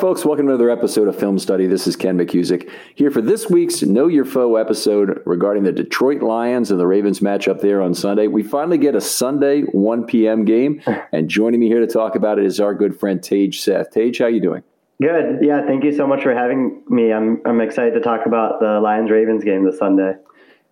Folks. 0.00 0.24
Welcome 0.24 0.46
to 0.46 0.52
another 0.52 0.70
episode 0.70 1.08
of 1.08 1.18
Film 1.18 1.40
Study. 1.40 1.66
This 1.66 1.88
is 1.88 1.96
Ken 1.96 2.16
McCusick 2.16 2.70
here 2.94 3.10
for 3.10 3.20
this 3.20 3.50
week's 3.50 3.82
Know 3.82 4.06
Your 4.06 4.24
Foe 4.24 4.54
episode 4.54 5.20
regarding 5.26 5.64
the 5.64 5.72
Detroit 5.72 6.22
Lions 6.22 6.70
and 6.70 6.78
the 6.78 6.86
Ravens 6.86 7.18
matchup 7.18 7.60
there 7.60 7.82
on 7.82 7.94
Sunday. 7.94 8.28
We 8.28 8.44
finally 8.44 8.78
get 8.78 8.94
a 8.94 9.00
Sunday 9.00 9.62
1 9.62 10.04
p.m. 10.04 10.44
game, 10.44 10.80
and 11.12 11.28
joining 11.28 11.58
me 11.58 11.66
here 11.66 11.80
to 11.80 11.86
talk 11.88 12.14
about 12.14 12.38
it 12.38 12.44
is 12.44 12.60
our 12.60 12.74
good 12.74 12.98
friend 12.98 13.20
Tage 13.20 13.60
Seth. 13.60 13.90
Tage, 13.90 14.18
how 14.18 14.28
you 14.28 14.40
doing? 14.40 14.62
Good. 15.02 15.38
Yeah, 15.42 15.66
thank 15.66 15.82
you 15.82 15.92
so 15.92 16.06
much 16.06 16.22
for 16.22 16.32
having 16.32 16.84
me. 16.88 17.12
I'm 17.12 17.42
I'm 17.44 17.60
excited 17.60 17.94
to 17.94 18.00
talk 18.00 18.24
about 18.24 18.60
the 18.60 18.78
Lions 18.80 19.10
Ravens 19.10 19.42
game 19.42 19.64
this 19.64 19.78
Sunday. 19.78 20.14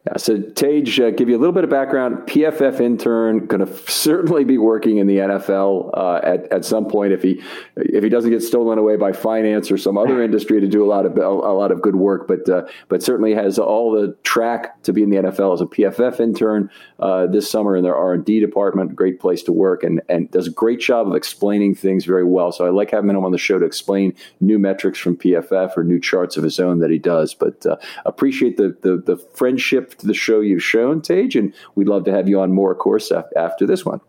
Yeah, 0.06 0.19
so 0.19 0.41
Tage, 0.41 1.00
uh, 1.00 1.11
give 1.11 1.28
you 1.28 1.37
a 1.37 1.41
little 1.41 1.55
bit 1.55 1.65
of 1.65 1.71
background. 1.71 2.19
PFF 2.28 2.81
intern, 2.81 3.47
going 3.47 3.67
to 3.67 3.91
certainly 3.91 4.44
be 4.44 4.56
working 4.56 4.99
in 4.99 5.09
the 5.09 5.17
NFL 5.17 5.91
uh, 5.94 6.21
at 6.22 6.53
at 6.53 6.65
some 6.65 6.87
point 6.87 7.12
if 7.12 7.22
he 7.22 7.43
if 7.75 8.05
he 8.05 8.09
doesn't 8.09 8.31
get 8.31 8.41
stolen 8.41 8.78
away 8.78 8.94
by 8.97 9.11
finance 9.11 9.69
or 9.69 9.77
some 9.77 9.99
other 9.99 10.22
industry 10.25 10.61
to 10.61 10.69
do 10.69 10.84
a 10.84 10.87
lot 10.87 11.06
of 11.06 11.17
a, 11.17 11.28
lot 11.28 11.72
of 11.72 11.83
good 11.83 11.97
work. 11.97 12.28
But 12.28 12.49
uh, 12.49 12.67
but 12.89 13.03
certainly 13.03 13.34
has 13.34 13.59
all 13.59 13.91
the 13.91 14.17
track 14.22 14.81
to 14.84 14.93
be 14.93 15.03
in 15.03 15.11
the 15.11 15.17
NFL 15.17 15.55
as 15.55 15.61
a 15.61 15.67
PFF 15.67 16.21
intern 16.21 16.71
uh, 17.00 17.27
this 17.27 17.50
summer 17.50 17.77
in 17.77 17.83
their 17.83 17.97
R 17.97 18.12
and 18.12 18.25
D 18.25 18.38
department. 18.38 18.94
Great 18.94 19.19
place 19.19 19.43
to 19.44 19.53
work 19.53 19.83
and 19.83 20.00
and 20.09 20.31
does 20.31 20.47
a 20.47 20.53
great 20.53 20.78
job 20.78 21.09
of 21.09 21.17
explaining 21.17 21.75
things 21.75 22.05
very 22.05 22.25
well. 22.25 22.53
So 22.53 22.65
I 22.65 22.71
like 22.71 22.93
having 22.93 23.11
him 23.11 23.25
on 23.25 23.33
the 23.33 23.38
show 23.38 23.59
to 23.59 23.67
explain 23.67 24.15
new 24.41 24.61
metrics 24.61 25.00
from 25.00 25.17
PFF 25.17 25.77
or 25.77 25.83
new 25.83 25.99
charts 25.99 26.37
of 26.37 26.44
his 26.44 26.61
own 26.61 26.78
that 26.78 26.91
he 26.91 26.99
does. 26.99 27.34
But 27.34 27.67
uh, 27.67 27.77
appreciate 28.05 28.56
the, 28.56 28.77
the 28.83 28.99
the 28.99 29.17
friendship 29.34 29.95
the 29.98 30.14
show 30.14 30.40
you've 30.40 30.62
shown, 30.62 31.02
Tage, 31.02 31.36
and 31.36 31.54
we'd 31.74 31.88
love 31.88 32.04
to 32.04 32.12
have 32.12 32.28
you 32.28 32.40
on 32.40 32.52
more, 32.52 32.72
of 32.72 32.78
course, 32.78 33.12
after 33.36 33.66
this 33.66 33.84
one. 33.84 34.00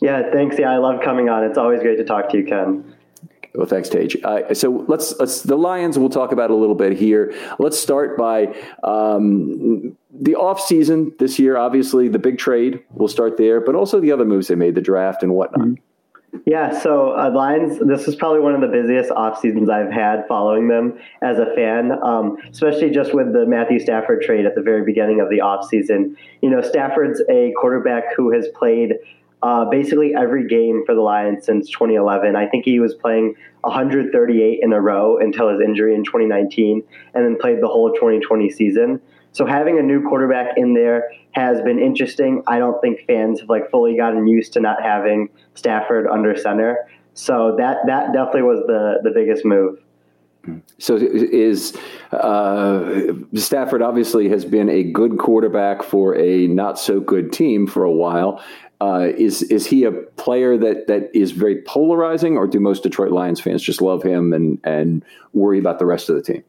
Yeah, 0.00 0.30
thanks. 0.32 0.58
Yeah, 0.58 0.70
I 0.70 0.78
love 0.78 1.00
coming 1.02 1.28
on. 1.28 1.44
It's 1.44 1.58
always 1.58 1.80
great 1.80 1.96
to 1.96 2.04
talk 2.04 2.28
to 2.30 2.38
you, 2.38 2.44
Ken. 2.44 2.96
Well, 3.54 3.66
thanks, 3.66 3.88
Tage. 3.90 4.16
Uh, 4.24 4.54
so 4.54 4.84
let's 4.88 5.18
let's 5.20 5.42
the 5.42 5.56
Lions. 5.56 5.98
We'll 5.98 6.08
talk 6.08 6.32
about 6.32 6.50
a 6.50 6.54
little 6.54 6.74
bit 6.74 6.96
here. 6.96 7.34
Let's 7.58 7.78
start 7.78 8.16
by 8.16 8.46
um, 8.82 9.96
the 10.10 10.34
off 10.36 10.58
season 10.58 11.12
this 11.18 11.38
year. 11.38 11.58
Obviously, 11.58 12.08
the 12.08 12.18
big 12.18 12.38
trade. 12.38 12.82
We'll 12.92 13.08
start 13.08 13.36
there, 13.36 13.60
but 13.60 13.74
also 13.74 14.00
the 14.00 14.10
other 14.10 14.24
moves 14.24 14.48
they 14.48 14.54
made, 14.54 14.74
the 14.74 14.80
draft 14.80 15.22
and 15.22 15.34
whatnot. 15.34 15.66
Mm-hmm. 15.66 15.82
Yeah, 16.46 16.78
so 16.80 17.12
uh, 17.12 17.30
Lions, 17.30 17.78
this 17.86 18.08
is 18.08 18.14
probably 18.16 18.40
one 18.40 18.54
of 18.54 18.62
the 18.62 18.66
busiest 18.66 19.10
off 19.10 19.38
seasons 19.38 19.68
I've 19.68 19.92
had 19.92 20.26
following 20.26 20.66
them 20.66 20.98
as 21.20 21.38
a 21.38 21.46
fan, 21.54 21.92
um, 22.02 22.38
especially 22.50 22.90
just 22.90 23.14
with 23.14 23.34
the 23.34 23.44
Matthew 23.46 23.78
Stafford 23.78 24.22
trade 24.22 24.46
at 24.46 24.54
the 24.54 24.62
very 24.62 24.82
beginning 24.82 25.20
of 25.20 25.28
the 25.28 25.42
off 25.42 25.68
season. 25.68 26.16
You 26.40 26.48
know, 26.48 26.62
Stafford's 26.62 27.22
a 27.28 27.52
quarterback 27.60 28.16
who 28.16 28.32
has 28.32 28.48
played 28.58 28.94
uh, 29.42 29.66
basically 29.66 30.14
every 30.14 30.48
game 30.48 30.84
for 30.86 30.94
the 30.94 31.02
Lions 31.02 31.44
since 31.44 31.68
2011. 31.68 32.34
I 32.34 32.46
think 32.46 32.64
he 32.64 32.80
was 32.80 32.94
playing 32.94 33.34
138 33.60 34.60
in 34.62 34.72
a 34.72 34.80
row 34.80 35.18
until 35.18 35.50
his 35.50 35.60
injury 35.60 35.94
in 35.94 36.02
2019, 36.02 36.82
and 37.14 37.24
then 37.24 37.36
played 37.38 37.60
the 37.60 37.68
whole 37.68 37.92
2020 37.92 38.48
season. 38.50 39.02
So 39.32 39.46
having 39.46 39.78
a 39.78 39.82
new 39.82 40.06
quarterback 40.06 40.56
in 40.56 40.74
there 40.74 41.10
has 41.32 41.60
been 41.62 41.78
interesting. 41.78 42.42
I 42.46 42.58
don't 42.58 42.80
think 42.80 43.00
fans 43.06 43.40
have 43.40 43.48
like 43.48 43.70
fully 43.70 43.96
gotten 43.96 44.26
used 44.26 44.52
to 44.54 44.60
not 44.60 44.82
having 44.82 45.30
Stafford 45.54 46.06
under 46.06 46.36
center. 46.36 46.86
So 47.14 47.56
that 47.58 47.78
that 47.86 48.12
definitely 48.12 48.42
was 48.42 48.62
the 48.66 49.00
the 49.02 49.10
biggest 49.10 49.44
move. 49.44 49.78
So 50.78 50.96
is 50.96 51.76
uh, 52.10 53.12
Stafford 53.34 53.80
obviously 53.80 54.28
has 54.28 54.44
been 54.44 54.68
a 54.68 54.82
good 54.82 55.18
quarterback 55.18 55.82
for 55.82 56.16
a 56.16 56.46
not 56.48 56.78
so 56.78 57.00
good 57.00 57.32
team 57.32 57.66
for 57.66 57.84
a 57.84 57.92
while. 57.92 58.42
Uh, 58.80 59.10
is 59.16 59.42
is 59.44 59.66
he 59.66 59.84
a 59.84 59.92
player 59.92 60.58
that 60.58 60.88
that 60.88 61.08
is 61.14 61.30
very 61.30 61.62
polarizing, 61.62 62.36
or 62.36 62.48
do 62.48 62.58
most 62.58 62.82
Detroit 62.82 63.12
Lions 63.12 63.40
fans 63.40 63.62
just 63.62 63.80
love 63.80 64.02
him 64.02 64.32
and 64.32 64.58
and 64.64 65.04
worry 65.32 65.58
about 65.60 65.78
the 65.78 65.86
rest 65.86 66.08
of 66.08 66.16
the 66.16 66.22
team? 66.22 66.42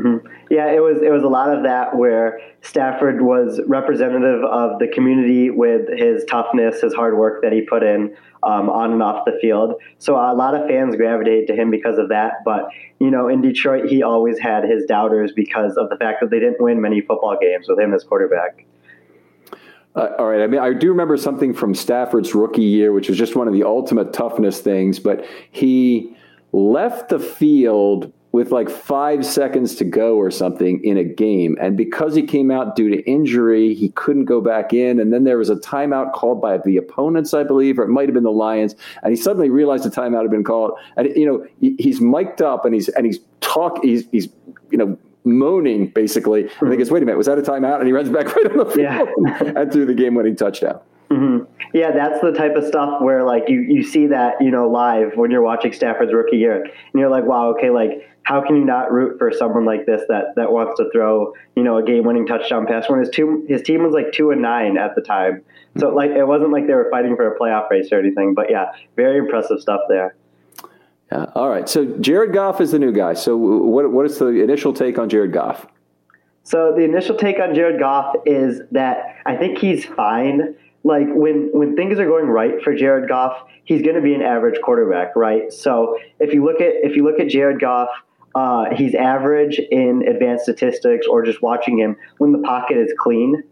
Mm-hmm. 0.00 0.26
Yeah, 0.50 0.72
it 0.72 0.80
was 0.80 1.02
it 1.02 1.10
was 1.10 1.22
a 1.22 1.28
lot 1.28 1.54
of 1.54 1.62
that 1.64 1.96
where 1.96 2.40
Stafford 2.62 3.20
was 3.20 3.60
representative 3.66 4.42
of 4.44 4.78
the 4.78 4.88
community 4.88 5.50
with 5.50 5.88
his 5.94 6.24
toughness, 6.24 6.80
his 6.80 6.94
hard 6.94 7.18
work 7.18 7.42
that 7.42 7.52
he 7.52 7.60
put 7.62 7.82
in 7.82 8.16
um, 8.42 8.70
on 8.70 8.92
and 8.92 9.02
off 9.02 9.24
the 9.26 9.38
field. 9.42 9.74
So 9.98 10.14
a 10.14 10.32
lot 10.32 10.54
of 10.54 10.66
fans 10.68 10.96
gravitated 10.96 11.48
to 11.48 11.54
him 11.54 11.70
because 11.70 11.98
of 11.98 12.08
that. 12.08 12.44
But 12.44 12.70
you 12.98 13.10
know, 13.10 13.28
in 13.28 13.42
Detroit, 13.42 13.90
he 13.90 14.02
always 14.02 14.38
had 14.38 14.64
his 14.64 14.86
doubters 14.86 15.32
because 15.32 15.76
of 15.76 15.90
the 15.90 15.96
fact 15.96 16.20
that 16.22 16.30
they 16.30 16.40
didn't 16.40 16.60
win 16.60 16.80
many 16.80 17.02
football 17.02 17.36
games 17.38 17.66
with 17.68 17.78
him 17.78 17.92
as 17.92 18.02
quarterback. 18.02 18.64
Uh, 19.94 20.08
all 20.18 20.28
right. 20.28 20.40
I 20.40 20.46
mean, 20.46 20.60
I 20.60 20.72
do 20.72 20.88
remember 20.88 21.16
something 21.16 21.52
from 21.52 21.74
Stafford's 21.74 22.34
rookie 22.34 22.62
year, 22.62 22.92
which 22.92 23.08
was 23.08 23.18
just 23.18 23.34
one 23.36 23.48
of 23.48 23.52
the 23.52 23.64
ultimate 23.64 24.12
toughness 24.12 24.60
things. 24.60 24.98
But 24.98 25.26
he 25.50 26.16
left 26.52 27.08
the 27.08 27.18
field 27.18 28.12
with 28.32 28.52
like 28.52 28.70
five 28.70 29.26
seconds 29.26 29.74
to 29.74 29.84
go 29.84 30.16
or 30.16 30.30
something 30.30 30.82
in 30.84 30.96
a 30.96 31.04
game. 31.04 31.56
And 31.60 31.76
because 31.76 32.14
he 32.14 32.22
came 32.22 32.50
out 32.50 32.76
due 32.76 32.88
to 32.88 33.02
injury, 33.02 33.74
he 33.74 33.88
couldn't 33.90 34.26
go 34.26 34.40
back 34.40 34.72
in. 34.72 35.00
And 35.00 35.12
then 35.12 35.24
there 35.24 35.36
was 35.36 35.50
a 35.50 35.56
timeout 35.56 36.12
called 36.12 36.40
by 36.40 36.58
the 36.58 36.76
opponents, 36.76 37.34
I 37.34 37.42
believe, 37.42 37.78
or 37.78 37.82
it 37.82 37.88
might 37.88 38.06
have 38.06 38.14
been 38.14 38.22
the 38.22 38.30
Lions. 38.30 38.76
And 39.02 39.10
he 39.10 39.20
suddenly 39.20 39.50
realized 39.50 39.84
the 39.84 39.90
timeout 39.90 40.22
had 40.22 40.30
been 40.30 40.44
called. 40.44 40.72
And 40.96 41.08
you 41.16 41.26
know, 41.26 41.46
he's 41.78 42.00
mic'd 42.00 42.40
up 42.40 42.64
and 42.64 42.74
he's 42.74 42.88
and 42.90 43.04
he's 43.04 43.18
talk 43.40 43.82
he's 43.82 44.06
he's 44.12 44.28
you 44.70 44.78
know 44.78 44.96
moaning 45.24 45.88
basically. 45.88 46.44
Mm-hmm. 46.44 46.64
And 46.64 46.72
he 46.72 46.78
goes, 46.78 46.90
"Wait 46.90 47.02
a 47.02 47.06
minute, 47.06 47.18
was 47.18 47.26
that 47.26 47.38
a 47.38 47.42
timeout?" 47.42 47.78
And 47.78 47.86
he 47.86 47.92
runs 47.92 48.10
back 48.10 48.26
right 48.36 48.46
on 48.46 48.58
the 48.58 48.66
field 48.66 49.08
yeah. 49.24 49.52
and 49.60 49.72
threw 49.72 49.86
the 49.86 49.94
game-winning 49.94 50.36
touchdown. 50.36 50.80
Mm-hmm. 51.10 51.44
Yeah, 51.74 51.90
that's 51.90 52.20
the 52.20 52.30
type 52.30 52.54
of 52.54 52.64
stuff 52.64 53.00
where 53.00 53.24
like 53.24 53.48
you 53.48 53.60
you 53.60 53.82
see 53.82 54.06
that 54.06 54.34
you 54.40 54.50
know 54.50 54.68
live 54.68 55.16
when 55.16 55.32
you're 55.32 55.42
watching 55.42 55.72
Stafford's 55.72 56.12
rookie 56.12 56.36
year, 56.36 56.62
and 56.62 56.72
you're 56.94 57.10
like, 57.10 57.24
wow, 57.24 57.50
okay, 57.56 57.70
like 57.70 58.08
how 58.30 58.40
can 58.40 58.54
you 58.54 58.64
not 58.64 58.92
root 58.92 59.18
for 59.18 59.32
someone 59.32 59.64
like 59.64 59.86
this 59.86 60.02
that 60.08 60.36
that 60.36 60.52
wants 60.52 60.78
to 60.78 60.88
throw 60.92 61.34
you 61.56 61.64
know 61.64 61.78
a 61.78 61.82
game 61.82 62.04
winning 62.04 62.24
touchdown 62.24 62.64
pass 62.64 62.88
when 62.88 63.00
his 63.00 63.10
two 63.10 63.44
his 63.48 63.60
team 63.60 63.82
was 63.82 63.92
like 63.92 64.12
two 64.12 64.30
and 64.30 64.40
nine 64.40 64.78
at 64.78 64.94
the 64.94 65.02
time. 65.02 65.42
So 65.78 65.90
hmm. 65.90 65.96
like 65.96 66.10
it 66.10 66.24
wasn't 66.24 66.52
like 66.52 66.68
they 66.68 66.74
were 66.74 66.88
fighting 66.92 67.16
for 67.16 67.26
a 67.26 67.36
playoff 67.36 67.68
race 67.70 67.88
or 67.90 67.98
anything. 67.98 68.34
But 68.34 68.48
yeah, 68.48 68.66
very 68.94 69.18
impressive 69.18 69.60
stuff 69.60 69.80
there. 69.88 70.14
Yeah. 71.10 71.26
All 71.34 71.48
right. 71.48 71.68
So 71.68 71.86
Jared 71.98 72.32
Goff 72.32 72.60
is 72.60 72.70
the 72.70 72.78
new 72.78 72.92
guy. 72.92 73.14
So 73.14 73.36
what 73.36 73.90
what 73.90 74.06
is 74.06 74.18
the 74.20 74.28
initial 74.28 74.72
take 74.72 74.96
on 74.96 75.08
Jared 75.08 75.32
Goff? 75.32 75.66
So 76.44 76.72
the 76.74 76.84
initial 76.84 77.16
take 77.16 77.40
on 77.40 77.52
Jared 77.52 77.80
Goff 77.80 78.14
is 78.26 78.60
that 78.70 79.16
I 79.26 79.34
think 79.34 79.58
he's 79.58 79.84
fine. 79.84 80.54
Like 80.84 81.08
when 81.08 81.50
when 81.52 81.74
things 81.74 81.98
are 81.98 82.06
going 82.06 82.26
right 82.26 82.62
for 82.62 82.76
Jared 82.76 83.08
Goff, 83.08 83.42
he's 83.64 83.82
going 83.82 83.96
to 83.96 84.00
be 84.00 84.14
an 84.14 84.22
average 84.22 84.60
quarterback, 84.62 85.16
right? 85.16 85.52
So 85.52 85.98
if 86.20 86.32
you 86.32 86.44
look 86.44 86.60
at 86.60 86.74
if 86.84 86.94
you 86.94 87.04
look 87.04 87.18
at 87.18 87.28
Jared 87.28 87.60
Goff, 87.60 87.88
uh, 88.34 88.74
he's 88.74 88.94
average 88.94 89.58
in 89.58 90.06
advanced 90.06 90.44
statistics 90.44 91.06
or 91.06 91.24
just 91.24 91.42
watching 91.42 91.78
him 91.78 91.96
when 92.18 92.32
the 92.32 92.38
pocket 92.38 92.76
is 92.76 92.92
clean, 92.98 93.42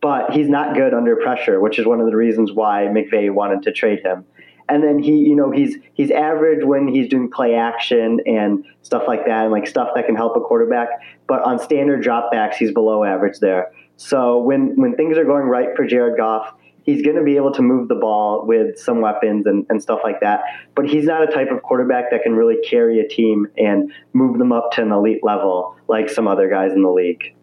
but 0.00 0.32
he's 0.32 0.48
not 0.48 0.74
good 0.74 0.94
under 0.94 1.16
pressure, 1.16 1.60
which 1.60 1.78
is 1.78 1.86
one 1.86 2.00
of 2.00 2.06
the 2.06 2.16
reasons 2.16 2.52
why 2.52 2.88
McVay 2.90 3.32
wanted 3.32 3.62
to 3.62 3.72
trade 3.72 4.00
him. 4.04 4.24
And 4.66 4.82
then 4.82 4.98
he 4.98 5.18
you 5.18 5.36
know 5.36 5.50
he's 5.50 5.76
he's 5.92 6.10
average 6.10 6.64
when 6.64 6.88
he's 6.88 7.08
doing 7.08 7.30
play 7.30 7.54
action 7.54 8.20
and 8.26 8.64
stuff 8.80 9.02
like 9.06 9.26
that 9.26 9.42
and 9.42 9.52
like 9.52 9.66
stuff 9.66 9.90
that 9.94 10.06
can 10.06 10.16
help 10.16 10.36
a 10.36 10.40
quarterback 10.40 10.88
but 11.26 11.42
on 11.42 11.58
standard 11.58 12.02
dropbacks 12.02 12.54
he's 12.54 12.72
below 12.72 13.04
average 13.04 13.40
there. 13.40 13.72
So 13.96 14.40
when 14.40 14.80
when 14.80 14.96
things 14.96 15.18
are 15.18 15.24
going 15.24 15.44
right 15.44 15.68
for 15.76 15.86
jared 15.86 16.16
goff 16.16 16.54
he's 16.84 17.02
going 17.02 17.16
to 17.16 17.22
be 17.22 17.36
able 17.36 17.52
to 17.52 17.62
move 17.62 17.88
the 17.88 17.94
ball 17.94 18.46
with 18.46 18.78
some 18.78 19.00
weapons 19.00 19.46
and, 19.46 19.66
and 19.68 19.82
stuff 19.82 20.00
like 20.04 20.20
that 20.20 20.42
but 20.74 20.88
he's 20.88 21.04
not 21.04 21.22
a 21.22 21.32
type 21.32 21.50
of 21.50 21.62
quarterback 21.62 22.10
that 22.10 22.22
can 22.22 22.34
really 22.34 22.56
carry 22.68 23.00
a 23.00 23.08
team 23.08 23.46
and 23.58 23.92
move 24.12 24.38
them 24.38 24.52
up 24.52 24.70
to 24.72 24.82
an 24.82 24.92
elite 24.92 25.22
level 25.22 25.76
like 25.88 26.08
some 26.08 26.28
other 26.28 26.48
guys 26.48 26.72
in 26.72 26.82
the 26.82 26.90
league 26.90 27.34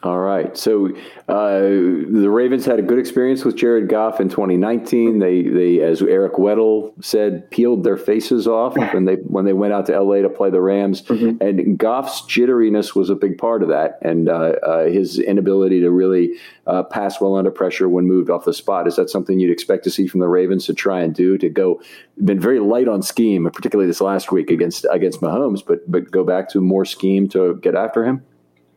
all 0.00 0.20
right. 0.20 0.56
So 0.56 0.90
uh, 1.28 1.58
the 1.58 2.30
Ravens 2.30 2.64
had 2.64 2.78
a 2.78 2.82
good 2.82 3.00
experience 3.00 3.44
with 3.44 3.56
Jared 3.56 3.88
Goff 3.88 4.20
in 4.20 4.28
2019. 4.28 5.18
They, 5.18 5.42
they, 5.42 5.80
as 5.80 6.02
Eric 6.02 6.34
Weddle 6.34 6.92
said, 7.04 7.50
peeled 7.50 7.82
their 7.82 7.96
faces 7.96 8.46
off 8.46 8.76
when 8.92 9.06
they 9.06 9.16
when 9.16 9.44
they 9.44 9.52
went 9.52 9.72
out 9.72 9.86
to 9.86 10.00
LA 10.00 10.22
to 10.22 10.28
play 10.28 10.50
the 10.50 10.60
Rams. 10.60 11.02
Mm-hmm. 11.02 11.42
And 11.42 11.78
Goff's 11.78 12.22
jitteriness 12.22 12.94
was 12.94 13.10
a 13.10 13.16
big 13.16 13.38
part 13.38 13.64
of 13.64 13.70
that, 13.70 13.98
and 14.00 14.28
uh, 14.28 14.52
uh, 14.62 14.84
his 14.84 15.18
inability 15.18 15.80
to 15.80 15.90
really 15.90 16.34
uh, 16.68 16.84
pass 16.84 17.20
well 17.20 17.34
under 17.34 17.50
pressure 17.50 17.88
when 17.88 18.06
moved 18.06 18.30
off 18.30 18.44
the 18.44 18.54
spot. 18.54 18.86
Is 18.86 18.94
that 18.96 19.10
something 19.10 19.40
you'd 19.40 19.50
expect 19.50 19.82
to 19.84 19.90
see 19.90 20.06
from 20.06 20.20
the 20.20 20.28
Ravens 20.28 20.66
to 20.66 20.74
try 20.74 21.00
and 21.00 21.12
do 21.12 21.36
to 21.38 21.48
go? 21.48 21.82
Been 22.22 22.38
very 22.38 22.60
light 22.60 22.86
on 22.86 23.02
scheme, 23.02 23.50
particularly 23.52 23.88
this 23.88 24.00
last 24.00 24.30
week 24.30 24.50
against 24.50 24.86
against 24.92 25.20
Mahomes, 25.20 25.66
but 25.66 25.90
but 25.90 26.08
go 26.12 26.22
back 26.22 26.48
to 26.50 26.60
more 26.60 26.84
scheme 26.84 27.28
to 27.30 27.58
get 27.62 27.74
after 27.74 28.04
him. 28.04 28.22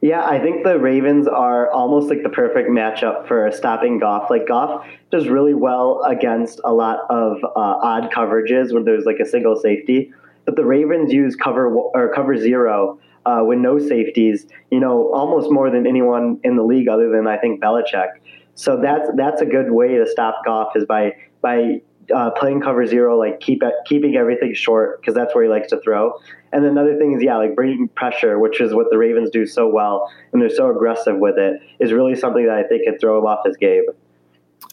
Yeah, 0.02 0.26
I 0.26 0.40
think 0.40 0.64
the 0.64 0.80
Ravens 0.80 1.28
are 1.28 1.70
almost 1.70 2.10
like 2.10 2.24
the 2.24 2.30
perfect 2.30 2.70
matchup 2.70 3.28
for 3.28 3.52
stopping 3.52 4.00
Goff. 4.00 4.32
Like 4.32 4.48
Goff 4.48 4.84
does 5.12 5.28
really 5.28 5.54
well 5.54 6.04
against 6.04 6.60
a 6.64 6.74
lot 6.74 7.02
of 7.12 7.38
uh, 7.44 7.50
odd 7.56 8.12
coverages 8.12 8.74
when 8.74 8.84
there's 8.84 9.06
like 9.06 9.20
a 9.20 9.26
single 9.28 9.56
safety, 9.56 10.12
but 10.46 10.56
the 10.56 10.66
Ravens 10.66 11.14
use 11.14 11.36
cover 11.36 11.68
or 11.68 12.12
cover 12.16 12.36
zero 12.36 13.00
uh, 13.28 13.44
with 13.46 13.60
no 13.60 13.78
safeties. 13.78 14.48
You 14.72 14.80
know, 14.80 15.14
almost 15.14 15.52
more 15.52 15.70
than 15.70 15.86
anyone 15.86 16.40
in 16.44 16.56
the 16.56 16.64
league, 16.64 16.88
other 16.88 17.12
than 17.12 17.28
I 17.28 17.38
think 17.38 17.62
Belichick. 17.62 18.10
So 18.56 18.82
that's 18.82 19.08
that's 19.16 19.42
a 19.44 19.46
good 19.46 19.70
way 19.70 19.98
to 19.98 20.08
stop 20.08 20.44
Goff 20.44 20.76
is 20.76 20.86
by 20.86 21.14
by 21.42 21.82
uh, 22.14 22.32
playing 22.32 22.62
cover 22.62 22.86
zero, 22.86 23.18
like 23.18 23.40
keep 23.40 23.64
it, 23.64 23.74
keeping 23.86 24.16
everything 24.16 24.54
short 24.54 25.02
because 25.02 25.14
that's 25.14 25.34
where 25.36 25.44
he 25.44 25.50
likes 25.50 25.70
to 25.70 25.80
throw. 25.82 26.20
And 26.54 26.66
another 26.66 26.98
thing 26.98 27.14
is, 27.14 27.24
yeah, 27.24 27.38
like 27.38 27.56
bringing 27.56 27.88
pressure, 27.90 28.38
which 28.40 28.60
is 28.60 28.74
what 28.74 28.88
the 28.90 28.98
Ravens 28.98 29.30
do 29.30 29.46
so 29.46 29.68
well, 29.68 30.12
and 30.34 30.42
they're 30.42 30.50
so 30.50 30.70
aggressive 30.70 31.18
with 31.18 31.38
it, 31.38 31.62
is 31.80 31.92
really 31.92 32.16
something 32.16 32.46
that 32.46 32.56
I 32.56 32.64
think 32.64 32.86
could 32.86 33.00
throw 33.00 33.20
him 33.20 33.26
off 33.26 33.46
his 33.46 33.58
game. 33.58 33.86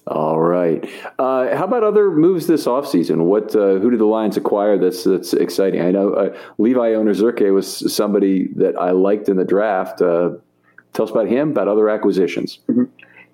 All 0.07 0.41
right. 0.41 0.89
Uh, 1.19 1.55
how 1.55 1.65
about 1.65 1.85
other 1.85 2.11
moves 2.11 2.47
this 2.47 2.65
offseason? 2.65 3.25
What 3.25 3.55
uh, 3.55 3.79
who 3.79 3.91
did 3.91 4.01
the 4.01 4.07
Lions 4.07 4.37
acquire 4.37 4.79
that's 4.79 5.05
that's 5.05 5.35
exciting? 5.35 5.83
I 5.83 5.91
know 5.91 6.15
uh, 6.15 6.37
Levi 6.57 6.93
Onwuzurike 6.93 7.53
was 7.53 7.95
somebody 7.95 8.49
that 8.57 8.79
I 8.81 8.93
liked 8.93 9.29
in 9.29 9.37
the 9.37 9.45
draft. 9.45 10.01
Uh, 10.01 10.31
tell 10.95 11.05
us 11.05 11.11
about 11.11 11.29
him, 11.29 11.51
about 11.51 11.69
other 11.69 11.91
acquisitions. 11.91 12.61
Mm-hmm. 12.69 12.85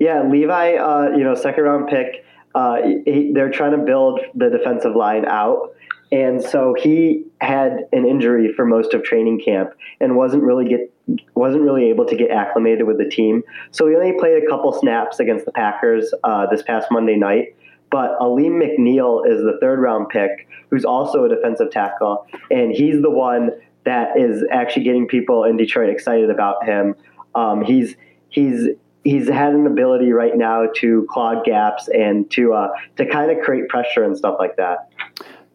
Yeah, 0.00 0.28
Levi, 0.28 0.74
uh, 0.74 1.10
you 1.16 1.22
know, 1.22 1.36
second 1.36 1.62
round 1.62 1.88
pick 1.88 2.23
uh, 2.54 2.76
he, 3.04 3.32
they're 3.34 3.50
trying 3.50 3.72
to 3.72 3.84
build 3.84 4.20
the 4.34 4.48
defensive 4.48 4.94
line 4.94 5.24
out. 5.26 5.74
And 6.12 6.42
so 6.42 6.74
he 6.78 7.24
had 7.40 7.88
an 7.92 8.06
injury 8.06 8.52
for 8.52 8.64
most 8.64 8.94
of 8.94 9.02
training 9.02 9.40
camp 9.44 9.70
and 10.00 10.16
wasn't 10.16 10.44
really 10.44 10.68
get 10.68 10.90
wasn't 11.34 11.62
really 11.62 11.90
able 11.90 12.06
to 12.06 12.16
get 12.16 12.30
acclimated 12.30 12.86
with 12.86 12.96
the 12.98 13.04
team. 13.04 13.42
So 13.72 13.86
he 13.88 13.94
only 13.94 14.18
played 14.18 14.42
a 14.42 14.46
couple 14.46 14.72
snaps 14.72 15.20
against 15.20 15.44
the 15.44 15.52
Packers 15.52 16.14
uh, 16.24 16.46
this 16.46 16.62
past 16.62 16.86
Monday 16.90 17.16
night. 17.16 17.56
But 17.90 18.16
Alim 18.20 18.54
McNeil 18.54 19.26
is 19.28 19.42
the 19.42 19.58
third 19.60 19.80
round 19.80 20.08
pick, 20.08 20.48
who's 20.70 20.84
also 20.84 21.24
a 21.24 21.28
defensive 21.28 21.70
tackle, 21.70 22.26
and 22.50 22.72
he's 22.72 23.02
the 23.02 23.10
one 23.10 23.50
that 23.84 24.18
is 24.18 24.44
actually 24.50 24.84
getting 24.84 25.06
people 25.06 25.44
in 25.44 25.56
Detroit 25.56 25.90
excited 25.90 26.30
about 26.30 26.64
him. 26.64 26.94
Um, 27.34 27.62
he's 27.62 27.96
he's 28.30 28.68
he's 29.04 29.28
had 29.28 29.54
an 29.54 29.66
ability 29.66 30.12
right 30.12 30.36
now 30.36 30.66
to 30.76 31.06
clog 31.10 31.44
gaps 31.44 31.88
and 31.88 32.30
to 32.32 32.54
uh, 32.54 32.68
to 32.96 33.06
kind 33.06 33.30
of 33.30 33.44
create 33.44 33.68
pressure 33.68 34.02
and 34.02 34.16
stuff 34.16 34.36
like 34.38 34.56
that. 34.56 34.90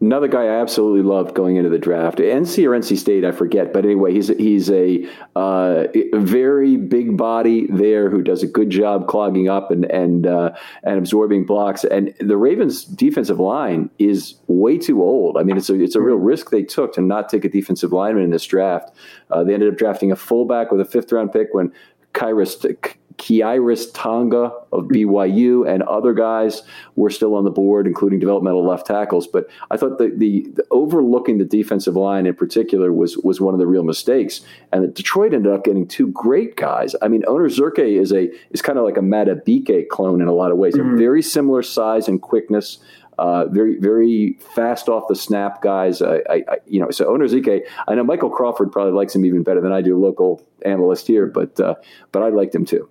Another 0.02 0.30
guy 0.30 0.46
I 0.46 0.62
absolutely 0.62 1.02
loved 1.02 1.36
going 1.36 1.58
into 1.58 1.70
the 1.70 1.78
draft, 1.78 2.20
NC 2.20 2.66
or 2.66 2.70
NC 2.70 2.98
State, 2.98 3.26
I 3.26 3.34
forget, 3.34 3.74
but 3.74 3.84
anyway, 3.84 4.14
he's 4.14 4.30
he's 4.30 4.72
a, 4.72 5.06
uh, 5.36 5.88
very 6.14 6.78
big 6.78 7.18
body 7.18 7.68
there 7.70 8.10
who 8.10 8.22
does 8.22 8.42
a 8.42 8.48
good 8.48 8.70
job 8.70 9.10
clogging 9.10 9.50
up 9.50 9.72
and 9.72 9.84
and 9.92 10.26
uh, 10.26 10.52
and 10.84 10.98
absorbing 10.98 11.46
blocks. 11.46 11.84
And 11.84 12.14
the 12.22 12.38
Ravens' 12.38 12.86
defensive 12.86 13.42
line 13.42 13.90
is 14.00 14.36
way 14.48 14.78
too 14.78 15.04
old. 15.04 15.36
I 15.36 15.44
mean, 15.44 15.58
it's 15.58 15.70
a 15.70 15.78
it's 15.78 15.96
a 15.96 16.02
real 16.02 16.16
risk 16.16 16.50
they 16.50 16.64
took 16.64 16.94
to 16.94 17.02
not 17.02 17.28
take 17.28 17.44
a 17.44 17.50
defensive 17.50 17.92
lineman 17.92 18.24
in 18.24 18.30
this 18.30 18.46
draft. 18.46 18.96
Uh, 19.30 19.44
they 19.44 19.54
ended 19.54 19.70
up 19.70 19.78
drafting 19.78 20.14
a 20.14 20.16
fullback 20.16 20.72
with 20.72 20.80
a 20.80 20.86
fifth 20.86 21.12
round 21.12 21.34
pick 21.34 21.50
when 21.52 21.74
Khyiris 22.14 22.98
Khyiris 23.20 23.94
Tonga 23.94 24.52
of 24.72 24.86
BYU 24.86 25.68
and 25.68 25.84
other 25.84 26.14
guys 26.14 26.64
were 26.96 27.10
still 27.10 27.36
on 27.36 27.44
the 27.44 27.52
board, 27.52 27.86
including 27.86 28.20
developmental 28.20 28.66
left 28.66 28.88
tackles. 28.88 29.28
But 29.28 29.48
I 29.70 29.78
thought 29.78 29.98
the, 29.98 30.12
the, 30.16 30.48
the, 30.54 30.66
overlooking 30.72 31.38
the 31.38 31.46
defensive 31.46 31.96
line 31.96 32.26
in 32.26 32.34
particular 32.34 32.92
was 32.94 33.18
was 33.18 33.42
one 33.42 33.54
of 33.54 33.60
the 33.60 33.68
real 33.68 33.84
mistakes. 33.84 34.42
And 34.72 34.94
Detroit 34.94 35.34
ended 35.34 35.52
up 35.52 35.66
getting 35.66 35.88
two 35.88 36.08
great 36.08 36.56
guys. 36.56 36.96
I 37.02 37.10
mean, 37.10 37.24
Onwuzurike 37.24 38.00
is 38.00 38.14
a 38.14 38.30
is 38.52 38.62
kind 38.62 38.80
of 38.80 38.86
like 38.86 38.98
a 38.98 39.02
Madubuike 39.02 39.90
clone 39.90 40.22
in 40.22 40.28
a 40.28 40.34
lot 40.34 40.52
of 40.52 40.58
ways. 40.58 40.76
Mm-hmm. 40.76 40.98
very 40.98 41.22
similar 41.22 41.62
size 41.62 42.08
and 42.08 42.22
quickness. 42.22 42.80
Uh, 43.18 43.46
very 43.48 43.78
very 43.78 44.38
fast 44.56 44.88
off 44.88 45.04
the 45.10 45.16
snap 45.16 45.62
guys. 45.62 46.02
I, 46.02 46.22
I, 46.30 46.44
you 46.66 46.80
know, 46.80 46.90
so 46.90 47.06
Onwuzurike. 47.06 47.64
I 47.86 47.96
know 47.96 48.04
Michael 48.06 48.30
Crawford 48.30 48.72
probably 48.72 48.94
likes 48.94 49.14
him 49.14 49.26
even 49.26 49.44
better 49.44 49.60
than 49.60 49.74
I 49.74 49.82
do, 49.82 49.98
local 49.98 50.42
analyst 50.64 51.06
here, 51.06 51.26
but 51.26 51.60
uh, 51.60 51.76
but 52.14 52.24
I 52.24 52.30
liked 52.30 52.56
him 52.56 52.64
too. 52.64 52.90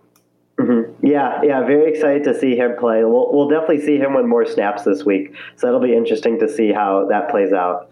Mm-hmm. 0.59 1.07
Yeah, 1.07 1.41
yeah, 1.45 1.61
very 1.65 1.93
excited 1.93 2.25
to 2.25 2.39
see 2.39 2.57
him 2.57 2.77
play. 2.79 3.05
We'll, 3.05 3.33
we'll 3.33 3.49
definitely 3.49 3.81
see 3.81 3.97
him 3.97 4.15
with 4.15 4.27
more 4.27 4.45
snaps 4.45 4.83
this 4.83 5.05
week, 5.05 5.35
so 5.57 5.67
that'll 5.67 5.81
be 5.81 5.95
interesting 5.95 6.39
to 6.41 6.49
see 6.49 6.73
how 6.73 7.07
that 7.11 7.31
plays 7.31 7.53
out. 7.53 7.91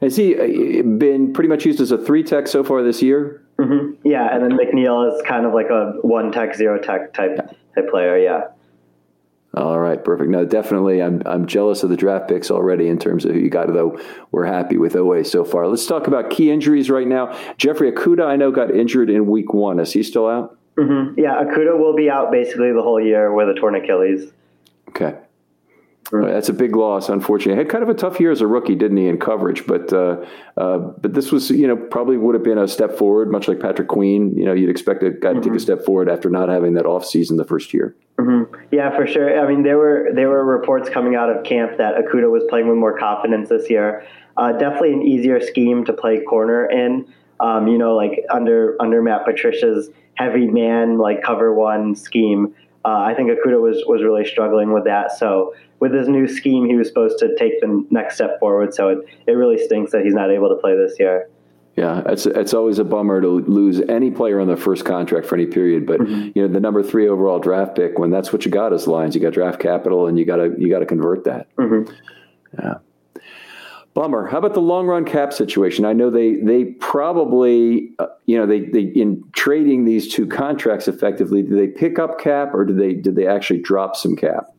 Has 0.00 0.16
he 0.16 0.34
uh, 0.34 0.82
been 0.82 1.32
pretty 1.32 1.48
much 1.48 1.64
used 1.64 1.80
as 1.80 1.92
a 1.92 1.98
three 1.98 2.24
tech 2.24 2.48
so 2.48 2.64
far 2.64 2.82
this 2.82 3.02
year? 3.02 3.44
Mm-hmm. 3.58 4.06
Yeah, 4.08 4.34
and 4.34 4.42
then 4.42 4.58
McNeil 4.58 5.14
is 5.14 5.22
kind 5.22 5.46
of 5.46 5.54
like 5.54 5.70
a 5.70 5.92
one 6.02 6.32
tech, 6.32 6.56
zero 6.56 6.80
tech 6.80 7.14
type 7.14 7.36
type 7.36 7.90
player. 7.90 8.18
Yeah. 8.18 8.48
All 9.54 9.78
right, 9.78 10.04
perfect. 10.04 10.30
No, 10.30 10.44
definitely, 10.44 11.00
I'm 11.00 11.22
I'm 11.24 11.46
jealous 11.46 11.84
of 11.84 11.90
the 11.90 11.96
draft 11.96 12.28
picks 12.28 12.50
already 12.50 12.88
in 12.88 12.98
terms 12.98 13.24
of 13.24 13.32
who 13.32 13.38
you 13.38 13.50
got. 13.50 13.72
Though 13.72 13.98
we're 14.32 14.44
happy 14.44 14.76
with 14.76 14.94
Oweh 14.94 15.24
so 15.24 15.44
far. 15.44 15.68
Let's 15.68 15.86
talk 15.86 16.08
about 16.08 16.30
key 16.30 16.50
injuries 16.50 16.90
right 16.90 17.06
now. 17.06 17.36
Jeffrey 17.56 17.92
Okudah, 17.92 18.26
I 18.26 18.34
know, 18.34 18.50
got 18.50 18.74
injured 18.74 19.08
in 19.08 19.26
Week 19.26 19.54
One. 19.54 19.78
Is 19.78 19.92
he 19.92 20.02
still 20.02 20.26
out? 20.28 20.57
Mm-hmm. 20.78 21.18
Yeah, 21.18 21.42
Okudah 21.42 21.78
will 21.78 21.96
be 21.96 22.08
out 22.08 22.30
basically 22.30 22.72
the 22.72 22.82
whole 22.82 23.00
year 23.00 23.32
with 23.32 23.48
a 23.48 23.54
torn 23.54 23.74
Achilles. 23.74 24.32
Okay. 24.90 25.16
Mm-hmm. 26.06 26.26
That's 26.26 26.48
a 26.48 26.54
big 26.54 26.74
loss, 26.74 27.08
unfortunately. 27.08 27.62
Had 27.62 27.68
kind 27.68 27.82
of 27.82 27.90
a 27.90 27.94
tough 27.94 28.18
year 28.18 28.30
as 28.30 28.40
a 28.40 28.46
rookie, 28.46 28.74
didn't 28.74 28.96
he, 28.96 29.08
in 29.08 29.18
coverage? 29.18 29.66
But 29.66 29.92
uh, 29.92 30.24
uh, 30.56 30.78
but 30.78 31.12
this 31.12 31.30
was, 31.30 31.50
you 31.50 31.66
know, 31.66 31.76
probably 31.76 32.16
would 32.16 32.34
have 32.34 32.44
been 32.44 32.56
a 32.56 32.66
step 32.66 32.96
forward, 32.96 33.30
much 33.30 33.46
like 33.46 33.60
Patrick 33.60 33.88
Queen. 33.88 34.34
You 34.34 34.46
know, 34.46 34.54
you'd 34.54 34.70
expect 34.70 35.02
a 35.02 35.10
guy 35.10 35.18
to 35.18 35.18
mm-hmm. 35.18 35.40
take 35.40 35.46
a 35.46 35.50
mm-hmm. 35.50 35.58
step 35.58 35.84
forward 35.84 36.08
after 36.08 36.30
not 36.30 36.48
having 36.48 36.74
that 36.74 36.86
off 36.86 37.04
season 37.04 37.36
the 37.36 37.44
first 37.44 37.74
year. 37.74 37.94
Mm-hmm. 38.18 38.54
Yeah, 38.70 38.96
for 38.96 39.06
sure. 39.06 39.38
I 39.38 39.46
mean, 39.46 39.64
there 39.64 39.76
were 39.76 40.08
there 40.14 40.28
were 40.28 40.44
reports 40.44 40.88
coming 40.88 41.14
out 41.14 41.28
of 41.28 41.44
camp 41.44 41.76
that 41.76 41.94
Okudah 41.96 42.30
was 42.30 42.44
playing 42.48 42.68
with 42.68 42.78
more 42.78 42.96
confidence 42.96 43.50
this 43.50 43.68
year. 43.68 44.06
Uh, 44.38 44.52
definitely 44.52 44.92
an 44.94 45.02
easier 45.02 45.40
scheme 45.40 45.84
to 45.84 45.92
play 45.92 46.22
corner 46.22 46.70
in. 46.70 47.12
Um, 47.40 47.68
you 47.68 47.78
know, 47.78 47.94
like 47.94 48.24
under 48.30 48.76
under 48.80 49.02
Matt 49.02 49.24
Patricia's 49.24 49.90
heavy 50.14 50.46
man 50.46 50.98
like 50.98 51.22
cover 51.22 51.54
one 51.54 51.94
scheme. 51.94 52.54
Uh, 52.84 52.98
I 53.00 53.14
think 53.14 53.30
Okudah 53.30 53.60
was 53.60 53.84
was 53.86 54.02
really 54.02 54.24
struggling 54.24 54.72
with 54.72 54.84
that. 54.84 55.12
So 55.12 55.54
with 55.80 55.92
his 55.92 56.08
new 56.08 56.26
scheme, 56.26 56.66
he 56.66 56.74
was 56.74 56.88
supposed 56.88 57.18
to 57.18 57.36
take 57.36 57.60
the 57.60 57.86
next 57.90 58.16
step 58.16 58.40
forward. 58.40 58.74
So 58.74 58.88
it, 58.88 58.98
it 59.26 59.32
really 59.32 59.58
stinks 59.58 59.92
that 59.92 60.04
he's 60.04 60.14
not 60.14 60.30
able 60.30 60.48
to 60.48 60.56
play 60.56 60.76
this 60.76 60.98
year. 60.98 61.28
Yeah, 61.76 62.02
it's 62.06 62.26
it's 62.26 62.54
always 62.54 62.80
a 62.80 62.84
bummer 62.84 63.20
to 63.20 63.28
lose 63.28 63.80
any 63.82 64.10
player 64.10 64.40
on 64.40 64.48
the 64.48 64.56
first 64.56 64.84
contract 64.84 65.26
for 65.26 65.36
any 65.36 65.46
period. 65.46 65.86
But 65.86 66.00
mm-hmm. 66.00 66.30
you 66.34 66.42
know, 66.42 66.52
the 66.52 66.58
number 66.58 66.82
three 66.82 67.08
overall 67.08 67.38
draft 67.38 67.76
pick, 67.76 68.00
when 68.00 68.10
that's 68.10 68.32
what 68.32 68.44
you 68.44 68.50
got 68.50 68.72
as 68.72 68.88
lines. 68.88 69.14
you 69.14 69.20
got 69.20 69.32
draft 69.32 69.60
capital, 69.60 70.08
and 70.08 70.18
you 70.18 70.24
got 70.24 70.36
to 70.36 70.56
you 70.58 70.68
got 70.68 70.80
to 70.80 70.86
convert 70.86 71.22
that. 71.24 71.54
Mm-hmm. 71.54 71.92
Yeah. 72.58 72.74
Bummer. 73.98 74.28
How 74.28 74.38
about 74.38 74.54
the 74.54 74.60
long 74.60 74.86
run 74.86 75.04
cap 75.04 75.32
situation? 75.32 75.84
I 75.84 75.92
know 75.92 76.08
they 76.08 76.36
they 76.36 76.66
probably 76.66 77.90
uh, 77.98 78.06
you 78.26 78.38
know 78.38 78.46
they 78.46 78.60
they 78.60 78.82
in 78.82 79.24
trading 79.32 79.86
these 79.86 80.06
two 80.06 80.24
contracts 80.24 80.86
effectively. 80.86 81.42
Do 81.42 81.56
they 81.56 81.66
pick 81.66 81.98
up 81.98 82.20
cap 82.20 82.54
or 82.54 82.64
do 82.64 82.74
they 82.74 82.92
did 82.92 83.16
they 83.16 83.26
actually 83.26 83.60
drop 83.60 83.96
some 83.96 84.14
cap? 84.14 84.54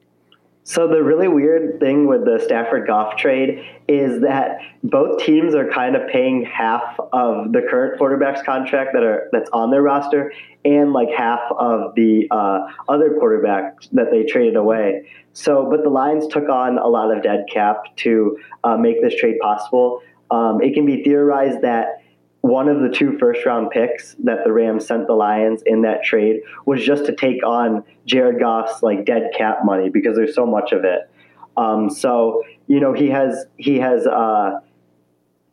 So 0.70 0.88
the 0.88 1.02
really 1.02 1.28
weird 1.28 1.80
thing 1.80 2.06
with 2.06 2.26
the 2.26 2.40
Stafford 2.46 2.86
Goff 2.86 3.18
trade 3.18 3.66
is 3.88 4.22
that 4.22 4.60
both 4.84 5.18
teams 5.18 5.56
are 5.56 5.68
kind 5.68 5.96
of 5.96 6.08
paying 6.10 6.46
half 6.46 6.96
of 7.12 7.54
the 7.54 7.64
current 7.68 8.00
quarterbacks 8.00 8.46
contract 8.46 8.92
that 8.94 9.02
are 9.02 9.30
that's 9.32 9.50
on 9.50 9.72
their 9.72 9.82
roster 9.82 10.32
and 10.64 10.94
like 10.94 11.10
half 11.10 11.40
of 11.58 11.96
the 11.96 12.28
uh, 12.30 12.68
other 12.88 13.18
quarterbacks 13.20 13.90
that 13.94 14.12
they 14.12 14.26
traded 14.26 14.56
away. 14.56 15.10
So, 15.34 15.68
but 15.72 15.82
the 15.82 15.90
Lions 15.90 16.28
took 16.28 16.48
on 16.50 16.78
a 16.78 16.88
lot 16.88 17.10
of 17.10 17.24
dead 17.24 17.46
cap 17.52 17.96
to 18.04 18.38
uh, 18.64 18.78
make 18.78 19.02
this 19.02 19.16
trade 19.16 19.40
possible. 19.42 20.04
Um, 20.30 20.62
it 20.62 20.76
can 20.76 20.86
be 20.86 21.04
theorized 21.04 21.64
that 21.64 21.99
one 22.42 22.70
of 22.70 22.82
the 22.82 22.90
two 22.90 23.18
first 23.18 23.46
round 23.46 23.70
picks 23.70 24.16
that 24.24 24.44
the 24.46 24.52
Rams 24.52 24.88
sent 24.88 25.08
the 25.08 25.14
Lions 25.14 25.62
in 25.66 25.82
that 25.82 26.04
trade 26.04 26.42
was 26.66 26.84
just 26.84 27.06
to 27.06 27.16
take 27.16 27.46
on 27.46 27.84
Jared 28.06 28.40
Goff's 28.40 28.82
like 28.82 29.06
dead 29.06 29.32
cap 29.38 29.60
money 29.64 29.90
because 29.90 30.16
there's 30.16 30.36
so 30.36 30.46
much 30.46 30.72
of 30.72 30.86
it. 30.86 31.10
Um, 31.58 31.90
so 31.90 32.44
you 32.68 32.80
know 32.80 32.94
he 32.94 33.10
has 33.10 33.46
he 33.58 33.78
has 33.80 34.08
uh, 34.08 34.60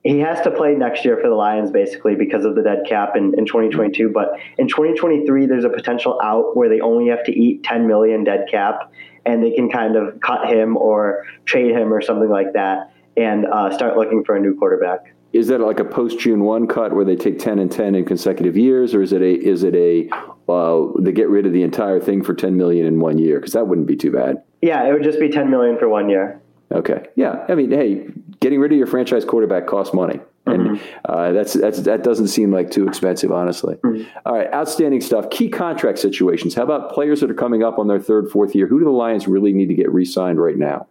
he 0.05 0.21
has 0.21 0.41
to 0.43 0.53
play 0.53 0.75
next 0.75 1.05
year 1.05 1.19
for 1.21 1.29
the 1.29 1.35
Lions 1.35 1.73
basically 1.73 2.15
because 2.15 2.45
of 2.45 2.55
the 2.55 2.63
dead 2.63 2.85
cap 2.89 3.17
in, 3.17 3.37
in 3.37 3.47
2022. 3.47 4.11
But 4.11 4.39
in 4.57 4.69
2023, 4.69 5.47
there's 5.47 5.65
a 5.65 5.69
potential 5.69 6.21
out 6.23 6.57
where 6.57 6.69
they 6.69 6.81
only 6.81 7.09
have 7.09 7.25
to 7.25 7.33
eat 7.33 7.65
10 7.65 7.89
million 7.89 8.23
dead 8.23 8.47
cap, 8.49 8.93
and 9.25 9.43
they 9.43 9.51
can 9.51 9.69
kind 9.69 9.97
of 9.97 10.21
cut 10.21 10.49
him 10.49 10.77
or 10.77 11.27
trade 11.45 11.73
him 11.73 11.93
or 11.93 12.01
something 12.01 12.31
like 12.31 12.53
that 12.53 12.93
and 13.17 13.47
uh, 13.47 13.75
start 13.75 13.97
looking 13.97 14.23
for 14.23 14.37
a 14.37 14.41
new 14.41 14.55
quarterback 14.55 15.16
is 15.33 15.49
that 15.49 15.61
like 15.61 15.81
a 15.81 15.85
post 15.85 16.19
June 16.19 16.41
one 16.41 16.67
cut 16.67 16.95
where 16.95 17.05
they 17.05 17.17
take 17.17 17.39
ten 17.39 17.59
and 17.59 17.71
ten 17.71 17.95
in 17.95 18.05
consecutive 18.05 18.57
years, 18.57 18.95
or 18.95 19.03
is 19.03 19.13
it 19.13 19.23
a 19.23 19.33
is 19.33 19.63
it 19.63 19.75
a 19.75 20.09
uh, 20.49 20.87
they 21.01 21.13
get 21.13 21.29
rid 21.29 21.47
of 21.47 21.53
the 21.53 21.63
entire 21.63 22.01
thing 22.01 22.23
for 22.23 22.35
ten 22.35 22.57
million 22.57 22.87
in 22.87 23.01
one 23.01 23.19
year? 23.19 23.39
Because 23.39 23.53
that 23.53 23.67
wouldn't 23.67 23.87
be 23.87 23.97
too 23.97 24.13
bad. 24.13 24.43
Yeah, 24.63 24.89
it 24.89 24.93
would 24.93 25.05
just 25.05 25.21
be 25.21 25.29
ten 25.29 25.51
million 25.51 25.79
for 25.79 25.89
one 25.89 26.09
year. 26.09 26.41
Okay. 26.73 27.07
Yeah. 27.15 27.45
I 27.49 27.55
mean, 27.55 27.71
hey, 27.71 28.09
getting 28.41 28.59
rid 28.59 28.73
of 28.73 28.79
your 28.79 28.89
franchise 28.89 29.25
quarterback 29.25 29.67
costs 29.67 29.95
money. 29.95 30.21
And 30.47 30.79
mm-hmm. 30.79 30.97
uh, 31.05 31.33
that's 31.33 31.55
that's 31.55 31.81
that 31.81 32.05
doesn't 32.05 32.29
seem 32.29 32.53
like 32.53 32.71
too 32.71 32.87
expensive, 32.87 33.33
honestly. 33.33 33.75
Mm-hmm. 33.77 34.19
All 34.25 34.37
right, 34.37 34.53
outstanding 34.55 35.01
stuff. 35.01 35.29
Key 35.31 35.49
contract 35.49 35.99
situations. 35.99 36.55
How 36.55 36.63
about 36.63 36.93
players 36.93 37.21
that 37.21 37.31
are 37.31 37.35
coming 37.35 37.65
up 37.65 37.81
on 37.81 37.89
their 37.89 37.99
third, 37.99 38.31
fourth 38.31 38.55
year? 38.55 38.69
Who 38.69 38.79
do 38.79 38.85
the 38.85 38.93
Lions 38.93 39.27
really 39.27 39.53
need 39.53 39.67
to 39.67 39.75
get 39.75 39.91
re-signed 39.91 40.41
right 40.41 40.57
now? 40.57 40.87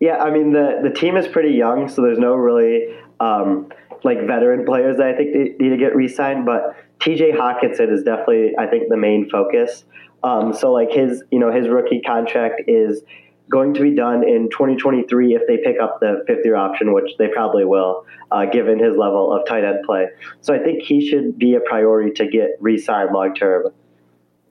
Yeah, 0.00 0.16
I 0.16 0.32
mean 0.32 0.52
the 0.52 0.80
the 0.82 0.90
team 0.90 1.16
is 1.16 1.28
pretty 1.28 1.54
young, 1.54 1.88
so 1.88 2.02
there's 2.02 2.18
no 2.18 2.34
really 2.34 2.88
um, 3.20 3.70
like 4.02 4.26
veteran 4.26 4.64
players 4.64 4.98
that 4.98 5.06
I 5.06 5.16
think 5.16 5.60
need 5.60 5.70
to 5.70 5.76
get 5.76 5.94
re-signed. 5.96 6.44
But 6.44 6.76
T.J. 7.00 7.32
Hockenson 7.32 7.92
is 7.92 8.02
definitely 8.02 8.52
I 8.58 8.66
think 8.66 8.88
the 8.88 8.96
main 8.96 9.28
focus. 9.30 9.84
Um, 10.22 10.54
so 10.54 10.72
like 10.72 10.90
his 10.90 11.22
you 11.30 11.38
know 11.38 11.52
his 11.52 11.68
rookie 11.68 12.00
contract 12.00 12.62
is 12.66 13.02
going 13.50 13.74
to 13.74 13.80
be 13.80 13.94
done 13.94 14.26
in 14.26 14.48
2023 14.50 15.34
if 15.34 15.42
they 15.46 15.58
pick 15.58 15.76
up 15.80 16.00
the 16.00 16.24
fifth 16.26 16.44
year 16.44 16.56
option, 16.56 16.92
which 16.92 17.10
they 17.18 17.28
probably 17.28 17.64
will, 17.64 18.06
uh, 18.30 18.46
given 18.46 18.78
his 18.78 18.96
level 18.96 19.34
of 19.34 19.46
tight 19.46 19.64
end 19.64 19.84
play. 19.84 20.06
So 20.40 20.54
I 20.54 20.58
think 20.58 20.82
he 20.82 21.06
should 21.06 21.38
be 21.38 21.54
a 21.54 21.60
priority 21.60 22.12
to 22.12 22.26
get 22.26 22.56
re-signed 22.60 23.10
long 23.12 23.34
term. 23.34 23.66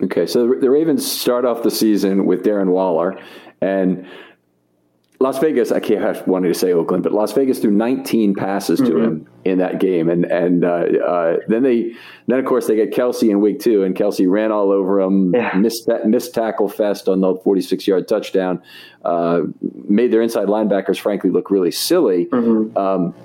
Okay, 0.02 0.26
so 0.26 0.54
the 0.60 0.70
Ravens 0.70 1.10
start 1.10 1.46
off 1.46 1.64
the 1.64 1.72
season 1.72 2.26
with 2.26 2.44
Darren 2.44 2.70
Waller, 2.70 3.18
and 3.62 4.06
Las 5.24 5.40
Vegas, 5.40 5.72
I 5.72 5.80
can't 5.80 6.02
have 6.02 6.28
wanted 6.28 6.50
to 6.50 6.54
say 6.54 6.74
Oakland, 6.74 7.02
but 7.02 7.14
Las 7.14 7.32
Vegas 7.32 7.60
threw 7.60 7.72
19 7.72 8.36
passes 8.36 8.78
to 8.80 8.88
mm-hmm. 8.88 9.04
him 9.04 9.28
in 9.46 9.60
that 9.60 9.80
game, 9.80 10.10
and 10.10 10.26
and 10.26 10.66
uh, 10.66 10.84
uh, 11.08 11.38
then 11.48 11.64
they 11.64 11.94
then 12.28 12.40
of 12.40 12.46
course 12.46 12.68
they 12.68 12.76
get 12.76 12.92
Kelce 12.92 13.30
in 13.30 13.40
week 13.40 13.62
two, 13.62 13.84
and 13.84 13.96
Kelce 13.96 14.30
ran 14.30 14.52
all 14.52 14.70
over 14.70 15.00
him, 15.00 15.34
yeah. 15.34 15.56
missed 15.56 15.90
missed 16.06 16.34
tackle 16.34 16.68
fest 16.68 17.08
on 17.08 17.22
the 17.22 17.36
46 17.36 17.88
yard 17.88 18.06
touchdown, 18.06 18.62
uh, 19.06 19.44
made 19.88 20.12
their 20.12 20.22
inside 20.22 20.50
linebackers 20.50 21.00
frankly 21.00 21.30
look 21.30 21.50
really 21.50 21.72
silly. 21.72 22.26
Mm-hmm. 22.26 22.78
Um, 22.78 23.16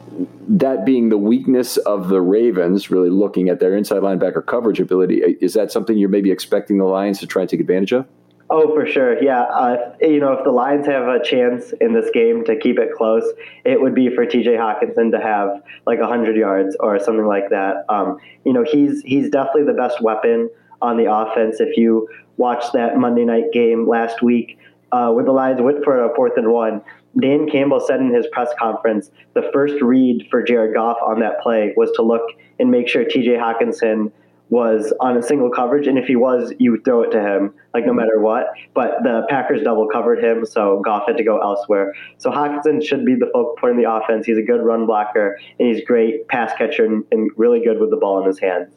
that 0.47 0.87
being 0.87 1.09
the 1.09 1.19
weakness 1.19 1.79
of 1.79 2.11
the 2.11 2.21
Ravens, 2.21 2.93
really 2.93 3.11
looking 3.11 3.49
at 3.49 3.59
their 3.59 3.77
inside 3.77 4.03
linebacker 4.03 4.47
coverage 4.47 4.79
ability, 4.79 5.17
is 5.41 5.55
that 5.55 5.73
something 5.73 5.99
you're 5.99 6.09
maybe 6.09 6.31
expecting 6.31 6.79
the 6.79 6.85
Lions 6.85 7.19
to 7.19 7.27
try 7.27 7.43
and 7.43 7.51
take 7.51 7.59
advantage 7.59 7.93
of? 7.93 8.07
Oh, 8.51 8.75
for 8.75 8.87
sure. 8.87 9.23
Yeah. 9.23 9.43
Uh, 9.43 9.93
you 10.01 10.21
know, 10.21 10.33
if 10.33 10.43
the 10.43 10.51
Lions 10.51 10.87
have 10.87 11.07
a 11.07 11.23
chance 11.23 11.73
in 11.81 11.93
this 11.93 12.09
game 12.15 12.45
to 12.47 12.57
keep 12.57 12.79
it 12.79 12.91
close, 12.97 13.25
it 13.65 13.81
would 13.81 13.95
be 13.95 14.09
for 14.15 14.25
TJ 14.25 14.57
Hockenson 14.57 15.11
to 15.11 15.21
have 15.21 15.63
like 15.87 16.01
100 16.01 16.35
yards 16.35 16.75
or 16.81 16.99
something 16.99 17.27
like 17.27 17.51
that. 17.51 17.85
Um, 17.91 18.19
you 18.47 18.55
know, 18.55 18.65
he's 18.65 19.03
he's 19.03 19.29
definitely 19.29 19.65
the 19.65 19.75
best 19.75 20.01
weapon 20.01 20.49
on 20.81 20.97
the 20.97 21.13
offense. 21.13 21.61
If 21.61 21.77
you 21.77 22.09
watch 22.39 22.65
that 22.73 22.97
Monday 22.97 23.25
night 23.25 23.53
game 23.53 23.87
last 23.87 24.23
week 24.23 24.59
uh, 24.93 25.13
with 25.15 25.27
the 25.27 25.33
Lions 25.33 25.61
went 25.61 25.85
for 25.85 26.03
a 26.03 26.15
fourth 26.15 26.39
and 26.39 26.51
one, 26.51 26.81
Dan 27.21 27.51
Campbell 27.51 27.81
said 27.81 28.01
in 28.01 28.15
his 28.15 28.27
press 28.33 28.49
conference 28.59 29.11
the 29.35 29.51
first 29.53 29.83
read 29.83 30.27
for 30.31 30.43
Jared 30.43 30.75
Goff 30.75 30.97
on 31.03 31.21
that 31.21 31.43
play 31.43 31.75
was 31.77 31.91
to 31.97 32.03
look 32.03 32.23
and 32.59 32.71
make 32.71 32.89
sure 32.89 33.05
TJ 33.05 33.39
Hockenson 33.39 34.11
was 34.51 34.93
on 35.01 35.17
a 35.17 35.23
single 35.23 35.51
coverage, 35.51 35.87
and 35.87 35.99
if 35.99 36.07
he 36.07 36.17
was, 36.17 36.53
you 36.59 36.71
would 36.73 36.85
throw 36.85 37.03
it 37.03 37.11
to 37.11 37.21
him, 37.21 37.55
like 37.75 37.85
no 37.87 37.93
matter 37.93 38.19
what. 38.21 38.47
But 38.75 39.03
the 39.03 39.27
Packers 39.29 39.63
double 39.63 39.89
covered 39.89 40.23
him, 40.23 40.47
so 40.47 40.81
Goff 40.85 41.05
had 41.07 41.17
to 41.19 41.25
go 41.25 41.39
elsewhere. 41.39 41.95
So 42.19 42.31
Hockenson 42.31 42.85
should 42.85 43.05
be 43.05 43.15
the 43.15 43.27
focal 43.27 43.55
point 43.59 43.77
in 43.77 43.83
the 43.83 43.91
offense. 43.91 44.27
He's 44.27 44.39
a 44.39 44.43
good 44.43 44.63
run 44.63 44.87
blocker, 44.87 45.39
and 45.59 45.69
he's 45.69 45.85
great 45.85 46.29
pass 46.29 46.53
catcher 46.57 46.85
and, 46.85 47.05
and 47.13 47.31
really 47.37 47.63
good 47.63 47.79
with 47.79 47.91
the 47.91 47.97
ball 47.97 48.21
in 48.21 48.27
his 48.27 48.39
hands. 48.39 48.75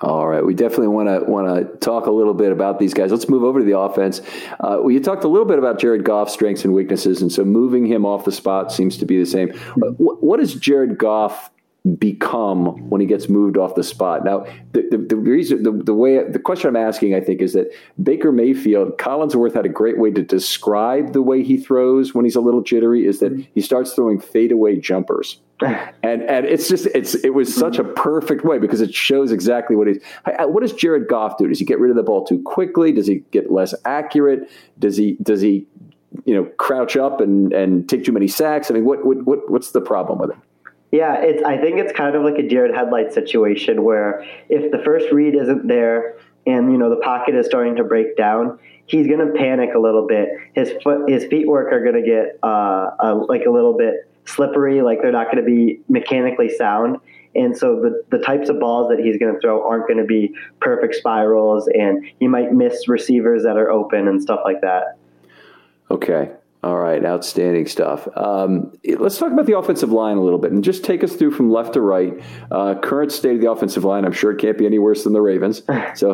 All 0.00 0.26
right, 0.26 0.44
we 0.44 0.54
definitely 0.54 0.88
want 0.88 1.08
to 1.08 1.30
want 1.30 1.46
to 1.56 1.78
talk 1.78 2.06
a 2.06 2.10
little 2.10 2.34
bit 2.34 2.50
about 2.50 2.80
these 2.80 2.92
guys. 2.92 3.12
Let's 3.12 3.28
move 3.28 3.44
over 3.44 3.60
to 3.60 3.64
the 3.64 3.78
offense. 3.78 4.20
Uh, 4.58 4.78
well, 4.80 4.90
you 4.90 5.00
talked 5.00 5.22
a 5.22 5.28
little 5.28 5.46
bit 5.46 5.58
about 5.58 5.78
Jared 5.78 6.04
Goff's 6.04 6.32
strengths 6.32 6.64
and 6.64 6.74
weaknesses, 6.74 7.22
and 7.22 7.32
so 7.32 7.44
moving 7.44 7.86
him 7.86 8.04
off 8.04 8.24
the 8.24 8.32
spot 8.32 8.72
seems 8.72 8.98
to 8.98 9.06
be 9.06 9.18
the 9.18 9.24
same. 9.24 9.50
What, 9.76 10.22
what 10.22 10.40
is 10.40 10.54
Jared 10.54 10.98
Goff 10.98 11.50
become 11.98 12.88
when 12.88 13.00
he 13.02 13.06
gets 13.06 13.28
moved 13.28 13.58
off 13.58 13.74
the 13.74 13.84
spot. 13.84 14.24
Now, 14.24 14.46
the, 14.72 14.88
the, 14.90 14.96
the 14.96 15.16
reason, 15.16 15.62
the, 15.64 15.70
the 15.70 15.92
way, 15.92 16.22
the 16.26 16.38
question 16.38 16.68
I'm 16.68 16.76
asking, 16.76 17.14
I 17.14 17.20
think, 17.20 17.42
is 17.42 17.52
that 17.52 17.74
Baker 18.02 18.32
Mayfield, 18.32 18.96
Collinsworth 18.96 19.52
had 19.52 19.66
a 19.66 19.68
great 19.68 19.98
way 19.98 20.10
to 20.12 20.22
describe 20.22 21.12
the 21.12 21.20
way 21.20 21.42
he 21.42 21.58
throws 21.58 22.14
when 22.14 22.24
he's 22.24 22.36
a 22.36 22.40
little 22.40 22.62
jittery, 22.62 23.06
is 23.06 23.20
that 23.20 23.32
he 23.54 23.60
starts 23.60 23.92
throwing 23.92 24.18
fadeaway 24.18 24.76
jumpers. 24.76 25.40
and 25.60 26.22
and 26.22 26.46
it's 26.46 26.68
just 26.68 26.86
it's 26.86 27.14
it 27.16 27.30
was 27.30 27.54
such 27.54 27.78
a 27.78 27.84
perfect 27.84 28.44
way 28.44 28.58
because 28.58 28.80
it 28.80 28.92
shows 28.92 29.30
exactly 29.30 29.76
what 29.76 29.86
he's. 29.86 30.02
What 30.40 30.62
does 30.62 30.72
Jared 30.72 31.06
Goff 31.06 31.38
do? 31.38 31.46
Does 31.46 31.60
he 31.60 31.64
get 31.64 31.78
rid 31.78 31.90
of 31.90 31.96
the 31.96 32.02
ball 32.02 32.24
too 32.24 32.42
quickly? 32.42 32.90
Does 32.90 33.06
he 33.06 33.22
get 33.30 33.52
less 33.52 33.72
accurate? 33.84 34.50
Does 34.80 34.96
he 34.96 35.16
does 35.22 35.40
he 35.40 35.66
you 36.24 36.34
know 36.34 36.44
crouch 36.56 36.96
up 36.96 37.20
and 37.20 37.52
and 37.52 37.88
take 37.88 38.04
too 38.04 38.10
many 38.10 38.26
sacks? 38.26 38.68
I 38.68 38.74
mean, 38.74 38.84
what 38.84 39.06
what, 39.06 39.24
what 39.24 39.50
what's 39.50 39.70
the 39.70 39.80
problem 39.80 40.18
with 40.18 40.32
him? 40.32 40.42
Yeah, 40.94 41.16
it's. 41.20 41.42
I 41.42 41.58
think 41.58 41.80
it's 41.80 41.92
kind 41.92 42.14
of 42.14 42.22
like 42.22 42.38
a 42.38 42.48
deer 42.48 42.64
in 42.66 42.72
headlight 42.72 43.12
situation 43.12 43.82
where 43.82 44.24
if 44.48 44.70
the 44.70 44.78
first 44.84 45.10
read 45.10 45.34
isn't 45.34 45.66
there 45.66 46.14
and 46.46 46.70
you 46.70 46.78
know 46.78 46.88
the 46.88 47.00
pocket 47.02 47.34
is 47.34 47.46
starting 47.46 47.74
to 47.74 47.82
break 47.82 48.16
down, 48.16 48.60
he's 48.86 49.08
going 49.08 49.18
to 49.18 49.36
panic 49.36 49.70
a 49.74 49.78
little 49.80 50.06
bit. 50.06 50.28
His 50.54 50.70
foot, 50.84 51.10
his 51.10 51.24
feet 51.24 51.48
work 51.48 51.72
are 51.72 51.82
going 51.82 52.00
to 52.00 52.08
get 52.08 52.38
uh, 52.44 53.24
like 53.28 53.44
a 53.44 53.50
little 53.50 53.76
bit 53.76 54.08
slippery, 54.24 54.82
like 54.82 55.02
they're 55.02 55.10
not 55.10 55.32
going 55.32 55.38
to 55.38 55.42
be 55.42 55.80
mechanically 55.88 56.48
sound. 56.48 56.98
And 57.34 57.56
so 57.56 57.80
the, 57.80 58.16
the 58.16 58.22
types 58.22 58.48
of 58.48 58.60
balls 58.60 58.88
that 58.90 59.00
he's 59.00 59.18
going 59.18 59.34
to 59.34 59.40
throw 59.40 59.68
aren't 59.68 59.88
going 59.88 59.98
to 59.98 60.04
be 60.04 60.32
perfect 60.60 60.94
spirals, 60.94 61.68
and 61.74 62.06
he 62.20 62.28
might 62.28 62.52
miss 62.52 62.86
receivers 62.86 63.42
that 63.42 63.56
are 63.56 63.68
open 63.68 64.06
and 64.06 64.22
stuff 64.22 64.42
like 64.44 64.60
that. 64.60 64.96
Okay. 65.90 66.30
All 66.64 66.78
right, 66.78 67.04
outstanding 67.04 67.66
stuff. 67.66 68.08
Um, 68.16 68.72
let's 68.98 69.18
talk 69.18 69.30
about 69.30 69.44
the 69.44 69.58
offensive 69.58 69.92
line 69.92 70.16
a 70.16 70.22
little 70.22 70.38
bit 70.38 70.50
and 70.50 70.64
just 70.64 70.82
take 70.82 71.04
us 71.04 71.14
through 71.14 71.32
from 71.32 71.52
left 71.52 71.74
to 71.74 71.82
right. 71.82 72.18
Uh, 72.50 72.74
current 72.76 73.12
state 73.12 73.34
of 73.34 73.42
the 73.42 73.50
offensive 73.50 73.84
line, 73.84 74.06
I'm 74.06 74.12
sure 74.12 74.32
it 74.32 74.38
can't 74.38 74.56
be 74.56 74.64
any 74.64 74.78
worse 74.78 75.04
than 75.04 75.12
the 75.12 75.20
Ravens. 75.20 75.60
So 75.94 76.12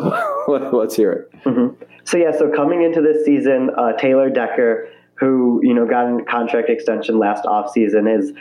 let's 0.73 0.97
hear 0.97 1.13
it. 1.13 1.45
Mm-hmm. 1.45 1.85
So, 2.05 2.17
yeah, 2.17 2.33
so 2.37 2.51
coming 2.51 2.83
into 2.83 3.01
this 3.01 3.25
season, 3.25 3.71
uh, 3.79 3.93
Taylor 3.93 4.29
Decker, 4.29 4.89
who, 5.15 5.61
you 5.63 5.73
know, 5.73 5.87
got 5.87 6.07
a 6.07 6.25
contract 6.25 6.69
extension 6.69 7.21
last 7.21 7.45
offseason, 7.45 8.13
is 8.13 8.33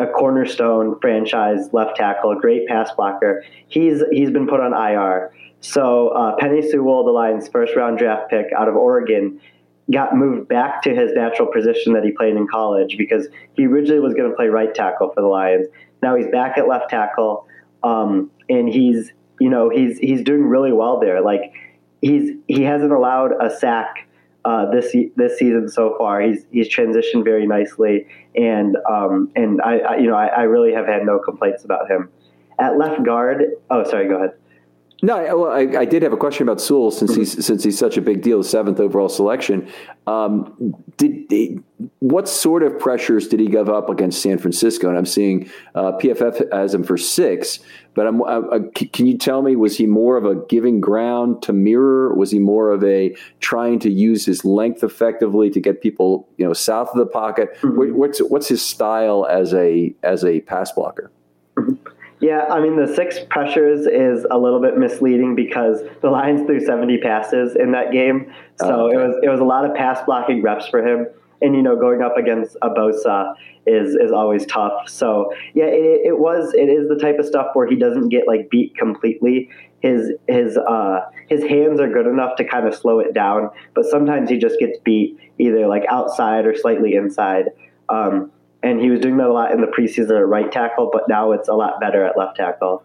a 0.00 0.06
cornerstone 0.06 0.98
franchise 1.00 1.68
left 1.74 1.96
tackle, 1.96 2.34
great 2.40 2.66
pass 2.66 2.90
blocker. 2.96 3.44
He's 3.68 4.02
he's 4.10 4.30
been 4.30 4.46
put 4.46 4.60
on 4.60 4.72
IR. 4.72 5.34
So 5.60 6.08
uh, 6.08 6.36
Penei 6.36 6.68
Sewell, 6.68 7.04
the 7.04 7.10
Lions' 7.10 7.48
first 7.48 7.76
round 7.76 7.98
draft 7.98 8.30
pick 8.30 8.46
out 8.56 8.68
of 8.68 8.76
Oregon, 8.76 9.38
got 9.90 10.16
moved 10.16 10.48
back 10.48 10.82
to 10.82 10.94
his 10.94 11.12
natural 11.12 11.50
position 11.50 11.94
that 11.94 12.04
he 12.04 12.12
played 12.12 12.36
in 12.36 12.46
college 12.46 12.96
because 12.98 13.26
he 13.54 13.66
originally 13.66 14.00
was 14.00 14.14
going 14.14 14.28
to 14.28 14.36
play 14.36 14.48
right 14.48 14.74
tackle 14.74 15.10
for 15.14 15.20
the 15.22 15.26
Lions. 15.26 15.66
Now 16.02 16.16
he's 16.16 16.28
back 16.28 16.58
at 16.58 16.68
left 16.68 16.90
tackle. 16.90 17.46
um, 17.82 18.30
and 18.48 18.68
he's 18.68 19.12
you 19.40 19.50
know 19.50 19.68
he's 19.70 19.98
he's 19.98 20.22
doing 20.22 20.44
really 20.44 20.72
well 20.72 21.00
there. 21.00 21.20
Like 21.20 21.52
he's 22.00 22.36
he 22.46 22.62
hasn't 22.62 22.92
allowed 22.92 23.32
a 23.40 23.50
sack 23.50 24.08
uh, 24.44 24.70
this 24.70 24.94
this 25.16 25.38
season 25.38 25.68
so 25.68 25.94
far. 25.98 26.20
He's 26.20 26.46
he's 26.50 26.68
transitioned 26.68 27.24
very 27.24 27.46
nicely, 27.46 28.06
and 28.34 28.76
um, 28.88 29.30
and 29.36 29.60
I, 29.62 29.78
I 29.78 29.96
you 29.96 30.08
know 30.08 30.16
I, 30.16 30.26
I, 30.26 30.42
really 30.42 30.72
have 30.72 30.86
had 30.86 31.04
no 31.04 31.18
complaints 31.18 31.64
about 31.64 31.90
him. 31.90 32.08
At 32.58 32.78
left 32.78 33.02
guard, 33.04 33.44
oh 33.70 33.84
sorry, 33.84 34.08
go 34.08 34.16
ahead. 34.16 34.32
No, 35.00 35.16
I, 35.16 35.32
well, 35.32 35.52
I, 35.52 35.80
I, 35.80 35.84
did 35.84 36.02
have 36.02 36.12
a 36.12 36.16
question 36.16 36.42
about 36.42 36.60
Sewell 36.60 36.90
since 36.90 37.12
mm-hmm. 37.12 37.20
he's 37.20 37.46
since 37.46 37.62
he's 37.62 37.78
such 37.78 37.96
a 37.96 38.00
big 38.00 38.20
deal, 38.20 38.42
seventh 38.42 38.80
overall 38.80 39.08
selection. 39.08 39.68
Um, 40.08 40.74
did, 40.96 41.28
did, 41.28 41.62
what 42.00 42.28
sort 42.28 42.64
of 42.64 42.80
pressures 42.80 43.28
did 43.28 43.38
he 43.38 43.46
give 43.46 43.68
up 43.68 43.90
against 43.90 44.20
San 44.20 44.38
Francisco? 44.38 44.88
And 44.88 44.98
I'm 44.98 45.06
seeing 45.06 45.48
uh, 45.76 45.92
PFF 45.92 46.50
as 46.50 46.74
him 46.74 46.82
for 46.82 46.96
six, 46.96 47.60
but 47.94 48.08
I'm, 48.08 48.24
I, 48.24 48.40
I, 48.56 48.58
can 48.72 49.06
you 49.06 49.16
tell 49.16 49.42
me 49.42 49.54
was 49.54 49.76
he 49.76 49.86
more 49.86 50.16
of 50.16 50.24
a 50.24 50.34
giving 50.46 50.80
ground 50.80 51.42
to 51.42 51.52
mirror? 51.52 52.12
Was 52.14 52.32
he 52.32 52.40
more 52.40 52.72
of 52.72 52.82
a 52.82 53.14
trying 53.38 53.78
to 53.80 53.90
use 53.90 54.26
his 54.26 54.44
length 54.44 54.82
effectively 54.82 55.48
to 55.50 55.60
get 55.60 55.80
people 55.80 56.28
you 56.38 56.44
know 56.44 56.52
south 56.52 56.88
of 56.88 56.96
the 56.96 57.06
pocket? 57.06 57.56
Mm-hmm. 57.60 57.94
What's 57.94 58.18
what's 58.18 58.48
his 58.48 58.62
style 58.62 59.26
as 59.26 59.54
a 59.54 59.94
as 60.02 60.24
a 60.24 60.40
pass 60.40 60.72
blocker? 60.72 61.12
Mm-hmm. 61.56 61.97
Yeah, 62.20 62.46
I 62.50 62.60
mean 62.60 62.76
the 62.76 62.92
six 62.92 63.18
pressures 63.30 63.86
is 63.86 64.26
a 64.30 64.38
little 64.38 64.60
bit 64.60 64.76
misleading 64.76 65.36
because 65.36 65.82
the 66.02 66.10
Lions 66.10 66.46
threw 66.46 66.60
70 66.60 66.98
passes 66.98 67.54
in 67.54 67.70
that 67.72 67.92
game, 67.92 68.32
so 68.56 68.66
oh, 68.66 68.86
okay. 68.86 68.96
it 68.96 69.06
was 69.06 69.16
it 69.24 69.28
was 69.28 69.40
a 69.40 69.44
lot 69.44 69.64
of 69.64 69.74
pass 69.76 70.00
blocking 70.04 70.42
reps 70.42 70.66
for 70.68 70.84
him. 70.86 71.06
And 71.40 71.54
you 71.54 71.62
know, 71.62 71.76
going 71.76 72.02
up 72.02 72.16
against 72.16 72.56
a 72.62 72.70
Bosa 72.70 73.34
is 73.66 73.94
is 73.94 74.10
always 74.10 74.44
tough. 74.46 74.88
So 74.88 75.32
yeah, 75.54 75.66
it, 75.66 76.06
it 76.06 76.18
was 76.18 76.52
it 76.54 76.68
is 76.68 76.88
the 76.88 76.96
type 76.96 77.20
of 77.20 77.26
stuff 77.26 77.50
where 77.54 77.68
he 77.68 77.76
doesn't 77.76 78.08
get 78.08 78.26
like 78.26 78.50
beat 78.50 78.76
completely. 78.76 79.50
His 79.80 80.12
his 80.26 80.56
uh, 80.56 81.02
his 81.28 81.44
hands 81.44 81.78
are 81.78 81.88
good 81.88 82.08
enough 82.08 82.36
to 82.38 82.44
kind 82.44 82.66
of 82.66 82.74
slow 82.74 82.98
it 82.98 83.14
down, 83.14 83.50
but 83.74 83.84
sometimes 83.84 84.28
he 84.28 84.38
just 84.38 84.58
gets 84.58 84.76
beat 84.80 85.16
either 85.38 85.68
like 85.68 85.84
outside 85.88 86.46
or 86.46 86.56
slightly 86.56 86.94
inside. 86.94 87.50
Um, 87.88 88.32
and 88.62 88.80
he 88.80 88.90
was 88.90 89.00
doing 89.00 89.16
that 89.18 89.28
a 89.28 89.32
lot 89.32 89.52
in 89.52 89.60
the 89.60 89.66
preseason 89.66 90.18
at 90.18 90.26
right 90.26 90.50
tackle, 90.50 90.90
but 90.92 91.08
now 91.08 91.32
it's 91.32 91.48
a 91.48 91.54
lot 91.54 91.80
better 91.80 92.04
at 92.04 92.18
left 92.18 92.36
tackle. 92.36 92.82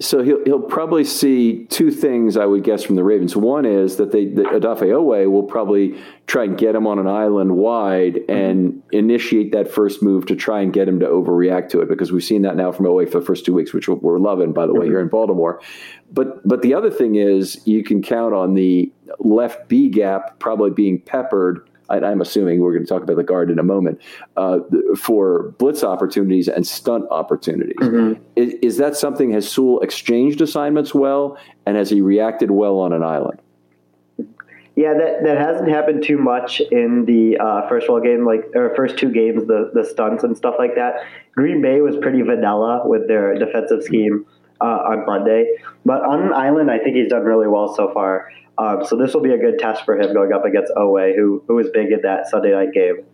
So 0.00 0.22
he'll 0.22 0.42
he'll 0.44 0.60
probably 0.60 1.04
see 1.04 1.64
two 1.66 1.92
things 1.92 2.36
I 2.36 2.44
would 2.44 2.64
guess 2.64 2.82
from 2.82 2.96
the 2.96 3.04
Ravens. 3.04 3.36
One 3.36 3.64
is 3.64 3.96
that 3.98 4.10
they 4.10 4.26
that 4.26 4.46
Odafe 4.46 4.80
Oweh 4.80 5.30
will 5.30 5.44
probably 5.44 5.96
try 6.26 6.44
and 6.44 6.58
get 6.58 6.74
him 6.74 6.88
on 6.88 6.98
an 6.98 7.06
island 7.06 7.56
wide 7.56 8.18
and 8.28 8.82
initiate 8.90 9.52
that 9.52 9.70
first 9.70 10.02
move 10.02 10.26
to 10.26 10.34
try 10.34 10.60
and 10.60 10.72
get 10.72 10.88
him 10.88 10.98
to 11.00 11.06
overreact 11.06 11.68
to 11.70 11.80
it 11.80 11.88
because 11.88 12.10
we've 12.10 12.24
seen 12.24 12.42
that 12.42 12.56
now 12.56 12.72
from 12.72 12.86
Oweh 12.86 13.08
for 13.10 13.20
the 13.20 13.24
first 13.24 13.44
two 13.44 13.54
weeks, 13.54 13.72
which 13.72 13.88
we're 13.88 14.18
loving 14.18 14.52
by 14.52 14.66
the 14.66 14.72
way 14.72 14.86
mm-hmm. 14.86 14.92
here 14.92 15.00
in 15.00 15.08
Baltimore. 15.08 15.60
But 16.10 16.46
but 16.46 16.62
the 16.62 16.74
other 16.74 16.90
thing 16.90 17.14
is 17.14 17.64
you 17.64 17.84
can 17.84 18.02
count 18.02 18.34
on 18.34 18.54
the 18.54 18.90
left 19.20 19.68
B 19.68 19.88
gap 19.88 20.40
probably 20.40 20.70
being 20.70 21.00
peppered 21.00 21.68
I, 21.92 22.10
am 22.10 22.20
assuming 22.20 22.60
we're 22.60 22.72
going 22.72 22.84
to 22.84 22.88
talk 22.88 23.02
about 23.02 23.16
the 23.16 23.24
guard 23.24 23.50
in 23.50 23.58
a 23.58 23.62
moment, 23.62 24.00
uh, 24.36 24.60
for 24.96 25.54
blitz 25.58 25.84
opportunities 25.84 26.48
and 26.48 26.66
stunt 26.66 27.04
opportunities. 27.10 27.76
Mm-hmm. 27.78 28.22
Is, 28.36 28.54
is, 28.62 28.76
that 28.78 28.96
something, 28.96 29.32
has 29.32 29.48
Sewell 29.48 29.80
exchanged 29.80 30.40
assignments 30.40 30.94
well, 30.94 31.36
and 31.66 31.76
has 31.76 31.90
he 31.90 32.00
reacted 32.00 32.50
well 32.50 32.78
on 32.78 32.92
an 32.92 33.02
island? 33.02 33.40
Yeah, 34.74 34.94
that, 34.94 35.24
that 35.24 35.36
hasn't 35.36 35.68
happened 35.68 36.02
too 36.02 36.16
much 36.16 36.60
in 36.60 37.04
the 37.04 37.36
uh, 37.36 37.68
first 37.68 37.88
all 37.88 38.00
game, 38.00 38.24
like 38.24 38.44
or 38.54 38.74
first 38.74 38.96
two 38.96 39.10
games, 39.10 39.46
the 39.46 39.70
the 39.74 39.84
stunts 39.84 40.24
and 40.24 40.34
stuff 40.34 40.54
like 40.58 40.76
that. 40.76 41.04
Green 41.34 41.60
Bay 41.60 41.82
was 41.82 41.94
pretty 41.98 42.22
vanilla 42.22 42.82
with 42.86 43.06
their 43.06 43.34
defensive 43.38 43.82
scheme 43.82 44.24
uh, 44.62 44.92
on 44.92 45.04
Monday, 45.06 45.56
but 45.84 46.02
on 46.02 46.22
an 46.22 46.32
island, 46.32 46.70
I 46.70 46.78
think 46.78 46.96
he's 46.96 47.08
done 47.08 47.24
really 47.24 47.48
well 47.48 47.74
so 47.74 47.92
far. 47.92 48.30
Um, 48.58 48.84
so 48.86 48.96
this 48.96 49.14
will 49.14 49.22
be 49.22 49.32
a 49.32 49.38
good 49.38 49.58
test 49.58 49.84
for 49.84 49.98
him 49.98 50.12
going 50.12 50.32
up 50.32 50.44
against 50.44 50.72
Oweh, 50.76 51.16
who 51.16 51.42
who 51.48 51.54
was 51.54 51.68
big 51.70 51.90
in 51.90 52.02
that 52.02 52.28
Sunday 52.28 52.52
night 52.52 52.72
game. 52.72 53.04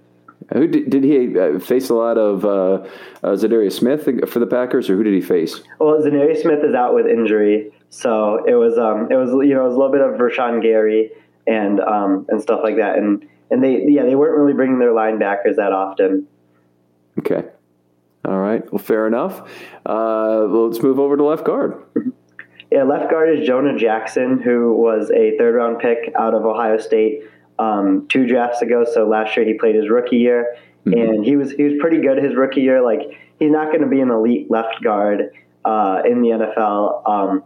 Who 0.52 0.66
did, 0.66 0.88
did 0.88 1.04
he 1.04 1.38
uh, 1.38 1.58
face 1.58 1.90
a 1.90 1.94
lot 1.94 2.16
of 2.16 2.44
uh, 2.44 2.86
uh, 3.22 3.36
Za'Darius 3.36 3.72
Smith 3.72 4.04
for 4.30 4.38
the 4.38 4.46
Packers, 4.46 4.88
or 4.88 4.96
who 4.96 5.02
did 5.02 5.12
he 5.12 5.20
face? 5.20 5.60
Well, 5.78 6.00
Za'Darius 6.00 6.42
Smith 6.42 6.60
is 6.64 6.74
out 6.74 6.94
with 6.94 7.06
injury, 7.06 7.70
so 7.90 8.44
it 8.46 8.54
was 8.54 8.78
um, 8.78 9.08
it 9.10 9.16
was 9.16 9.30
you 9.46 9.54
know 9.54 9.64
it 9.64 9.68
was 9.68 9.74
a 9.74 9.78
little 9.78 9.92
bit 9.92 10.00
of 10.00 10.14
Rashan 10.14 10.62
Gary 10.62 11.10
and 11.46 11.80
um, 11.80 12.26
and 12.28 12.40
stuff 12.40 12.60
like 12.62 12.76
that, 12.76 12.98
and 12.98 13.26
and 13.50 13.62
they 13.62 13.84
yeah 13.86 14.04
they 14.04 14.14
weren't 14.14 14.38
really 14.38 14.54
bringing 14.54 14.78
their 14.78 14.92
linebackers 14.92 15.56
that 15.56 15.72
often. 15.72 16.26
Okay, 17.18 17.44
all 18.28 18.38
right, 18.38 18.62
well, 18.70 18.78
fair 18.78 19.06
enough. 19.06 19.40
Uh, 19.86 20.44
well, 20.50 20.68
let's 20.68 20.82
move 20.82 20.98
over 20.98 21.16
to 21.16 21.24
left 21.24 21.44
guard. 21.44 21.82
Yeah, 22.70 22.82
left 22.82 23.10
guard 23.10 23.38
is 23.38 23.46
Jonah 23.46 23.78
Jackson, 23.78 24.38
who 24.38 24.74
was 24.74 25.10
a 25.10 25.34
third 25.38 25.54
round 25.54 25.78
pick 25.78 26.12
out 26.14 26.34
of 26.34 26.44
Ohio 26.44 26.76
State 26.76 27.22
um, 27.58 28.06
two 28.08 28.26
drafts 28.26 28.60
ago. 28.60 28.84
So 28.84 29.08
last 29.08 29.34
year 29.34 29.46
he 29.46 29.54
played 29.54 29.74
his 29.74 29.88
rookie 29.88 30.18
year, 30.18 30.56
mm-hmm. 30.84 30.92
and 30.92 31.24
he 31.24 31.36
was 31.36 31.52
he 31.52 31.62
was 31.62 31.74
pretty 31.80 32.02
good 32.02 32.22
his 32.22 32.36
rookie 32.36 32.60
year. 32.60 32.84
Like 32.84 33.00
he's 33.38 33.50
not 33.50 33.68
going 33.68 33.80
to 33.80 33.86
be 33.86 34.00
an 34.02 34.10
elite 34.10 34.50
left 34.50 34.82
guard 34.82 35.30
uh, 35.64 36.02
in 36.04 36.20
the 36.20 36.28
NFL, 36.28 37.08
um, 37.08 37.44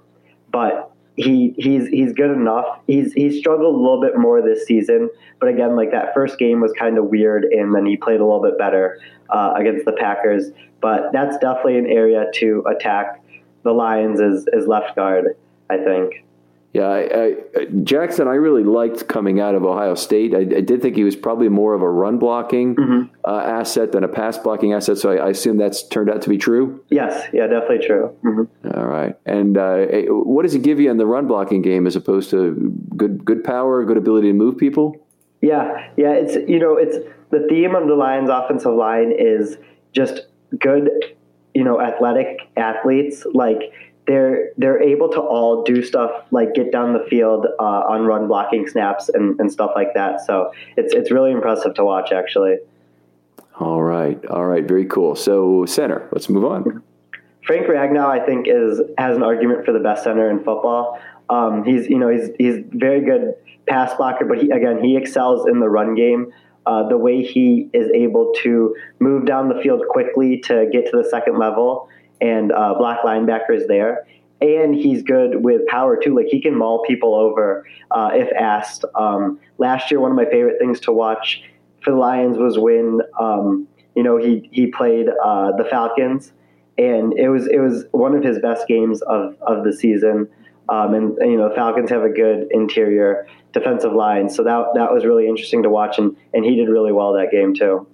but 0.50 0.91
he 1.16 1.54
he's 1.58 1.88
he's 1.88 2.12
good 2.12 2.30
enough. 2.30 2.80
He's 2.86 3.12
he's 3.12 3.38
struggled 3.38 3.74
a 3.74 3.78
little 3.78 4.00
bit 4.00 4.16
more 4.16 4.40
this 4.40 4.64
season, 4.66 5.10
but 5.40 5.48
again, 5.48 5.76
like 5.76 5.90
that 5.90 6.14
first 6.14 6.38
game 6.38 6.60
was 6.60 6.72
kind 6.78 6.98
of 6.98 7.06
weird, 7.06 7.44
and 7.44 7.74
then 7.74 7.84
he 7.84 7.96
played 7.96 8.20
a 8.20 8.24
little 8.24 8.42
bit 8.42 8.56
better 8.58 8.98
uh, 9.30 9.52
against 9.56 9.84
the 9.84 9.92
Packers. 9.92 10.50
But 10.80 11.12
that's 11.12 11.36
definitely 11.38 11.78
an 11.78 11.86
area 11.86 12.26
to 12.34 12.64
attack 12.66 13.22
the 13.62 13.72
Lions 13.72 14.20
as, 14.20 14.46
as 14.56 14.66
left 14.66 14.96
guard, 14.96 15.36
I 15.70 15.78
think. 15.78 16.24
Yeah, 16.72 16.86
I, 16.86 17.36
I, 17.54 17.64
Jackson, 17.84 18.28
I 18.28 18.34
really 18.34 18.64
liked 18.64 19.06
coming 19.06 19.40
out 19.40 19.54
of 19.54 19.62
Ohio 19.62 19.94
State. 19.94 20.34
I, 20.34 20.38
I 20.38 20.60
did 20.62 20.80
think 20.80 20.96
he 20.96 21.04
was 21.04 21.14
probably 21.14 21.50
more 21.50 21.74
of 21.74 21.82
a 21.82 21.90
run 21.90 22.18
blocking 22.18 22.74
mm-hmm. 22.74 23.14
uh, 23.26 23.40
asset 23.40 23.92
than 23.92 24.04
a 24.04 24.08
pass 24.08 24.38
blocking 24.38 24.72
asset. 24.72 24.96
So 24.96 25.12
I, 25.12 25.28
assume 25.28 25.58
that's 25.58 25.86
turned 25.88 26.08
out 26.08 26.22
to 26.22 26.30
be 26.30 26.38
true. 26.38 26.82
Yes, 26.88 27.28
yeah, 27.32 27.46
definitely 27.46 27.86
true. 27.86 28.16
Mm-hmm. 28.24 28.78
All 28.78 28.86
right, 28.86 29.14
and 29.26 29.58
uh, 29.58 29.86
what 30.08 30.44
does 30.44 30.54
he 30.54 30.58
give 30.58 30.80
you 30.80 30.90
in 30.90 30.96
the 30.96 31.06
run 31.06 31.26
blocking 31.26 31.60
game 31.60 31.86
as 31.86 31.94
opposed 31.94 32.30
to 32.30 32.54
good 32.96 33.22
good 33.24 33.44
power, 33.44 33.84
good 33.84 33.98
ability 33.98 34.28
to 34.28 34.34
move 34.34 34.56
people? 34.56 34.96
Yeah, 35.42 35.90
yeah, 35.98 36.12
it's 36.12 36.36
you 36.48 36.58
know 36.58 36.76
it's 36.76 36.96
the 37.30 37.46
theme 37.50 37.74
of 37.74 37.86
the 37.86 37.94
Lions' 37.94 38.30
offensive 38.30 38.72
line 38.72 39.12
is 39.12 39.58
just 39.92 40.26
good 40.58 40.88
you 41.54 41.64
know 41.64 41.80
athletic 41.80 42.38
athletes 42.56 43.26
like 43.34 43.72
they're 44.06 44.50
they're 44.56 44.82
able 44.82 45.08
to 45.10 45.20
all 45.20 45.62
do 45.62 45.82
stuff 45.82 46.10
like 46.30 46.54
get 46.54 46.72
down 46.72 46.92
the 46.92 47.04
field 47.08 47.46
uh, 47.58 47.62
on 47.62 48.04
run 48.04 48.26
blocking 48.26 48.68
snaps 48.68 49.08
and, 49.08 49.38
and 49.38 49.52
stuff 49.52 49.72
like 49.74 49.94
that. 49.94 50.24
So 50.26 50.52
it's 50.76 50.92
it's 50.92 51.10
really 51.10 51.30
impressive 51.30 51.74
to 51.74 51.84
watch 51.84 52.12
actually. 52.12 52.58
All 53.60 53.82
right. 53.82 54.24
All 54.26 54.46
right. 54.46 54.66
Very 54.66 54.86
cool. 54.86 55.14
So 55.14 55.66
center 55.66 56.08
let's 56.12 56.28
move 56.28 56.44
on. 56.44 56.82
Frank 57.44 57.66
ragnow 57.66 58.06
i 58.06 58.24
think 58.24 58.46
is 58.48 58.80
has 58.98 59.16
an 59.16 59.24
argument 59.24 59.64
for 59.64 59.72
the 59.72 59.80
best 59.80 60.04
center 60.04 60.30
in 60.30 60.38
football. 60.38 61.00
Um, 61.30 61.64
he's 61.64 61.88
you 61.88 61.98
know 61.98 62.08
he's 62.08 62.30
he's 62.38 62.64
very 62.70 63.00
good 63.00 63.34
pass 63.68 63.94
blocker 63.94 64.24
but 64.24 64.38
he 64.38 64.50
again 64.50 64.82
he 64.82 64.96
excels 64.96 65.46
in 65.48 65.60
the 65.60 65.68
run 65.68 65.94
game. 65.94 66.32
Uh, 66.64 66.88
the 66.88 66.96
way 66.96 67.24
he 67.24 67.68
is 67.72 67.90
able 67.92 68.32
to 68.40 68.76
move 69.00 69.26
down 69.26 69.48
the 69.48 69.60
field 69.62 69.82
quickly 69.88 70.38
to 70.38 70.68
get 70.72 70.88
to 70.88 70.96
the 70.96 71.04
second 71.10 71.36
level 71.36 71.88
and 72.22 72.52
uh, 72.52 72.74
block 72.74 73.00
linebackers 73.04 73.66
there. 73.66 74.06
And 74.40 74.74
he's 74.74 75.02
good 75.02 75.44
with 75.44 75.66
power 75.66 75.96
too. 75.96 76.16
Like 76.16 76.26
he 76.26 76.40
can 76.40 76.56
maul 76.56 76.82
people 76.86 77.14
over 77.14 77.66
uh, 77.90 78.10
if 78.14 78.32
asked. 78.32 78.84
Um, 78.94 79.38
last 79.58 79.90
year, 79.90 80.00
one 80.00 80.10
of 80.10 80.16
my 80.16 80.24
favorite 80.24 80.58
things 80.58 80.80
to 80.80 80.92
watch 80.92 81.42
for 81.82 81.90
the 81.90 81.96
Lions 81.96 82.38
was 82.38 82.58
when 82.58 83.00
um, 83.20 83.68
you 83.94 84.02
know 84.02 84.16
he 84.16 84.48
he 84.52 84.66
played 84.66 85.08
uh, 85.08 85.52
the 85.56 85.64
Falcons, 85.64 86.32
and 86.78 87.12
it 87.12 87.28
was 87.28 87.46
it 87.46 87.58
was 87.58 87.84
one 87.92 88.16
of 88.16 88.24
his 88.24 88.38
best 88.40 88.66
games 88.66 89.02
of 89.02 89.36
of 89.42 89.64
the 89.64 89.72
season. 89.72 90.28
Um, 90.68 90.94
and, 90.94 91.18
and, 91.18 91.32
you 91.32 91.36
know, 91.36 91.52
Falcons 91.54 91.90
have 91.90 92.04
a 92.04 92.08
good 92.08 92.46
interior 92.52 93.26
defensive 93.52 93.92
line, 93.92 94.30
so 94.30 94.44
that 94.44 94.68
that 94.74 94.92
was 94.92 95.04
really 95.04 95.28
interesting 95.28 95.62
to 95.64 95.68
watch, 95.68 95.98
and, 95.98 96.16
and 96.32 96.44
he 96.44 96.54
did 96.56 96.68
really 96.68 96.92
well 96.92 97.12
that 97.14 97.30
game 97.30 97.52
too. 97.52 97.86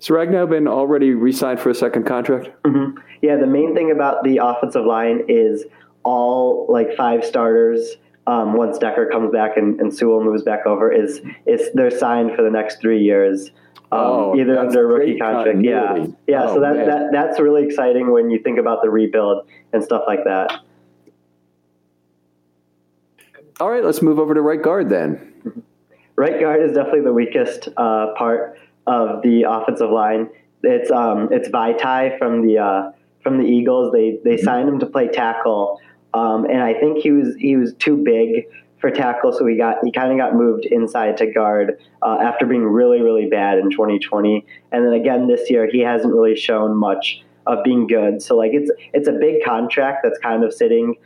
So 0.00 0.14
Ragnow 0.14 0.48
been 0.48 0.68
already 0.68 1.12
re-signed 1.12 1.58
for 1.60 1.70
a 1.70 1.74
second 1.74 2.04
contract? 2.04 2.50
Mm-hmm. 2.62 2.98
Yeah, 3.20 3.36
the 3.36 3.46
main 3.46 3.74
thing 3.74 3.90
about 3.90 4.22
the 4.22 4.38
offensive 4.38 4.84
line 4.84 5.24
is 5.28 5.64
all 6.04 6.66
like 6.68 6.94
five 6.96 7.24
starters. 7.24 7.96
Um, 8.26 8.52
once 8.52 8.78
Decker 8.78 9.06
comes 9.06 9.32
back 9.32 9.56
and, 9.56 9.80
and 9.80 9.92
Sewell 9.92 10.22
moves 10.22 10.42
back 10.42 10.66
over, 10.66 10.92
is 10.92 11.20
is 11.46 11.70
they're 11.74 11.90
signed 11.90 12.36
for 12.36 12.42
the 12.42 12.50
next 12.50 12.80
three 12.80 13.02
years. 13.02 13.50
Um, 13.90 14.00
oh, 14.00 14.38
either 14.38 14.58
under 14.58 14.86
rookie 14.86 15.18
contract, 15.18 15.60
yeah, 15.62 16.06
yeah. 16.26 16.44
Oh, 16.44 16.54
so 16.54 16.60
that, 16.60 16.84
that 16.84 17.08
that's 17.10 17.40
really 17.40 17.64
exciting 17.64 18.12
when 18.12 18.30
you 18.30 18.38
think 18.38 18.58
about 18.58 18.82
the 18.82 18.90
rebuild 18.90 19.48
and 19.72 19.82
stuff 19.82 20.02
like 20.06 20.24
that. 20.24 20.60
All 23.60 23.70
right, 23.70 23.82
let's 23.82 24.02
move 24.02 24.18
over 24.18 24.34
to 24.34 24.42
right 24.42 24.62
guard 24.62 24.90
then. 24.90 25.64
Right 26.16 26.38
guard 26.38 26.62
is 26.62 26.76
definitely 26.76 27.00
the 27.00 27.14
weakest 27.14 27.68
uh, 27.78 28.08
part 28.14 28.58
of 28.88 29.22
the 29.22 29.44
offensive 29.48 29.90
line. 29.90 30.30
It's 30.62 30.90
um, 30.90 31.28
it's 31.30 31.48
Vaitai 31.48 32.18
from 32.18 32.44
the 32.44 32.58
uh, 32.58 32.92
from 33.22 33.38
the 33.38 33.44
Eagles. 33.44 33.92
They 33.92 34.18
they 34.24 34.36
signed 34.36 34.68
him 34.68 34.80
to 34.80 34.86
play 34.86 35.08
tackle, 35.08 35.80
um, 36.14 36.46
and 36.46 36.60
I 36.60 36.74
think 36.74 36.98
he 36.98 37.12
was 37.12 37.36
he 37.36 37.56
was 37.56 37.74
too 37.74 37.96
big 37.96 38.46
for 38.80 38.90
tackle, 38.90 39.32
so 39.32 39.46
he 39.46 39.56
got 39.56 39.76
he 39.84 39.92
kind 39.92 40.10
of 40.10 40.18
got 40.18 40.34
moved 40.34 40.64
inside 40.64 41.16
to 41.18 41.26
guard 41.26 41.78
uh, 42.02 42.18
after 42.20 42.46
being 42.46 42.64
really 42.64 43.00
really 43.02 43.26
bad 43.28 43.58
in 43.58 43.70
2020, 43.70 44.44
and 44.72 44.84
then 44.84 44.92
again 44.92 45.28
this 45.28 45.48
year 45.50 45.68
he 45.70 45.80
hasn't 45.80 46.12
really 46.12 46.36
shown 46.36 46.76
much 46.76 47.22
of 47.46 47.62
being 47.62 47.86
good. 47.86 48.22
So 48.22 48.36
like 48.36 48.52
it's 48.52 48.70
it's 48.94 49.06
a 49.06 49.12
big 49.12 49.44
contract 49.44 50.00
that's 50.02 50.18
kind 50.18 50.42
of 50.42 50.52
sitting 50.52 50.96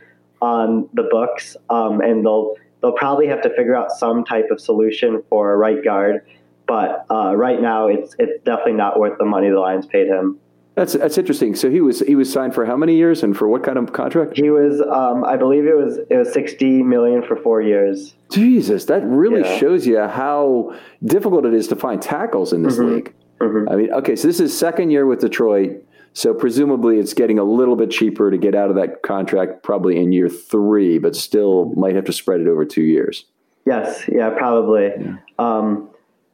on 0.41 0.89
the 0.93 1.03
books, 1.03 1.57
um, 1.69 2.01
and 2.01 2.25
they'll 2.25 2.55
they'll 2.81 2.93
probably 2.93 3.27
have 3.27 3.41
to 3.41 3.49
figure 3.49 3.75
out 3.75 3.91
some 3.91 4.23
type 4.23 4.49
of 4.51 4.59
solution 4.59 5.21
for 5.29 5.53
a 5.53 5.57
right 5.57 5.83
guard. 5.83 6.21
But 6.67 7.05
uh, 7.11 7.35
right 7.35 7.61
now, 7.61 7.87
it's 7.87 8.15
it's 8.19 8.43
definitely 8.43 8.73
not 8.73 8.99
worth 8.99 9.17
the 9.17 9.25
money 9.25 9.49
the 9.49 9.59
Lions 9.59 9.85
paid 9.85 10.07
him. 10.07 10.39
That's 10.75 10.93
that's 10.93 11.17
interesting. 11.17 11.55
So 11.55 11.69
he 11.69 11.81
was 11.81 11.99
he 11.99 12.15
was 12.15 12.31
signed 12.31 12.55
for 12.55 12.65
how 12.65 12.75
many 12.75 12.95
years 12.95 13.21
and 13.21 13.37
for 13.37 13.47
what 13.47 13.63
kind 13.63 13.77
of 13.77 13.93
contract? 13.93 14.37
He 14.37 14.49
was, 14.49 14.81
um, 14.81 15.23
I 15.23 15.37
believe 15.37 15.65
it 15.65 15.77
was 15.77 15.99
it 16.09 16.17
was 16.17 16.33
sixty 16.33 16.81
million 16.81 17.21
for 17.21 17.35
four 17.35 17.61
years. 17.61 18.15
Jesus, 18.31 18.85
that 18.85 19.03
really 19.03 19.41
yeah. 19.41 19.57
shows 19.59 19.85
you 19.85 19.99
how 19.99 20.75
difficult 21.03 21.45
it 21.45 21.53
is 21.53 21.67
to 21.67 21.75
find 21.75 22.01
tackles 22.01 22.53
in 22.53 22.63
this 22.63 22.77
mm-hmm. 22.77 22.95
league. 22.95 23.13
Mm-hmm. 23.39 23.69
I 23.69 23.75
mean, 23.75 23.93
okay, 23.93 24.15
so 24.15 24.27
this 24.27 24.39
is 24.39 24.57
second 24.57 24.89
year 24.89 25.05
with 25.05 25.19
Detroit. 25.19 25.85
So 26.13 26.33
presumably 26.33 26.99
it's 26.99 27.13
getting 27.13 27.39
a 27.39 27.43
little 27.43 27.75
bit 27.75 27.89
cheaper 27.89 28.29
to 28.29 28.37
get 28.37 28.53
out 28.53 28.69
of 28.69 28.75
that 28.75 29.01
contract 29.01 29.63
probably 29.63 29.97
in 29.97 30.11
year 30.11 30.29
three, 30.29 30.99
but 30.99 31.15
still 31.15 31.73
might 31.75 31.95
have 31.95 32.05
to 32.05 32.13
spread 32.13 32.39
it 32.39 32.47
over 32.47 32.65
two 32.65 32.83
years. 32.83 33.25
Yes, 33.65 34.07
yeah, 34.07 34.29
probably. 34.29 34.91
Yeah. 34.99 35.15
Um, 35.39 35.89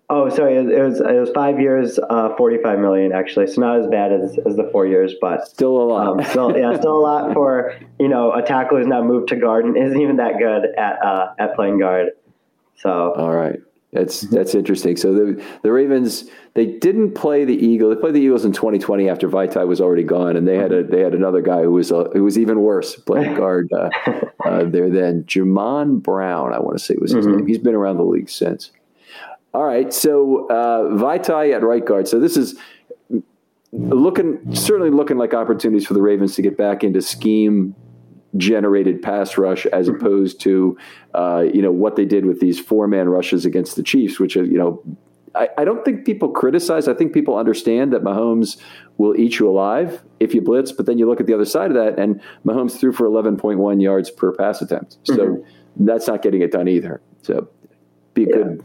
oh, 0.10 0.30
sorry, 0.30 0.58
it 0.58 0.66
was 0.66 1.00
it 1.00 1.20
was 1.20 1.30
five 1.32 1.60
years, 1.60 2.00
uh, 2.10 2.36
forty 2.36 2.58
five 2.62 2.80
million 2.80 3.12
actually. 3.12 3.48
So 3.48 3.62
not 3.62 3.80
as 3.80 3.88
bad 3.88 4.12
as, 4.12 4.38
as 4.46 4.56
the 4.56 4.70
four 4.72 4.86
years, 4.86 5.14
but 5.22 5.48
still 5.48 5.78
a 5.78 5.86
lot. 5.86 6.08
Um, 6.08 6.24
still, 6.26 6.58
yeah, 6.58 6.78
still 6.78 6.98
a 6.98 7.00
lot 7.00 7.34
for 7.34 7.76
you 8.00 8.08
know 8.08 8.34
a 8.34 8.42
tackle 8.42 8.78
who's 8.78 8.88
now 8.88 9.04
moved 9.04 9.30
to 9.30 9.36
guard 9.36 9.66
and 9.66 9.78
isn't 9.78 10.00
even 10.00 10.18
that 10.18 10.38
good 10.40 10.66
at 10.78 11.04
uh, 11.04 11.34
at 11.38 11.56
playing 11.56 11.80
guard. 11.80 12.10
So 12.76 13.14
all 13.16 13.34
right. 13.34 13.60
That's 13.92 14.22
that's 14.22 14.54
interesting. 14.54 14.98
So 14.98 15.14
the 15.14 15.44
the 15.64 15.72
Ravens 15.72 16.26
they 16.54 16.68
didn't 16.68 17.14
play 17.14 17.44
the 17.44 17.56
Eagles. 17.56 17.96
They 17.96 18.00
played 18.00 18.14
the 18.14 18.22
Eagles 18.22 18.46
in 18.46 18.52
2020 18.52 19.10
after 19.10 19.28
Vaitai 19.28 19.68
was 19.68 19.82
already 19.82 20.04
gone, 20.04 20.36
and 20.36 20.48
they 20.48 20.58
had 20.58 20.72
a 20.72 20.84
they 20.84 21.02
had 21.02 21.16
another 21.16 21.42
guy 21.42 21.64
who 21.64 21.72
was 21.72 21.92
uh, 21.92 22.04
who 22.14 22.24
was 22.24 22.38
even 22.38 22.60
worse 22.60 22.96
playing 22.96 23.34
guard 23.34 23.72
uh, 23.74 23.90
uh, 24.46 24.64
there 24.66 24.92
then. 24.92 25.24
Jamon 25.24 26.04
Brown, 26.04 26.54
I 26.54 26.60
want 26.60 26.78
to 26.78 26.84
say 26.84 26.96
was 27.02 27.14
his 27.14 27.26
mm-hmm. 27.26 27.38
name. 27.38 27.48
He's 27.48 27.58
been 27.58 27.74
around 27.74 27.98
the 27.98 28.04
league 28.04 28.30
since. 28.30 28.72
All 29.54 29.66
right, 29.66 29.92
so 29.92 30.48
uh, 30.48 30.96
Vaitai 30.96 31.56
at 31.56 31.64
right 31.64 31.84
guard. 31.84 32.08
So 32.08 32.20
this 32.20 32.38
is 32.38 32.56
looking 33.72 34.56
certainly 34.56 34.90
looking 34.90 35.18
like 35.18 35.34
opportunities 35.34 35.86
for 35.88 35.94
the 35.94 36.02
Ravens 36.02 36.36
to 36.36 36.42
get 36.42 36.58
back 36.58 36.84
into 36.84 37.02
scheme 37.02 37.76
generated 38.38 39.02
pass 39.02 39.38
rush 39.38 39.66
as 39.68 39.88
opposed 39.88 40.40
to 40.42 40.78
uh, 41.16 41.44
you 41.52 41.62
know 41.62 41.72
what 41.72 41.96
they 41.96 42.06
did 42.06 42.26
with 42.26 42.40
these 42.40 42.60
four 42.60 42.88
man 42.88 43.10
rushes 43.10 43.46
against 43.46 43.76
the 43.76 43.84
Chiefs, 43.84 44.20
which 44.20 44.38
are 44.38 44.46
you 44.46 44.58
know 44.58 44.84
I, 45.36 45.50
I, 45.60 45.66
don't 45.66 45.86
think 45.86 46.06
people 46.06 46.30
criticize. 46.30 46.88
I 46.88 46.94
think 46.94 47.14
people 47.14 47.38
understand 47.38 47.94
that 47.94 48.04
Mahomes 48.04 48.58
will 48.98 49.16
eat 49.16 49.40
you 49.40 49.50
alive 49.50 50.02
if 50.20 50.34
you 50.34 50.42
blitz, 50.42 50.72
but 50.72 50.86
then 50.86 50.98
you 50.98 51.08
look 51.08 51.20
at 51.20 51.28
the 51.28 51.34
other 51.34 51.46
side 51.46 51.72
of 51.72 51.76
that, 51.76 52.00
and 52.00 52.22
Mahomes 52.46 52.80
threw 52.80 52.92
for 52.92 53.08
11.1 53.08 53.82
yards 53.82 54.10
per 54.10 54.32
pass 54.32 54.62
attempt. 54.62 54.98
So 55.04 55.16
mm-hmm. 55.16 55.86
that's 55.86 56.08
not 56.08 56.22
getting 56.22 56.42
it 56.42 56.52
done 56.52 56.68
either. 56.68 57.02
So 57.22 57.48
be 58.14 58.24
a 58.24 58.28
yeah. 58.28 58.36
good 58.36 58.64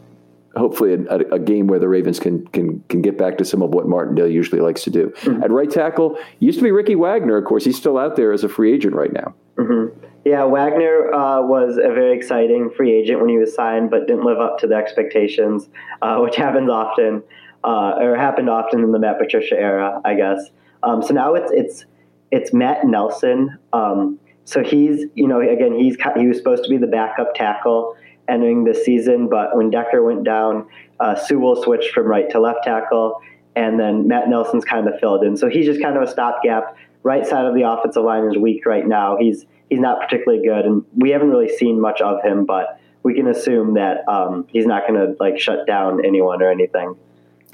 hopefully 0.56 0.94
a, 0.94 1.16
a, 1.34 1.38
game 1.38 1.66
where 1.66 1.78
the 1.78 1.88
Ravens 1.88 2.18
can 2.18 2.46
can 2.48 2.80
can 2.88 3.02
get 3.02 3.18
back 3.18 3.38
to 3.38 3.44
some 3.44 3.62
of 3.62 3.70
what 3.70 3.88
Martindale 3.88 4.28
usually 4.28 4.60
likes 4.60 4.82
to 4.84 4.90
do. 4.90 5.12
Mm-hmm. 5.22 5.42
At 5.42 5.50
right 5.50 5.70
tackle, 5.70 6.18
used 6.38 6.58
to 6.58 6.62
be 6.62 6.70
Ricky 6.70 6.94
Wagner. 6.94 7.36
Of 7.36 7.44
course, 7.44 7.64
he's 7.64 7.76
still 7.76 7.98
out 7.98 8.16
there 8.16 8.32
as 8.32 8.44
a 8.44 8.48
free 8.48 8.72
agent 8.72 8.94
right 8.94 9.12
now. 9.12 9.34
Mm-hmm. 9.56 9.98
Yeah, 10.24 10.44
Wagner 10.44 11.12
uh, 11.12 11.42
was 11.42 11.76
a 11.76 11.92
very 11.92 12.16
exciting 12.16 12.70
free 12.76 12.92
agent 12.92 13.20
when 13.20 13.28
he 13.28 13.36
was 13.36 13.54
signed, 13.54 13.90
but 13.90 14.06
didn't 14.06 14.24
live 14.24 14.38
up 14.38 14.58
to 14.60 14.66
the 14.66 14.74
expectations, 14.74 15.68
uh, 16.00 16.18
which 16.18 16.36
happens 16.44 16.70
often, 16.70 17.22
uh, 17.62 17.96
or 17.98 18.16
happened 18.16 18.48
often 18.48 18.82
in 18.82 18.92
the 18.92 18.98
Matt 18.98 19.18
Patricia 19.18 19.58
era, 19.58 20.00
I 20.04 20.14
guess. 20.14 20.50
Um, 20.82 21.02
so 21.02 21.14
now 21.14 21.34
it's 21.34 21.50
it's 21.52 21.84
it's 22.30 22.52
Matt 22.52 22.86
Nelson. 22.86 23.58
Um, 23.72 24.18
so 24.44 24.62
he's 24.62 25.06
you 25.14 25.26
know 25.26 25.40
again 25.40 25.74
he's 25.74 25.96
he 26.16 26.26
was 26.26 26.36
supposed 26.36 26.64
to 26.64 26.70
be 26.70 26.76
the 26.76 26.86
backup 26.86 27.34
tackle 27.34 27.96
entering 28.28 28.64
the 28.64 28.74
season. 28.74 29.28
But 29.28 29.56
when 29.56 29.70
Decker 29.70 30.02
went 30.02 30.24
down, 30.24 30.68
uh, 31.00 31.14
Sewell 31.14 31.62
switched 31.62 31.92
from 31.92 32.06
right 32.06 32.28
to 32.30 32.40
left 32.40 32.64
tackle, 32.64 33.20
and 33.56 33.78
then 33.78 34.08
Matt 34.08 34.28
Nelson's 34.28 34.64
kind 34.64 34.88
of 34.88 34.98
filled 35.00 35.24
in. 35.24 35.36
So 35.36 35.48
he's 35.48 35.66
just 35.66 35.80
kind 35.80 35.96
of 35.96 36.02
a 36.02 36.10
stopgap. 36.10 36.76
Right 37.02 37.26
side 37.26 37.44
of 37.44 37.54
the 37.54 37.62
offensive 37.62 38.02
line 38.02 38.24
is 38.24 38.36
weak 38.38 38.64
right 38.66 38.86
now. 38.86 39.16
He's 39.18 39.44
he's 39.68 39.80
not 39.80 40.00
particularly 40.00 40.46
good, 40.46 40.64
and 40.64 40.84
we 40.96 41.10
haven't 41.10 41.30
really 41.30 41.54
seen 41.54 41.80
much 41.80 42.00
of 42.00 42.22
him. 42.22 42.46
But 42.46 42.80
we 43.02 43.14
can 43.14 43.28
assume 43.28 43.74
that 43.74 44.08
um, 44.08 44.46
he's 44.48 44.66
not 44.66 44.88
going 44.88 44.98
to 44.98 45.16
like 45.20 45.38
shut 45.38 45.66
down 45.66 46.04
anyone 46.04 46.42
or 46.42 46.50
anything. 46.50 46.96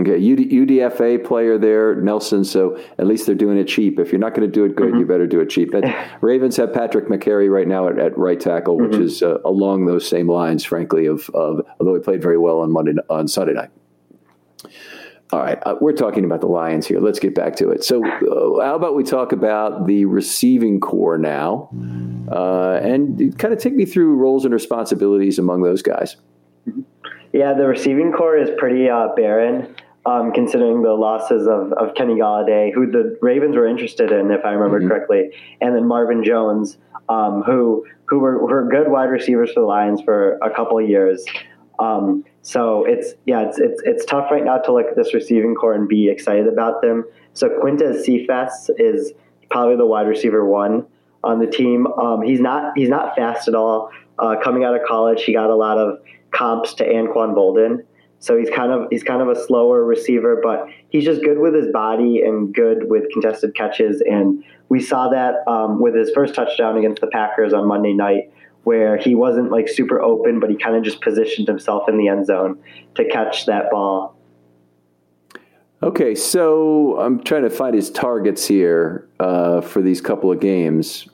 Okay, 0.00 0.14
UD, 0.14 0.38
UDFA 0.38 1.22
player 1.22 1.58
there, 1.58 1.96
Nelson. 1.96 2.42
So 2.42 2.80
at 2.98 3.06
least 3.06 3.26
they're 3.26 3.34
doing 3.34 3.58
it 3.58 3.66
cheap. 3.66 3.98
If 3.98 4.12
you're 4.12 4.20
not 4.20 4.34
going 4.34 4.48
to 4.48 4.52
do 4.52 4.64
it 4.64 4.74
good, 4.74 4.90
mm-hmm. 4.90 5.00
you 5.00 5.06
better 5.06 5.26
do 5.26 5.40
it 5.40 5.50
cheap. 5.50 5.74
Ravens 6.22 6.56
have 6.56 6.72
Patrick 6.72 7.08
Mekari 7.08 7.50
right 7.50 7.68
now 7.68 7.88
at, 7.88 7.98
at 7.98 8.16
right 8.16 8.40
tackle, 8.40 8.78
which 8.78 8.92
mm-hmm. 8.92 9.02
is 9.02 9.22
uh, 9.22 9.38
along 9.44 9.84
those 9.84 10.08
same 10.08 10.28
lines, 10.28 10.64
frankly. 10.64 11.06
Of, 11.06 11.28
of 11.30 11.66
although 11.78 11.94
he 11.94 12.00
played 12.00 12.22
very 12.22 12.38
well 12.38 12.60
on 12.60 12.72
Monday 12.72 12.92
on 13.10 13.28
Sunday 13.28 13.52
night. 13.52 13.70
All 15.32 15.40
right, 15.40 15.58
uh, 15.64 15.76
we're 15.80 15.92
talking 15.92 16.24
about 16.24 16.40
the 16.40 16.48
Lions 16.48 16.86
here. 16.86 16.98
Let's 16.98 17.20
get 17.20 17.36
back 17.36 17.54
to 17.56 17.70
it. 17.70 17.84
So, 17.84 18.04
uh, 18.04 18.64
how 18.64 18.74
about 18.74 18.96
we 18.96 19.04
talk 19.04 19.30
about 19.30 19.86
the 19.86 20.04
receiving 20.06 20.80
corps 20.80 21.18
now, 21.18 21.68
uh, 22.32 22.80
and 22.82 23.38
kind 23.38 23.54
of 23.54 23.60
take 23.60 23.74
me 23.74 23.84
through 23.84 24.16
roles 24.16 24.44
and 24.44 24.52
responsibilities 24.52 25.38
among 25.38 25.62
those 25.62 25.82
guys. 25.82 26.16
Yeah, 27.32 27.52
the 27.54 27.66
receiving 27.66 28.10
corps 28.10 28.38
is 28.38 28.50
pretty 28.58 28.88
uh, 28.88 29.08
barren 29.14 29.76
um, 30.06 30.32
considering 30.32 30.82
the 30.82 30.94
losses 30.94 31.46
of, 31.46 31.72
of 31.72 31.94
Kenny 31.94 32.14
Golladay, 32.14 32.72
who 32.72 32.90
the 32.90 33.18
Ravens 33.20 33.56
were 33.56 33.66
interested 33.66 34.10
in, 34.10 34.30
if 34.30 34.44
I 34.44 34.50
remember 34.50 34.80
mm-hmm. 34.80 34.88
correctly, 34.88 35.30
and 35.60 35.74
then 35.74 35.86
Marvin 35.86 36.24
Jones, 36.24 36.78
um, 37.08 37.42
who 37.42 37.86
who 38.06 38.18
were, 38.18 38.44
were 38.44 38.68
good 38.68 38.90
wide 38.90 39.10
receivers 39.10 39.52
for 39.52 39.60
the 39.60 39.66
Lions 39.66 40.00
for 40.02 40.36
a 40.42 40.50
couple 40.50 40.78
of 40.78 40.88
years. 40.88 41.24
Um, 41.78 42.24
so 42.42 42.84
it's 42.84 43.14
yeah, 43.26 43.48
it's, 43.48 43.58
it's 43.58 43.82
it's 43.84 44.04
tough 44.04 44.30
right 44.30 44.44
now 44.44 44.58
to 44.58 44.72
look 44.72 44.86
at 44.86 44.96
this 44.96 45.14
receiving 45.14 45.54
corps 45.54 45.74
and 45.74 45.88
be 45.88 46.08
excited 46.08 46.46
about 46.46 46.82
them. 46.82 47.04
So 47.34 47.48
Quintez 47.48 48.04
Cephus 48.04 48.70
is 48.78 49.12
probably 49.50 49.76
the 49.76 49.86
wide 49.86 50.06
receiver 50.06 50.44
one 50.44 50.86
on 51.22 51.38
the 51.38 51.46
team. 51.46 51.86
Um, 51.86 52.22
he's 52.22 52.40
not 52.40 52.72
he's 52.76 52.88
not 52.88 53.14
fast 53.16 53.48
at 53.48 53.54
all. 53.54 53.90
Uh, 54.18 54.36
coming 54.42 54.64
out 54.64 54.74
of 54.74 54.82
college, 54.86 55.22
he 55.24 55.32
got 55.32 55.50
a 55.50 55.54
lot 55.54 55.78
of 55.78 55.98
comps 56.32 56.74
to 56.74 56.84
Anquan 56.84 57.34
Boldin. 57.34 57.84
So 58.20 58.36
he's 58.36 58.50
kind 58.50 58.70
of 58.70 58.86
he's 58.90 59.02
kind 59.02 59.22
of 59.22 59.28
a 59.28 59.46
slower 59.46 59.82
receiver, 59.82 60.40
but 60.42 60.66
he's 60.90 61.04
just 61.04 61.22
good 61.22 61.38
with 61.38 61.54
his 61.54 61.72
body 61.72 62.20
and 62.20 62.54
good 62.54 62.88
with 62.88 63.04
contested 63.12 63.54
catches. 63.54 64.02
And 64.02 64.44
we 64.68 64.80
saw 64.80 65.08
that 65.08 65.36
um, 65.50 65.80
with 65.80 65.94
his 65.94 66.10
first 66.14 66.34
touchdown 66.34 66.76
against 66.76 67.00
the 67.00 67.06
Packers 67.06 67.54
on 67.54 67.66
Monday 67.66 67.94
night, 67.94 68.30
where 68.64 68.98
he 68.98 69.14
wasn't 69.14 69.50
like 69.50 69.68
super 69.68 70.02
open, 70.02 70.38
but 70.38 70.50
he 70.50 70.56
kind 70.56 70.76
of 70.76 70.82
just 70.82 71.00
positioned 71.00 71.48
himself 71.48 71.88
in 71.88 71.96
the 71.96 72.08
end 72.08 72.26
zone 72.26 72.58
to 72.96 73.08
catch 73.08 73.46
that 73.46 73.70
ball. 73.70 74.14
Okay, 75.82 76.14
so 76.14 77.00
I'm 77.00 77.22
trying 77.22 77.44
to 77.44 77.50
find 77.50 77.74
his 77.74 77.90
targets 77.90 78.46
here 78.46 79.08
uh, 79.18 79.62
for 79.62 79.80
these 79.80 80.02
couple 80.02 80.30
of 80.30 80.38
games. 80.38 81.08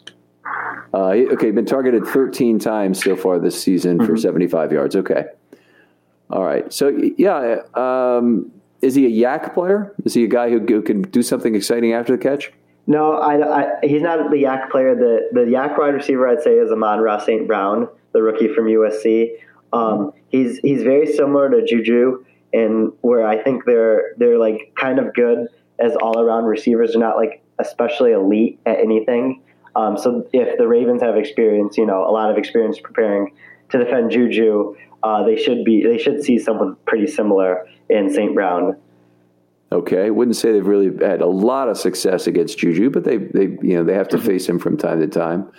Uh, 0.93 1.11
okay, 1.33 1.53
been 1.53 1.67
targeted 1.67 2.05
13 2.05 2.59
times 2.59 3.05
so 3.05 3.15
far 3.15 3.39
this 3.39 3.63
season 3.63 3.99
mm-hmm. 3.99 4.07
for 4.07 4.17
75 4.17 4.73
yards. 4.73 4.97
Okay. 4.97 5.27
All 6.31 6.45
right. 6.45 6.73
So 6.73 6.89
yeah, 7.17 7.63
um, 7.75 8.51
is 8.83 8.95
he 8.95 9.07
a 9.07 9.27
YAC 9.27 9.55
player? 9.55 9.95
Is 10.05 10.15
he 10.15 10.25
a 10.25 10.29
guy 10.29 10.51
who, 10.51 10.61
who 10.61 10.83
can 10.83 11.03
do 11.03 11.23
something 11.23 11.55
exciting 11.55 11.93
after 11.93 12.17
the 12.17 12.23
catch? 12.23 12.53
No, 12.87 13.15
I, 13.15 13.63
I, 13.63 13.67
he's 13.83 14.03
not 14.03 14.31
the 14.31 14.37
YAC 14.37 14.71
player. 14.71 14.95
The 14.95 15.29
the 15.33 15.41
YAC 15.41 15.79
wide 15.79 15.95
receiver 15.95 16.29
I'd 16.29 16.43
say 16.43 16.55
is 16.55 16.71
Amon-Ra 16.71 17.19
St. 17.19 17.47
Brown, 17.47 17.89
the 18.13 18.23
rookie 18.23 18.53
from 18.55 18.67
USC. 18.67 19.31
Um, 19.73 20.13
he's 20.29 20.59
he's 20.59 20.83
very 20.83 21.07
similar 21.13 21.51
to 21.51 21.65
Juju, 21.65 22.25
and 22.53 22.93
where 23.01 23.27
I 23.27 23.43
think 23.43 23.65
they're 23.65 24.15
they're 24.19 24.39
like 24.39 24.73
kind 24.79 24.99
of 24.99 25.15
good 25.15 25.49
as 25.79 25.97
all 25.97 26.21
around 26.21 26.45
receivers. 26.45 26.93
They're 26.93 27.01
not 27.01 27.17
like 27.17 27.43
especially 27.59 28.13
elite 28.13 28.61
at 28.67 28.79
anything. 28.79 29.43
Um, 29.75 29.99
so 29.99 30.27
if 30.33 30.57
the 30.57 30.67
Ravens 30.67 31.03
have 31.03 31.17
experience, 31.17 31.77
you 31.77 31.87
know, 31.87 32.09
a 32.09 32.13
lot 32.13 32.31
of 32.31 32.39
experience 32.39 32.79
preparing 32.79 33.33
to 33.71 33.79
defend 33.79 34.11
Juju, 34.11 34.75
uh, 35.03 35.25
they 35.25 35.37
should 35.37 35.65
be 35.65 35.85
they 35.85 35.99
should 35.99 36.23
see 36.23 36.39
someone 36.39 36.77
pretty 36.87 37.07
similar 37.07 37.67
in 37.89 38.11
St. 38.11 38.35
Brown. 38.35 38.77
Okay, 39.73 40.11
wouldn't 40.11 40.37
say 40.37 40.53
they've 40.53 40.67
really 40.67 40.97
had 41.05 41.21
a 41.21 41.27
lot 41.27 41.69
of 41.69 41.77
success 41.77 42.27
against 42.27 42.59
Juju, 42.59 42.91
but 42.91 43.05
they 43.05 43.17
they 43.17 43.57
you 43.63 43.75
know 43.75 43.85
they 43.85 43.95
have 43.95 44.09
to 44.09 44.17
mm-hmm. 44.17 44.27
face 44.27 44.49
him 44.49 44.59
from 44.59 44.77
time 44.77 45.01
to 45.01 45.09
time. 45.09 45.51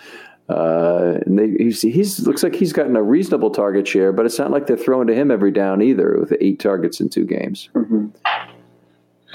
Uh, 0.48 1.18
and 1.26 1.38
they, 1.38 1.62
he's, 1.62 1.82
he's 1.82 2.26
looks 2.26 2.42
like 2.42 2.54
he's 2.54 2.72
gotten 2.72 2.96
a 2.96 3.02
reasonable 3.02 3.50
target 3.50 3.86
share, 3.86 4.12
but 4.12 4.24
it's 4.24 4.38
not 4.38 4.50
like 4.50 4.66
they're 4.66 4.78
throwing 4.78 5.06
to 5.06 5.14
him 5.14 5.30
every 5.30 5.50
down 5.50 5.82
either 5.82 6.16
with 6.18 6.32
eight 6.40 6.58
targets 6.58 7.00
in 7.00 7.10
two 7.10 7.26
games. 7.26 7.68
Mm-hmm. 7.74 8.06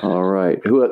All 0.02 0.24
right, 0.24 0.60
who 0.66 0.92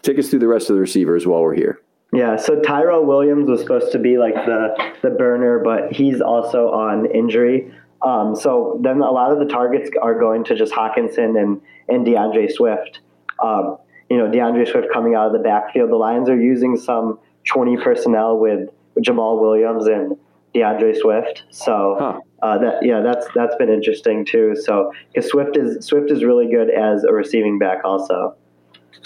take 0.00 0.18
us 0.18 0.30
through 0.30 0.38
the 0.38 0.48
rest 0.48 0.70
of 0.70 0.76
the 0.76 0.80
receivers 0.80 1.26
while 1.26 1.42
we're 1.42 1.54
here. 1.54 1.82
Yeah, 2.14 2.36
so 2.36 2.60
Tyrell 2.62 3.04
Williams 3.04 3.50
was 3.50 3.60
supposed 3.60 3.92
to 3.92 3.98
be 3.98 4.16
like 4.16 4.34
the 4.34 4.74
the 5.02 5.10
burner, 5.10 5.60
but 5.62 5.92
he's 5.92 6.22
also 6.22 6.70
on 6.70 7.04
injury. 7.10 7.70
Um, 8.02 8.36
so 8.36 8.78
then 8.82 9.00
a 9.00 9.10
lot 9.10 9.32
of 9.32 9.38
the 9.38 9.46
targets 9.46 9.90
are 10.00 10.18
going 10.18 10.44
to 10.44 10.54
just 10.54 10.72
Hockenson 10.72 11.40
and 11.40 11.60
and 11.88 12.04
D'Andre 12.04 12.48
Swift. 12.48 13.00
Um, 13.42 13.78
you 14.08 14.16
know, 14.16 14.30
D'Andre 14.30 14.64
Swift 14.64 14.88
coming 14.92 15.14
out 15.14 15.26
of 15.26 15.32
the 15.32 15.38
backfield. 15.38 15.90
The 15.90 15.96
Lions 15.96 16.28
are 16.28 16.40
using 16.40 16.76
some 16.76 17.18
20 17.44 17.76
personnel 17.78 18.38
with 18.38 18.68
Jamaal 19.00 19.40
Williams 19.40 19.86
and 19.86 20.16
D'Andre 20.54 20.94
Swift. 20.94 21.44
So 21.50 21.96
huh. 21.98 22.20
uh, 22.42 22.58
that 22.58 22.82
yeah, 22.82 23.00
that's 23.00 23.26
that's 23.34 23.56
been 23.56 23.68
interesting 23.68 24.24
too. 24.24 24.56
So 24.56 24.92
because 25.12 25.30
Swift 25.30 25.56
is 25.56 25.84
Swift 25.84 26.10
is 26.10 26.24
really 26.24 26.50
good 26.50 26.70
as 26.70 27.04
a 27.04 27.12
receiving 27.12 27.58
back 27.58 27.84
also. 27.84 28.36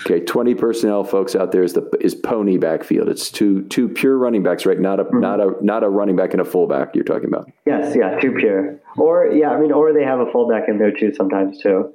Okay, 0.01 0.21
twenty 0.21 0.55
personnel, 0.55 1.05
folks 1.05 1.37
out 1.37 1.53
there 1.53 1.63
is 1.63 1.75
the 1.75 1.89
is 2.01 2.15
pony 2.15 2.57
backfield. 2.57 3.09
It's 3.09 3.31
two 3.31 3.63
two 3.69 3.89
pure 3.89 4.17
running 4.17 4.43
backs, 4.43 4.67
right? 4.67 4.81
Not 4.81 5.01
a 5.01 5.05
mm-hmm. 5.05 5.21
not 5.21 5.41
a 5.41 5.55
not 5.61 5.85
a 5.85 5.89
running 5.89 6.17
back 6.17 6.33
and 6.33 6.41
a 6.41 6.45
fullback. 6.45 6.95
You're 6.95 7.05
talking 7.05 7.29
about? 7.29 7.51
Yes, 7.67 7.95
yeah, 7.97 8.19
two 8.19 8.33
pure. 8.33 8.81
Or 8.97 9.27
yeah, 9.27 9.51
I 9.51 9.61
mean, 9.61 9.73
or 9.73 9.93
they 9.93 10.05
have 10.05 10.21
a 10.21 10.31
fullback 10.33 10.69
in 10.69 10.79
there 10.79 10.93
too 10.93 11.13
sometimes 11.15 11.61
too. 11.61 11.95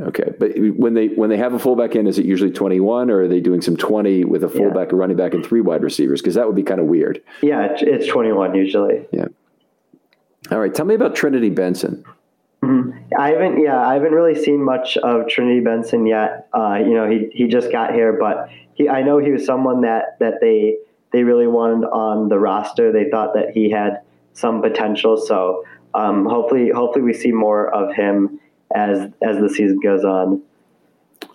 Okay, 0.00 0.32
but 0.38 0.52
when 0.56 0.94
they 0.94 1.08
when 1.08 1.28
they 1.28 1.36
have 1.36 1.52
a 1.52 1.58
fullback 1.58 1.94
in, 1.94 2.06
is 2.06 2.18
it 2.18 2.24
usually 2.24 2.50
twenty 2.50 2.80
one, 2.80 3.10
or 3.10 3.22
are 3.22 3.28
they 3.28 3.40
doing 3.40 3.60
some 3.60 3.76
twenty 3.76 4.24
with 4.24 4.42
a 4.42 4.48
fullback, 4.48 4.88
yeah. 4.88 4.94
a 4.94 4.96
running 4.96 5.18
back, 5.18 5.34
and 5.34 5.44
three 5.44 5.60
wide 5.60 5.82
receivers? 5.82 6.22
Because 6.22 6.34
that 6.34 6.46
would 6.46 6.56
be 6.56 6.62
kind 6.62 6.80
of 6.80 6.86
weird. 6.86 7.22
Yeah, 7.42 7.76
it's 7.78 8.06
twenty 8.06 8.32
one 8.32 8.54
usually. 8.54 9.06
Yeah. 9.12 9.26
All 10.50 10.58
right, 10.58 10.74
tell 10.74 10.86
me 10.86 10.94
about 10.94 11.14
Trinity 11.14 11.50
Benson. 11.50 12.04
Mm-hmm. 12.62 13.14
I 13.18 13.30
haven't, 13.30 13.60
yeah, 13.60 13.84
I 13.84 13.94
haven't 13.94 14.12
really 14.12 14.40
seen 14.40 14.62
much 14.62 14.96
of 14.96 15.28
Trinity 15.28 15.60
Benson 15.60 16.06
yet. 16.06 16.48
Uh, 16.54 16.74
you 16.74 16.94
know, 16.94 17.10
he 17.10 17.28
he 17.32 17.48
just 17.48 17.72
got 17.72 17.92
here, 17.92 18.12
but 18.12 18.48
he, 18.74 18.88
I 18.88 19.02
know 19.02 19.18
he 19.18 19.32
was 19.32 19.44
someone 19.44 19.80
that 19.82 20.18
that 20.20 20.34
they 20.40 20.76
they 21.12 21.24
really 21.24 21.48
wanted 21.48 21.86
on 21.88 22.28
the 22.28 22.38
roster. 22.38 22.92
They 22.92 23.10
thought 23.10 23.34
that 23.34 23.50
he 23.50 23.70
had 23.70 24.02
some 24.32 24.62
potential, 24.62 25.16
so 25.16 25.64
um, 25.94 26.24
hopefully, 26.24 26.70
hopefully 26.70 27.04
we 27.04 27.14
see 27.14 27.32
more 27.32 27.72
of 27.74 27.94
him 27.94 28.40
as 28.74 29.10
as 29.22 29.38
the 29.38 29.48
season 29.48 29.80
goes 29.80 30.04
on. 30.04 30.42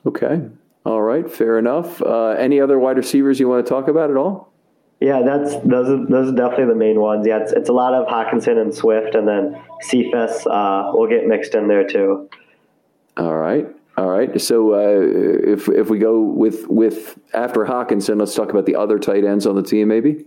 Okay. 0.05 0.41
All 0.85 1.01
right. 1.01 1.29
Fair 1.29 1.59
enough. 1.59 2.01
Uh, 2.01 2.29
any 2.29 2.61
other 2.61 2.79
wide 2.79 2.95
receivers 2.95 3.39
you 3.39 3.49
want 3.49 3.65
to 3.65 3.69
talk 3.69 3.89
about 3.89 4.09
at 4.09 4.15
all? 4.15 4.53
Yeah, 4.99 5.21
that's 5.21 5.55
those 5.63 5.89
are, 5.89 6.05
those 6.07 6.29
are 6.29 6.35
definitely 6.35 6.65
the 6.65 6.75
main 6.75 6.99
ones. 6.99 7.27
Yeah, 7.27 7.39
it's, 7.39 7.51
it's 7.51 7.69
a 7.69 7.73
lot 7.73 7.93
of 7.93 8.07
Hockenson 8.07 8.59
and 8.59 8.73
Swift, 8.73 9.13
and 9.13 9.27
then 9.27 9.61
Cephus 9.81 10.47
uh, 10.47 10.91
will 10.93 11.07
get 11.07 11.27
mixed 11.27 11.53
in 11.53 11.67
there 11.67 11.87
too. 11.87 12.27
All 13.15 13.37
right, 13.37 13.67
all 13.95 14.09
right. 14.09 14.39
So 14.41 14.73
uh, 14.73 15.51
if 15.53 15.69
if 15.69 15.89
we 15.89 15.99
go 15.99 16.19
with 16.19 16.67
with 16.67 17.19
after 17.35 17.63
Hockenson, 17.63 18.19
let's 18.19 18.33
talk 18.33 18.49
about 18.49 18.65
the 18.65 18.75
other 18.75 18.97
tight 18.97 19.23
ends 19.23 19.45
on 19.45 19.55
the 19.55 19.61
team, 19.61 19.87
maybe. 19.87 20.25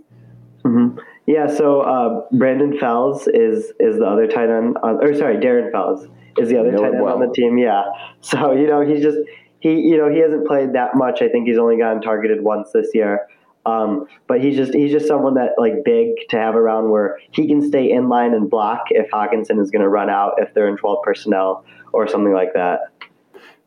Mm-hmm. 0.64 1.00
Yeah. 1.26 1.48
So 1.48 1.80
uh, 1.80 2.26
Brandon 2.30 2.78
Fells 2.78 3.26
is 3.26 3.72
is 3.80 3.98
the 3.98 4.06
other 4.06 4.28
tight 4.28 4.50
end. 4.50 4.76
On, 4.84 5.02
or 5.02 5.14
sorry, 5.14 5.38
Darren 5.38 5.72
Fells 5.72 6.06
is 6.38 6.48
the 6.48 6.58
other 6.58 6.70
tight 6.70 6.94
end 6.94 7.02
well. 7.02 7.14
on 7.14 7.20
the 7.26 7.32
team. 7.34 7.58
Yeah. 7.58 7.82
So 8.20 8.52
you 8.52 8.68
know 8.68 8.82
he's 8.82 9.02
just 9.02 9.18
he 9.58 9.80
you 9.80 9.96
know 9.96 10.08
he 10.08 10.20
hasn't 10.20 10.46
played 10.46 10.74
that 10.74 10.94
much. 10.94 11.22
I 11.22 11.28
think 11.28 11.48
he's 11.48 11.58
only 11.58 11.76
gotten 11.76 12.00
targeted 12.02 12.44
once 12.44 12.70
this 12.70 12.88
year. 12.94 13.26
Um, 13.66 14.06
but 14.26 14.42
he's 14.42 14.56
just 14.56 14.72
he's 14.74 14.90
just 14.90 15.06
someone 15.06 15.34
that 15.34 15.52
like 15.58 15.84
big 15.84 16.12
to 16.30 16.38
have 16.38 16.56
around 16.56 16.90
where 16.90 17.18
he 17.30 17.46
can 17.46 17.66
stay 17.66 17.90
in 17.90 18.08
line 18.08 18.32
and 18.32 18.48
block 18.48 18.84
if 18.90 19.10
Hockenson 19.10 19.60
is 19.60 19.70
going 19.70 19.82
to 19.82 19.88
run 19.88 20.08
out 20.08 20.34
if 20.38 20.54
they're 20.54 20.68
in 20.68 20.76
12 20.76 21.02
personnel 21.04 21.64
or 21.92 22.08
something 22.08 22.32
like 22.32 22.54
that. 22.54 22.80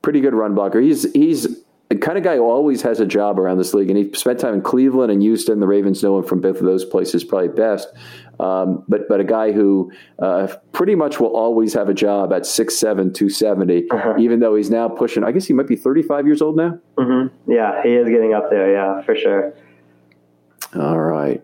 Pretty 0.01 0.19
good 0.19 0.33
run 0.33 0.55
blocker. 0.55 0.81
He's 0.81 1.11
he's 1.13 1.63
the 1.89 1.99
kind 1.99 2.17
of 2.17 2.23
guy 2.23 2.37
who 2.37 2.43
always 2.43 2.81
has 2.81 2.99
a 2.99 3.05
job 3.05 3.39
around 3.39 3.59
this 3.59 3.73
league, 3.73 3.89
and 3.89 3.97
he 3.97 4.11
spent 4.13 4.39
time 4.39 4.55
in 4.55 4.61
Cleveland 4.61 5.11
and 5.11 5.21
Houston. 5.21 5.59
The 5.59 5.67
Ravens 5.67 6.01
know 6.01 6.17
him 6.17 6.23
from 6.23 6.41
both 6.41 6.57
of 6.57 6.65
those 6.65 6.83
places 6.83 7.23
probably 7.23 7.49
best. 7.49 7.87
Um, 8.39 8.83
but 8.87 9.07
but 9.07 9.19
a 9.19 9.23
guy 9.23 9.51
who 9.51 9.91
uh, 10.17 10.47
pretty 10.71 10.95
much 10.95 11.19
will 11.19 11.35
always 11.35 11.73
have 11.75 11.89
a 11.89 11.93
job 11.93 12.33
at 12.33 12.43
6'7", 12.43 13.13
270, 13.13 13.89
uh-huh. 13.91 14.15
even 14.17 14.39
though 14.39 14.55
he's 14.55 14.71
now 14.71 14.89
pushing. 14.89 15.23
I 15.23 15.31
guess 15.31 15.45
he 15.45 15.53
might 15.53 15.67
be 15.67 15.75
thirty 15.75 16.01
five 16.01 16.25
years 16.25 16.41
old 16.41 16.57
now. 16.57 16.79
Mm-hmm. 16.97 17.51
Yeah, 17.51 17.83
he 17.83 17.89
is 17.89 18.09
getting 18.09 18.33
up 18.33 18.49
there. 18.49 18.73
Yeah, 18.73 19.03
for 19.03 19.15
sure. 19.15 19.53
All 20.75 20.99
right, 20.99 21.43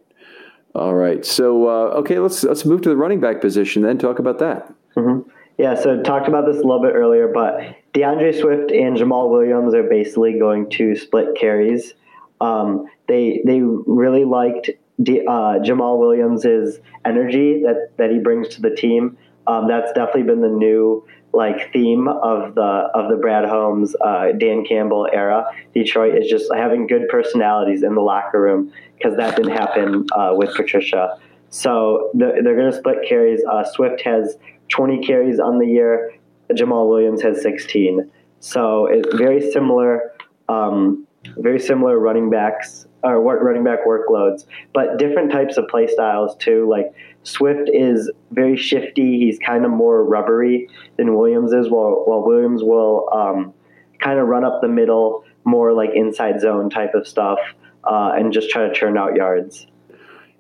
all 0.76 0.96
right. 0.96 1.26
So 1.26 1.68
uh, 1.68 1.98
okay, 2.00 2.20
let's 2.20 2.44
let's 2.44 2.66
move 2.66 2.82
to 2.82 2.90
the 2.90 2.98
running 2.98 3.20
back 3.20 3.42
position 3.42 3.82
then. 3.82 3.98
Talk 3.98 4.20
about 4.20 4.40
that. 4.40 4.74
Mm-hmm. 4.96 5.30
Yeah, 5.58 5.76
so 5.76 6.02
talked 6.02 6.30
about 6.30 6.46
this 6.46 6.56
a 6.56 6.62
little 6.62 6.82
bit 6.82 6.94
earlier, 6.94 7.28
but 7.28 7.76
D'Andre 7.92 8.32
Swift 8.32 8.72
and 8.72 8.96
Jamaal 8.96 9.30
Williams 9.30 9.74
are 9.74 9.84
basically 9.84 10.40
going 10.40 10.70
to 10.72 10.96
split 10.96 11.36
carries. 11.36 11.94
Um, 12.40 12.86
they 13.08 13.42
they 13.46 13.62
really 13.62 14.24
liked 14.24 14.70
D, 15.04 15.26
uh, 15.28 15.60
Jamaal 15.60 16.00
Williams's 16.00 16.80
energy 17.04 17.62
that 17.64 17.92
that 17.98 18.10
he 18.10 18.20
brings 18.20 18.48
to 18.56 18.62
the 18.62 18.74
team. 18.74 19.18
Um, 19.48 19.68
that's 19.68 19.92
definitely 19.94 20.24
been 20.24 20.42
the 20.42 20.48
new 20.48 21.06
like 21.34 21.72
theme 21.72 22.08
of 22.08 22.56
the 22.56 22.90
of 22.94 23.10
the 23.10 23.18
Brad 23.18 23.46
Holmes, 23.46 23.96
uh, 24.04 24.32
Dan 24.38 24.66
Campbell 24.66 25.08
era. 25.14 25.46
Detroit 25.74 26.16
is 26.16 26.30
just 26.30 26.52
having 26.54 26.88
good 26.88 27.08
personalities 27.10 27.84
in 27.84 27.96
the 27.96 28.02
locker 28.02 28.42
room 28.42 28.72
because 28.98 29.16
that 29.18 29.36
didn't 29.36 29.52
happen 29.52 30.06
uh, 30.16 30.32
with 30.34 30.54
Patricia. 30.56 31.18
So 31.50 32.12
they're, 32.14 32.44
they're 32.44 32.56
going 32.56 32.72
to 32.72 32.78
split 32.78 32.98
carries. 33.08 33.42
Uh, 33.50 33.64
Swift 33.64 34.02
has 34.02 34.38
20 34.70 35.06
carries 35.06 35.40
on 35.40 35.58
the 35.58 35.66
year. 35.66 36.14
Jamaal 36.52 36.90
Williams 36.90 37.22
has 37.22 37.42
16. 37.42 38.10
So 38.40 38.86
it's 38.88 39.16
very 39.16 39.52
similar, 39.52 40.14
um, 40.48 41.08
very 41.38 41.60
similar 41.60 42.00
running 42.00 42.30
backs 42.30 42.88
or 43.04 43.22
running 43.22 43.64
back 43.64 43.80
workloads, 43.86 44.46
but 44.74 44.98
different 44.98 45.32
types 45.32 45.58
of 45.58 45.68
play 45.68 45.88
styles 45.88 46.36
too. 46.38 46.68
Like 46.70 46.94
Swift 47.24 47.70
is 47.72 48.12
very 48.32 48.58
shifty. 48.58 49.20
He's 49.20 49.38
kind 49.40 49.66
of 49.66 49.72
more 49.72 50.04
rubbery 50.04 50.70
than 50.98 51.16
Williams 51.16 51.52
is, 51.52 51.70
while, 51.70 52.04
while 52.06 52.26
Williams 52.26 52.64
will 52.64 53.10
um, 53.14 53.54
kind 54.00 54.20
of 54.20 54.28
run 54.28 54.44
up 54.44 54.62
the 54.62 54.68
middle, 54.68 55.24
more 55.44 55.74
like 55.74 55.92
inside 55.94 56.40
zone 56.42 56.70
type 56.70 56.94
of 56.94 57.08
stuff, 57.08 57.40
uh, 57.84 58.12
and 58.16 58.32
just 58.32 58.50
try 58.50 58.68
to 58.68 58.74
churn 58.74 58.98
out 58.98 59.16
yards. 59.16 59.68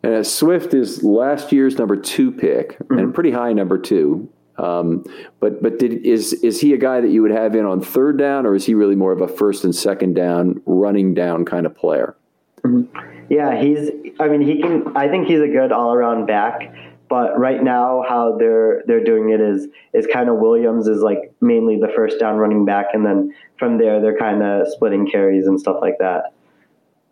And 0.03 0.25
Swift 0.25 0.73
is 0.73 1.03
last 1.03 1.51
year's 1.51 1.77
number 1.77 1.95
two 1.95 2.31
pick, 2.31 2.79
mm-hmm. 2.79 2.97
and 2.97 3.13
pretty 3.13 3.31
high 3.31 3.53
number 3.53 3.77
two. 3.77 4.29
Um, 4.57 5.05
but 5.39 5.61
but 5.63 5.79
did, 5.79 6.05
is 6.05 6.33
is 6.33 6.59
he 6.59 6.73
a 6.73 6.77
guy 6.77 6.99
that 7.01 7.09
you 7.09 7.21
would 7.21 7.31
have 7.31 7.55
in 7.55 7.65
on 7.65 7.81
third 7.81 8.17
down, 8.17 8.45
or 8.45 8.55
is 8.55 8.65
he 8.65 8.73
really 8.73 8.95
more 8.95 9.11
of 9.11 9.21
a 9.21 9.27
first 9.27 9.63
and 9.63 9.73
second 9.73 10.15
down, 10.15 10.61
running 10.65 11.13
down 11.13 11.45
kind 11.45 11.65
of 11.65 11.75
player? 11.75 12.15
Mm-hmm. 12.63 13.25
Yeah, 13.29 13.59
he's. 13.61 13.89
I 14.19 14.27
mean, 14.27 14.41
he 14.41 14.61
can. 14.61 14.95
I 14.95 15.07
think 15.07 15.27
he's 15.27 15.41
a 15.41 15.47
good 15.47 15.71
all 15.71 15.93
around 15.93 16.25
back. 16.25 16.73
But 17.09 17.39
right 17.39 17.61
now, 17.61 18.03
how 18.07 18.37
they're 18.37 18.83
they're 18.85 19.03
doing 19.03 19.31
it 19.31 19.41
is 19.41 19.67
is 19.93 20.07
kind 20.13 20.29
of 20.29 20.37
Williams 20.37 20.87
is 20.87 21.01
like 21.01 21.33
mainly 21.41 21.79
the 21.79 21.91
first 21.95 22.19
down 22.19 22.37
running 22.37 22.65
back, 22.65 22.87
and 22.93 23.03
then 23.03 23.33
from 23.57 23.79
there 23.79 23.99
they're 23.99 24.17
kind 24.17 24.43
of 24.43 24.67
splitting 24.67 25.09
carries 25.09 25.47
and 25.47 25.59
stuff 25.59 25.77
like 25.81 25.97
that. 25.99 26.33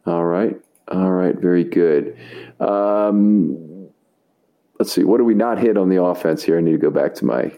All 0.05 0.23
right, 0.23 0.55
all 0.87 1.11
right, 1.11 1.35
very 1.35 1.63
good. 1.63 2.15
Um, 2.59 3.89
let's 4.79 4.91
see, 4.91 5.03
what 5.03 5.17
do 5.17 5.23
we 5.23 5.33
not 5.33 5.57
hit 5.57 5.77
on 5.77 5.89
the 5.89 6.01
offense 6.01 6.43
here? 6.43 6.57
I 6.57 6.61
need 6.61 6.73
to 6.73 6.77
go 6.77 6.91
back 6.91 7.15
to 7.15 7.25
my 7.25 7.51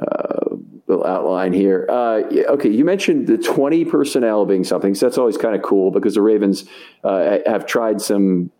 uh, 0.00 0.49
little 0.90 1.06
outline 1.06 1.52
here. 1.52 1.86
Uh, 1.88 2.22
okay, 2.50 2.68
you 2.68 2.84
mentioned 2.84 3.26
the 3.26 3.38
20 3.38 3.84
personnel 3.84 4.46
being 4.46 4.64
something, 4.64 4.94
so 4.94 5.06
that's 5.06 5.18
always 5.18 5.36
kind 5.36 5.54
of 5.54 5.62
cool 5.62 5.90
because 5.90 6.14
the 6.14 6.22
Ravens 6.22 6.64
uh, 7.04 7.38
have 7.46 7.66
tried 7.66 8.00
some 8.00 8.50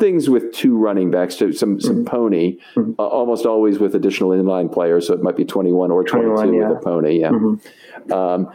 things 0.00 0.28
with 0.30 0.52
two 0.52 0.76
running 0.76 1.10
backs, 1.10 1.36
some 1.36 1.52
some 1.52 1.80
mm-hmm. 1.80 2.04
pony, 2.04 2.58
mm-hmm. 2.74 2.92
Uh, 2.98 3.04
almost 3.04 3.46
always 3.46 3.78
with 3.78 3.94
additional 3.94 4.30
inline 4.30 4.72
players. 4.72 5.06
So 5.06 5.14
it 5.14 5.22
might 5.22 5.36
be 5.36 5.44
21 5.44 5.90
or 5.90 6.04
22 6.04 6.34
21, 6.34 6.54
yeah. 6.54 6.68
with 6.68 6.78
a 6.78 6.80
pony. 6.80 7.20
Yeah. 7.20 7.30
Mm-hmm. 7.30 8.12
Um, 8.12 8.52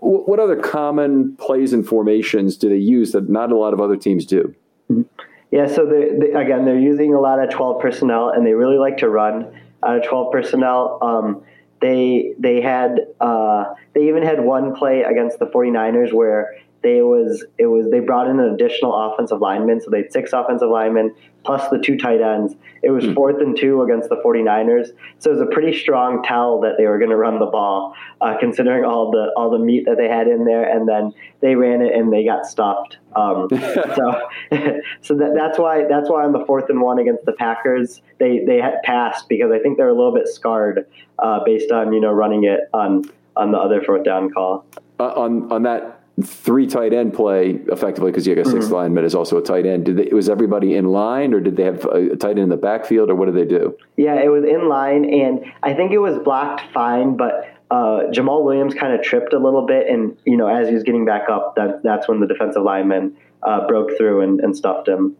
what 0.00 0.40
other 0.40 0.56
common 0.56 1.36
plays 1.36 1.72
and 1.72 1.86
formations 1.86 2.56
do 2.56 2.68
they 2.68 2.76
use 2.76 3.12
that 3.12 3.28
not 3.28 3.52
a 3.52 3.56
lot 3.56 3.72
of 3.72 3.80
other 3.80 3.96
teams 3.96 4.26
do? 4.26 4.54
Mm-hmm. 4.90 5.02
Yeah, 5.50 5.66
so 5.66 5.84
they, 5.84 6.08
they, 6.18 6.32
again, 6.32 6.64
they're 6.64 6.78
using 6.78 7.12
a 7.12 7.20
lot 7.20 7.38
of 7.38 7.50
12 7.50 7.80
personnel, 7.80 8.30
and 8.30 8.46
they 8.46 8.54
really 8.54 8.78
like 8.78 8.96
to 8.98 9.08
run 9.10 9.52
out 9.82 9.98
of 9.98 10.08
12 10.08 10.32
personnel. 10.32 10.98
Um, 11.02 11.42
they 11.82 12.34
they 12.38 12.60
had 12.60 13.00
uh, 13.20 13.74
they 13.92 14.08
even 14.08 14.22
had 14.22 14.40
one 14.42 14.74
play 14.74 15.02
against 15.02 15.38
the 15.38 15.46
49ers 15.46 16.12
where 16.12 16.56
they 16.82 17.02
was 17.02 17.44
it 17.58 17.66
was 17.66 17.90
they 17.90 18.00
brought 18.00 18.28
in 18.28 18.40
an 18.40 18.52
additional 18.52 18.94
offensive 18.94 19.40
lineman, 19.40 19.80
so 19.80 19.90
they 19.90 20.02
had 20.02 20.12
six 20.12 20.32
offensive 20.32 20.68
linemen 20.68 21.14
plus 21.44 21.68
the 21.70 21.78
two 21.78 21.96
tight 21.96 22.20
ends. 22.20 22.54
It 22.82 22.90
was 22.90 23.04
mm. 23.04 23.14
fourth 23.14 23.40
and 23.40 23.56
two 23.56 23.82
against 23.82 24.08
the 24.08 24.16
49ers, 24.16 24.88
so 25.18 25.30
it 25.30 25.34
was 25.34 25.42
a 25.42 25.46
pretty 25.46 25.76
strong 25.76 26.22
tell 26.22 26.60
that 26.60 26.74
they 26.78 26.86
were 26.86 26.98
going 26.98 27.10
to 27.10 27.16
run 27.16 27.38
the 27.38 27.46
ball, 27.46 27.94
uh, 28.20 28.36
considering 28.38 28.84
all 28.84 29.10
the 29.10 29.32
all 29.36 29.50
the 29.50 29.58
meat 29.58 29.84
that 29.86 29.96
they 29.96 30.08
had 30.08 30.26
in 30.26 30.44
there, 30.44 30.64
and 30.64 30.88
then 30.88 31.12
they 31.40 31.54
ran 31.54 31.82
it 31.82 31.94
and 31.94 32.12
they 32.12 32.24
got 32.24 32.46
stuffed. 32.46 32.98
Um, 33.14 33.48
so 33.50 34.28
so 35.00 35.14
that, 35.14 35.32
that's 35.34 35.58
why 35.58 35.84
that's 35.88 36.08
why 36.08 36.24
on 36.24 36.32
the 36.32 36.44
fourth 36.46 36.68
and 36.68 36.80
one 36.80 36.98
against 36.98 37.24
the 37.24 37.32
Packers 37.32 38.02
they 38.18 38.40
they 38.44 38.58
had 38.58 38.82
passed 38.82 39.28
because 39.28 39.50
I 39.52 39.58
think 39.58 39.76
they're 39.76 39.88
a 39.88 39.94
little 39.94 40.14
bit 40.14 40.28
scarred 40.28 40.86
uh, 41.18 41.40
based 41.44 41.70
on 41.70 41.92
you 41.92 42.00
know 42.00 42.12
running 42.12 42.44
it 42.44 42.60
on 42.72 43.04
on 43.36 43.52
the 43.52 43.58
other 43.58 43.82
fourth 43.82 44.04
down 44.04 44.30
call. 44.30 44.66
Uh, 44.98 45.08
on 45.08 45.50
on 45.52 45.62
that 45.62 46.01
three 46.22 46.66
tight 46.66 46.92
end 46.92 47.14
play 47.14 47.52
effectively 47.68 48.10
because 48.10 48.26
you 48.26 48.34
got 48.34 48.46
6 48.46 48.64
mm-hmm. 48.64 48.74
lineman 48.74 49.04
is 49.04 49.14
also 49.14 49.38
a 49.38 49.42
tight 49.42 49.64
end. 49.64 49.86
Did 49.86 49.96
they, 49.96 50.08
was 50.12 50.28
everybody 50.28 50.74
in 50.74 50.86
line, 50.86 51.32
or 51.32 51.40
did 51.40 51.56
they 51.56 51.64
have 51.64 51.84
a, 51.86 52.16
tight 52.16 52.32
end 52.32 52.40
in 52.40 52.48
the 52.50 52.56
backfield, 52.56 53.10
or 53.10 53.14
what 53.14 53.26
did 53.26 53.34
they 53.34 53.46
do? 53.46 53.76
Yeah, 53.96 54.20
it 54.20 54.28
was 54.28 54.44
in 54.44 54.68
line, 54.68 55.04
and 55.06 55.44
I 55.62 55.72
think 55.74 55.92
it 55.92 55.98
was 55.98 56.18
blocked 56.18 56.62
fine, 56.72 57.16
but 57.16 57.48
uh, 57.70 58.10
Jamaal 58.12 58.44
Williams 58.44 58.74
kind 58.74 58.92
of 58.92 59.02
tripped 59.02 59.32
a 59.32 59.38
little 59.38 59.66
bit, 59.66 59.88
and 59.88 60.16
you 60.26 60.36
know 60.36 60.46
as 60.46 60.68
he 60.68 60.74
was 60.74 60.82
getting 60.82 61.06
back 61.06 61.30
up, 61.30 61.56
that 61.56 61.82
that's 61.82 62.06
when 62.08 62.20
the 62.20 62.26
defensive 62.26 62.62
lineman 62.62 63.16
uh, 63.42 63.66
broke 63.66 63.96
through 63.96 64.20
and, 64.20 64.40
and 64.40 64.54
stuffed 64.56 64.88
him. 64.88 65.16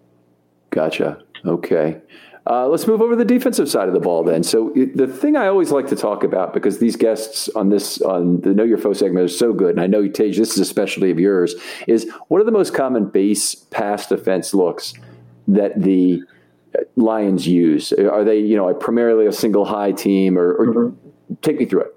Gotcha. 0.70 1.22
Okay. 1.44 2.00
Uh, 2.44 2.66
let's 2.66 2.86
move 2.88 3.00
over 3.00 3.12
to 3.12 3.16
the 3.16 3.24
defensive 3.24 3.68
side 3.68 3.86
of 3.86 3.94
the 3.94 4.00
ball 4.00 4.24
then. 4.24 4.42
So 4.42 4.72
the 4.94 5.06
thing 5.06 5.36
I 5.36 5.46
always 5.46 5.70
like 5.70 5.86
to 5.88 5.96
talk 5.96 6.24
about 6.24 6.52
because 6.52 6.80
these 6.80 6.96
guests 6.96 7.48
on 7.50 7.68
this 7.68 8.00
on 8.02 8.40
the 8.40 8.52
Know 8.52 8.64
Your 8.64 8.78
Foe 8.78 8.92
segment 8.92 9.24
are 9.24 9.28
so 9.28 9.52
good, 9.52 9.70
and 9.70 9.80
I 9.80 9.86
know 9.86 10.08
Tej, 10.08 10.32
this 10.32 10.52
is 10.52 10.58
a 10.58 10.64
specialty 10.64 11.10
of 11.10 11.20
yours. 11.20 11.54
Is 11.86 12.10
what 12.28 12.40
are 12.40 12.44
the 12.44 12.50
most 12.50 12.74
common 12.74 13.06
base 13.06 13.54
pass 13.54 14.08
defense 14.08 14.54
looks 14.54 14.92
that 15.46 15.80
the 15.80 16.22
Lions 16.96 17.46
use? 17.46 17.92
Are 17.92 18.24
they 18.24 18.38
you 18.38 18.56
know 18.56 18.72
primarily 18.74 19.26
a 19.26 19.32
single 19.32 19.64
high 19.64 19.92
team, 19.92 20.36
or, 20.36 20.52
or 20.54 20.66
mm-hmm. 20.66 21.34
take 21.42 21.58
me 21.58 21.64
through 21.64 21.82
it? 21.82 21.96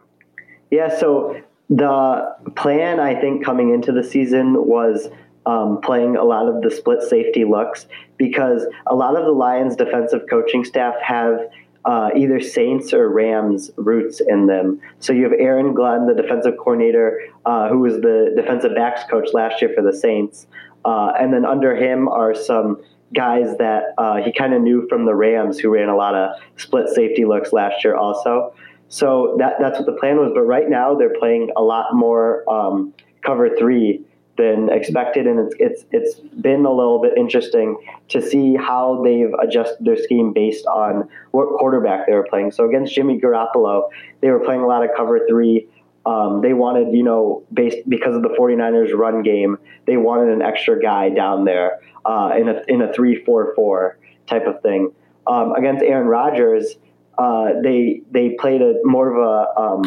Yeah. 0.69 0.95
So 0.95 1.41
the 1.71 2.35
plan 2.55 2.99
I 2.99 3.19
think 3.19 3.43
coming 3.43 3.73
into 3.73 3.91
the 3.91 4.03
season 4.03 4.67
was 4.67 5.09
um, 5.45 5.79
playing 5.81 6.15
a 6.15 6.23
lot 6.23 6.47
of 6.47 6.61
the 6.61 6.71
split 6.71 7.01
safety 7.01 7.43
looks 7.45 7.87
because 8.17 8.65
a 8.87 8.95
lot 8.95 9.15
of 9.15 9.25
the 9.25 9.31
Lions 9.31 9.75
defensive 9.75 10.23
coaching 10.29 10.63
staff 10.63 10.95
have 11.01 11.39
uh, 11.85 12.09
either 12.15 12.39
Saints 12.39 12.93
or 12.93 13.09
Rams 13.09 13.69
roots 13.77 14.19
in 14.19 14.47
them. 14.47 14.81
So 14.99 15.13
you 15.13 15.23
have 15.23 15.33
Aaron 15.33 15.75
Glenn, 15.75 16.07
the 16.07 16.15
defensive 16.19 16.55
coordinator, 16.57 17.19
uh, 17.45 17.69
who 17.69 17.79
was 17.79 17.95
the 18.01 18.33
defensive 18.35 18.73
backs 18.73 19.01
coach 19.09 19.29
last 19.33 19.61
year 19.61 19.71
for 19.75 19.83
the 19.83 19.95
Saints. 19.95 20.47
Uh, 20.83 21.13
and 21.19 21.31
then 21.31 21.45
under 21.45 21.75
him 21.75 22.07
are 22.07 22.33
some 22.33 22.81
guys 23.13 23.55
that 23.57 23.93
uh, 23.99 24.17
he 24.17 24.31
kind 24.31 24.53
of 24.53 24.61
knew 24.61 24.87
from 24.89 25.05
the 25.05 25.13
Rams 25.13 25.59
who 25.59 25.69
ran 25.69 25.89
a 25.89 25.95
lot 25.95 26.15
of 26.15 26.39
split 26.57 26.89
safety 26.89 27.23
looks 27.23 27.53
last 27.53 27.83
year 27.83 27.95
also. 27.95 28.53
So 28.87 29.35
that, 29.39 29.53
that's 29.59 29.77
what 29.77 29.85
the 29.85 29.93
plan 29.99 30.17
was. 30.17 30.31
But 30.33 30.41
right 30.41 30.67
now 30.67 30.95
they're 30.95 31.17
playing 31.19 31.51
a 31.55 31.61
lot 31.61 31.93
more 31.93 32.49
um, 32.49 32.93
cover 33.23 33.55
three 33.57 34.01
than 34.37 34.69
expected, 34.69 35.27
and 35.27 35.39
it's 35.39 35.55
it's 35.59 35.85
it's 35.91 36.19
been 36.41 36.65
a 36.65 36.71
little 36.71 37.01
bit 37.01 37.13
interesting 37.17 37.77
to 38.09 38.21
see 38.21 38.55
how 38.55 39.01
they've 39.03 39.31
adjusted 39.41 39.85
their 39.85 39.97
scheme 39.97 40.33
based 40.33 40.65
on 40.67 41.07
what 41.31 41.47
quarterback 41.57 42.07
they 42.07 42.13
were 42.13 42.27
playing. 42.29 42.51
So 42.51 42.67
against 42.67 42.93
Jimmy 42.93 43.19
Garoppolo, 43.19 43.89
they 44.21 44.29
were 44.29 44.39
playing 44.39 44.61
a 44.61 44.67
lot 44.67 44.83
of 44.83 44.89
cover 44.95 45.25
three. 45.27 45.67
Um, 46.05 46.41
they 46.41 46.53
wanted, 46.53 46.93
you 46.93 47.01
know, 47.01 47.43
based 47.51 47.77
because 47.89 48.15
of 48.15 48.21
the 48.21 48.29
49ers 48.29 48.93
run 48.93 49.23
game, 49.23 49.57
they 49.87 49.97
wanted 49.97 50.31
an 50.31 50.41
extra 50.41 50.79
guy 50.79 51.09
down 51.09 51.45
there 51.45 51.79
uh, 52.05 52.31
in 52.37 52.49
a 52.49 52.61
in 52.67 52.81
a 52.81 52.93
three 52.93 53.23
four 53.23 53.53
four 53.55 53.97
type 54.27 54.45
of 54.47 54.61
thing. 54.61 54.91
Um, 55.27 55.53
against 55.53 55.83
Aaron 55.83 56.07
Rodgers, 56.07 56.75
uh, 57.17 57.53
they 57.63 58.01
they 58.11 58.31
played 58.39 58.61
a 58.61 58.75
more 58.83 59.09
of 59.09 59.17
a 59.17 59.59
um, 59.59 59.83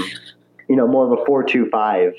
you 0.69 0.77
know 0.77 0.89
more 0.89 1.13
of 1.13 1.21
a 1.21 1.25
four 1.25 1.45
two 1.45 1.69
five 1.71 2.15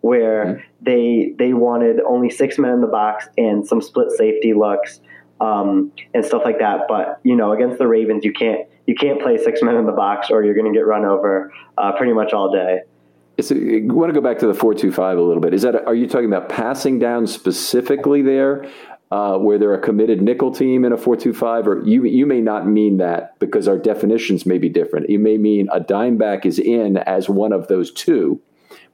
where 0.00 0.44
mm-hmm. 0.44 0.60
they 0.82 1.34
they 1.38 1.52
wanted 1.52 2.00
only 2.00 2.30
six 2.30 2.58
men 2.58 2.72
in 2.72 2.80
the 2.80 2.86
box 2.86 3.28
and 3.36 3.66
some 3.66 3.80
split 3.80 4.10
safety 4.12 4.54
looks 4.54 5.00
um, 5.40 5.92
and 6.14 6.24
stuff 6.24 6.42
like 6.44 6.58
that. 6.58 6.82
But 6.88 7.20
you 7.22 7.36
know, 7.36 7.52
against 7.52 7.78
the 7.78 7.86
Ravens, 7.86 8.24
you 8.24 8.32
can't 8.32 8.68
you 8.86 8.94
can't 8.94 9.20
play 9.20 9.38
six 9.38 9.62
men 9.62 9.76
in 9.76 9.86
the 9.86 9.92
box 9.92 10.30
or 10.30 10.44
you're 10.44 10.54
going 10.54 10.72
to 10.72 10.76
get 10.76 10.86
run 10.86 11.04
over 11.04 11.52
uh, 11.78 11.92
pretty 11.92 12.12
much 12.12 12.32
all 12.32 12.52
day. 12.52 12.80
So, 13.40 13.54
I 13.54 13.80
want 13.84 14.10
to 14.10 14.12
go 14.12 14.20
back 14.20 14.38
to 14.40 14.46
the 14.46 14.54
four 14.54 14.74
two 14.74 14.92
five 14.92 15.16
a 15.16 15.22
little 15.22 15.40
bit. 15.40 15.54
Is 15.54 15.62
that 15.62 15.74
are 15.86 15.94
you 15.94 16.06
talking 16.06 16.26
about 16.26 16.48
passing 16.48 16.98
down 16.98 17.26
specifically 17.26 18.22
there? 18.22 18.70
Uh, 19.12 19.36
where 19.36 19.58
they're 19.58 19.74
a 19.74 19.80
committed 19.80 20.22
nickel 20.22 20.52
team 20.52 20.84
in 20.84 20.92
a 20.92 20.96
425, 20.96 21.66
or 21.66 21.82
you 21.84 22.04
you 22.04 22.26
may 22.26 22.40
not 22.40 22.68
mean 22.68 22.98
that 22.98 23.36
because 23.40 23.66
our 23.66 23.76
definitions 23.76 24.46
may 24.46 24.56
be 24.56 24.68
different. 24.68 25.10
You 25.10 25.18
may 25.18 25.36
mean 25.36 25.68
a 25.72 25.80
dime 25.80 26.16
back 26.16 26.46
is 26.46 26.60
in 26.60 26.96
as 26.96 27.28
one 27.28 27.52
of 27.52 27.66
those 27.66 27.90
two, 27.90 28.40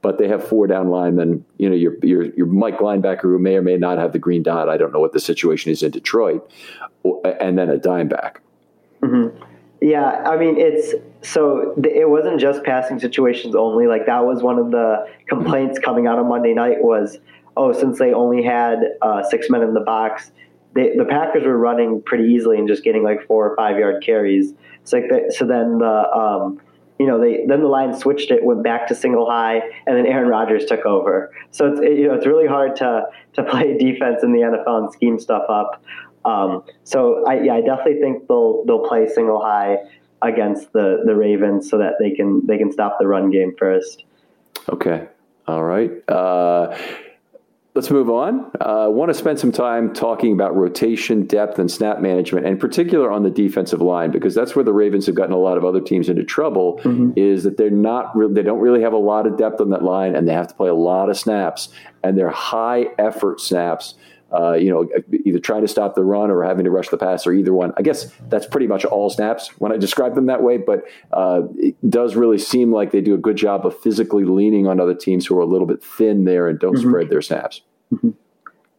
but 0.01 0.17
they 0.17 0.27
have 0.27 0.47
four 0.47 0.67
down 0.67 0.89
linemen. 0.89 1.45
You 1.57 1.69
know, 1.69 1.75
your 1.75 1.95
your 2.03 2.23
your 2.35 2.45
Mike 2.45 2.79
linebacker 2.79 3.23
who 3.23 3.39
may 3.39 3.55
or 3.55 3.61
may 3.61 3.77
not 3.77 3.97
have 3.97 4.13
the 4.13 4.19
green 4.19 4.43
dot. 4.43 4.69
I 4.69 4.77
don't 4.77 4.93
know 4.93 4.99
what 4.99 5.13
the 5.13 5.19
situation 5.19 5.71
is 5.71 5.83
in 5.83 5.91
Detroit, 5.91 6.49
and 7.23 7.57
then 7.57 7.69
a 7.69 7.77
dime 7.77 8.07
back. 8.07 8.41
Mm-hmm. 9.01 9.43
Yeah, 9.81 10.23
I 10.25 10.37
mean 10.37 10.57
it's 10.57 10.95
so 11.21 11.75
it 11.83 12.09
wasn't 12.09 12.39
just 12.39 12.63
passing 12.63 12.99
situations 12.99 13.55
only. 13.55 13.87
Like 13.87 14.05
that 14.05 14.25
was 14.25 14.41
one 14.41 14.57
of 14.57 14.71
the 14.71 15.07
complaints 15.27 15.79
coming 15.79 16.07
out 16.07 16.17
on 16.17 16.27
Monday 16.27 16.53
night 16.53 16.81
was, 16.81 17.19
oh, 17.55 17.73
since 17.73 17.99
they 17.99 18.13
only 18.13 18.43
had 18.43 18.79
uh, 19.01 19.23
six 19.23 19.49
men 19.49 19.61
in 19.61 19.73
the 19.73 19.81
box, 19.81 20.31
they, 20.73 20.95
the 20.95 21.05
Packers 21.05 21.43
were 21.43 21.57
running 21.57 22.01
pretty 22.01 22.25
easily 22.25 22.57
and 22.57 22.67
just 22.67 22.83
getting 22.83 23.03
like 23.03 23.25
four 23.27 23.49
or 23.49 23.55
five 23.55 23.77
yard 23.77 24.03
carries. 24.03 24.53
So 24.83 24.97
like 24.97 25.09
the, 25.09 25.33
so 25.35 25.45
then 25.45 25.79
the 25.79 26.11
um, 26.11 26.61
you 26.99 27.05
know, 27.05 27.19
they 27.19 27.45
then 27.47 27.61
the 27.61 27.67
Lions 27.67 27.99
switched 27.99 28.31
it, 28.31 28.43
went 28.43 28.63
back 28.63 28.87
to 28.87 28.95
single 28.95 29.29
high, 29.29 29.61
and 29.85 29.97
then 29.97 30.05
Aaron 30.05 30.29
Rodgers 30.29 30.65
took 30.65 30.85
over. 30.85 31.31
So 31.51 31.71
it's 31.71 31.79
it, 31.81 31.97
you 31.97 32.07
know 32.07 32.15
it's 32.15 32.25
really 32.25 32.47
hard 32.47 32.75
to 32.77 33.03
to 33.33 33.43
play 33.43 33.77
defense 33.79 34.23
in 34.23 34.31
the 34.31 34.39
NFL 34.39 34.83
and 34.83 34.93
scheme 34.93 35.19
stuff 35.19 35.43
up. 35.49 35.83
Um, 36.25 36.63
so 36.83 37.25
I, 37.25 37.41
yeah, 37.41 37.53
I 37.53 37.61
definitely 37.61 38.01
think 38.01 38.27
they'll 38.27 38.65
they'll 38.65 38.87
play 38.87 39.07
single 39.07 39.41
high 39.41 39.77
against 40.21 40.73
the 40.73 41.03
the 41.05 41.15
Ravens 41.15 41.69
so 41.69 41.77
that 41.77 41.93
they 41.99 42.11
can 42.11 42.45
they 42.45 42.57
can 42.57 42.71
stop 42.71 42.97
the 42.99 43.07
run 43.07 43.29
game 43.29 43.53
first. 43.57 44.03
Okay, 44.69 45.07
all 45.47 45.63
right. 45.63 45.91
Uh, 46.09 46.77
Let's 47.77 47.91
move 47.91 48.09
on. 48.09 48.49
I 48.59 48.85
uh, 48.85 48.89
want 48.89 49.09
to 49.09 49.13
spend 49.13 49.37
some 49.37 49.51
time 49.51 49.93
talking 49.93 50.33
about 50.33 50.55
rotation, 50.55 51.27
depth, 51.27 51.59
and 51.59 51.69
snap 51.69 51.99
management, 51.99 52.47
and 52.47 52.53
in 52.53 52.59
particular 52.59 53.11
on 53.11 53.21
the 53.21 53.29
defensive 53.29 53.81
line, 53.81 54.09
because 54.09 54.33
that's 54.33 54.55
where 54.55 54.65
the 54.65 54.73
Ravens 54.73 55.05
have 55.05 55.13
gotten 55.13 55.31
a 55.31 55.37
lot 55.37 55.59
of 55.59 55.63
other 55.63 55.79
teams 55.79 56.09
into 56.09 56.23
trouble. 56.23 56.79
Mm-hmm. 56.83 57.11
Is 57.15 57.43
that 57.43 57.57
they're 57.57 57.69
not 57.69 58.17
re- 58.17 58.33
they 58.33 58.41
don't 58.41 58.61
really 58.61 58.81
have 58.81 58.93
a 58.93 58.97
lot 58.97 59.27
of 59.27 59.37
depth 59.37 59.61
on 59.61 59.69
that 59.69 59.83
line, 59.83 60.15
and 60.15 60.27
they 60.27 60.33
have 60.33 60.47
to 60.47 60.55
play 60.55 60.69
a 60.69 60.73
lot 60.73 61.11
of 61.11 61.19
snaps, 61.19 61.69
and 62.03 62.17
they're 62.17 62.31
high 62.31 62.87
effort 62.97 63.39
snaps. 63.39 63.93
Uh, 64.33 64.53
you 64.53 64.69
know, 64.69 64.89
either 65.25 65.39
trying 65.39 65.61
to 65.61 65.67
stop 65.67 65.95
the 65.95 66.03
run 66.03 66.29
or 66.29 66.43
having 66.43 66.65
to 66.65 66.71
rush 66.71 66.89
the 66.89 66.97
pass, 66.97 67.25
or 67.25 67.33
either 67.33 67.53
one. 67.53 67.71
I 67.77 67.81
guess 67.81 68.11
that's 68.27 68.45
pretty 68.45 68.67
much 68.67 68.83
all 68.83 69.09
snaps 69.09 69.49
when 69.59 69.71
I 69.71 69.77
describe 69.77 70.15
them 70.15 70.25
that 70.25 70.43
way. 70.43 70.57
But 70.57 70.83
uh, 71.13 71.43
it 71.55 71.75
does 71.89 72.15
really 72.15 72.37
seem 72.37 72.73
like 72.73 72.91
they 72.91 73.01
do 73.01 73.13
a 73.13 73.17
good 73.17 73.37
job 73.37 73.65
of 73.65 73.79
physically 73.79 74.25
leaning 74.25 74.67
on 74.67 74.79
other 74.79 74.95
teams 74.95 75.25
who 75.25 75.37
are 75.37 75.41
a 75.41 75.45
little 75.45 75.67
bit 75.67 75.83
thin 75.83 76.25
there 76.25 76.47
and 76.47 76.59
don't 76.59 76.75
mm-hmm. 76.75 76.89
spread 76.89 77.09
their 77.09 77.21
snaps. 77.21 77.61
Mm-hmm. 77.93 78.09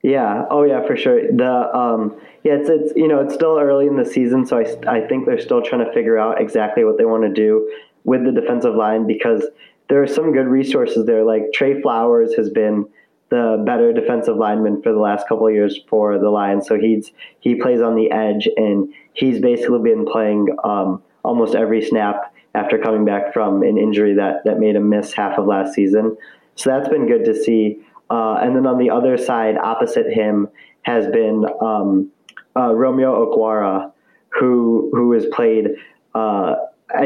Yeah. 0.03 0.45
Oh, 0.51 0.63
yeah, 0.63 0.87
for 0.87 0.97
sure. 0.97 1.21
The 1.33 1.77
um, 1.77 2.21
yeah, 2.45 2.55
it's 2.55 2.69
it's 2.69 2.93
you 2.97 3.09
know 3.09 3.21
it's 3.21 3.35
still 3.35 3.59
early 3.59 3.87
in 3.87 3.97
the 3.97 4.05
season, 4.05 4.47
so 4.47 4.59
I 4.59 4.97
I 4.97 5.07
think 5.07 5.27
they're 5.27 5.41
still 5.41 5.63
trying 5.63 5.85
to 5.85 5.93
figure 5.93 6.19
out 6.19 6.41
exactly 6.41 6.85
what 6.85 6.99
they 6.99 7.05
want 7.05 7.25
to 7.25 7.33
do 7.33 7.71
with 8.05 8.25
the 8.25 8.33
defensive 8.33 8.75
line 8.75 9.07
because 9.07 9.45
there 9.89 10.03
are 10.03 10.07
some 10.07 10.33
good 10.33 10.47
resources 10.47 11.07
there. 11.07 11.25
Like 11.25 11.53
Trey 11.53 11.81
Flowers 11.83 12.35
has 12.37 12.49
been 12.49 12.87
the 13.31 13.63
better 13.67 13.93
defensive 13.93 14.37
lineman 14.37 14.83
for 14.83 14.93
the 14.93 14.99
last 14.99 15.29
couple 15.29 15.51
years 15.51 15.79
for 15.89 16.19
the 16.19 16.31
Lions, 16.31 16.67
so 16.67 16.79
he's 16.79 17.13
he 17.41 17.55
plays 17.55 17.81
on 17.81 17.95
the 17.95 18.11
edge 18.11 18.49
and 18.57 18.93
he's 19.13 19.41
basically 19.41 19.81
been 19.81 20.07
playing 20.07 20.49
um, 20.65 21.03
almost 21.23 21.55
every 21.55 21.83
snap 21.83 22.35
after 22.55 22.79
coming 22.79 23.05
back 23.05 23.33
from 23.33 23.63
an 23.63 23.77
injury 23.77 24.15
that 24.15 24.45
that 24.45 24.59
made 24.59 24.77
him 24.77 24.89
miss 24.89 25.13
half 25.13 25.39
of 25.39 25.47
last 25.47 25.75
season. 25.75 26.17
So 26.57 26.71
that's 26.71 26.89
been 26.89 27.07
good 27.07 27.25
to 27.27 27.35
see. 27.35 27.81
Uh, 28.11 28.39
and 28.41 28.57
then 28.57 28.67
on 28.67 28.79
the 28.79 28.91
other 28.91 29.19
side, 29.19 29.57
opposite 29.59 30.11
him, 30.11 30.49
has 30.83 31.07
been 31.09 31.45
um, 31.61 32.11
uh, 32.57 32.75
Romeo 32.75 33.27
Okwara, 33.27 33.93
who 34.31 34.91
who 34.93 35.13
has 35.13 35.27
played 35.27 35.69
uh, 36.15 36.57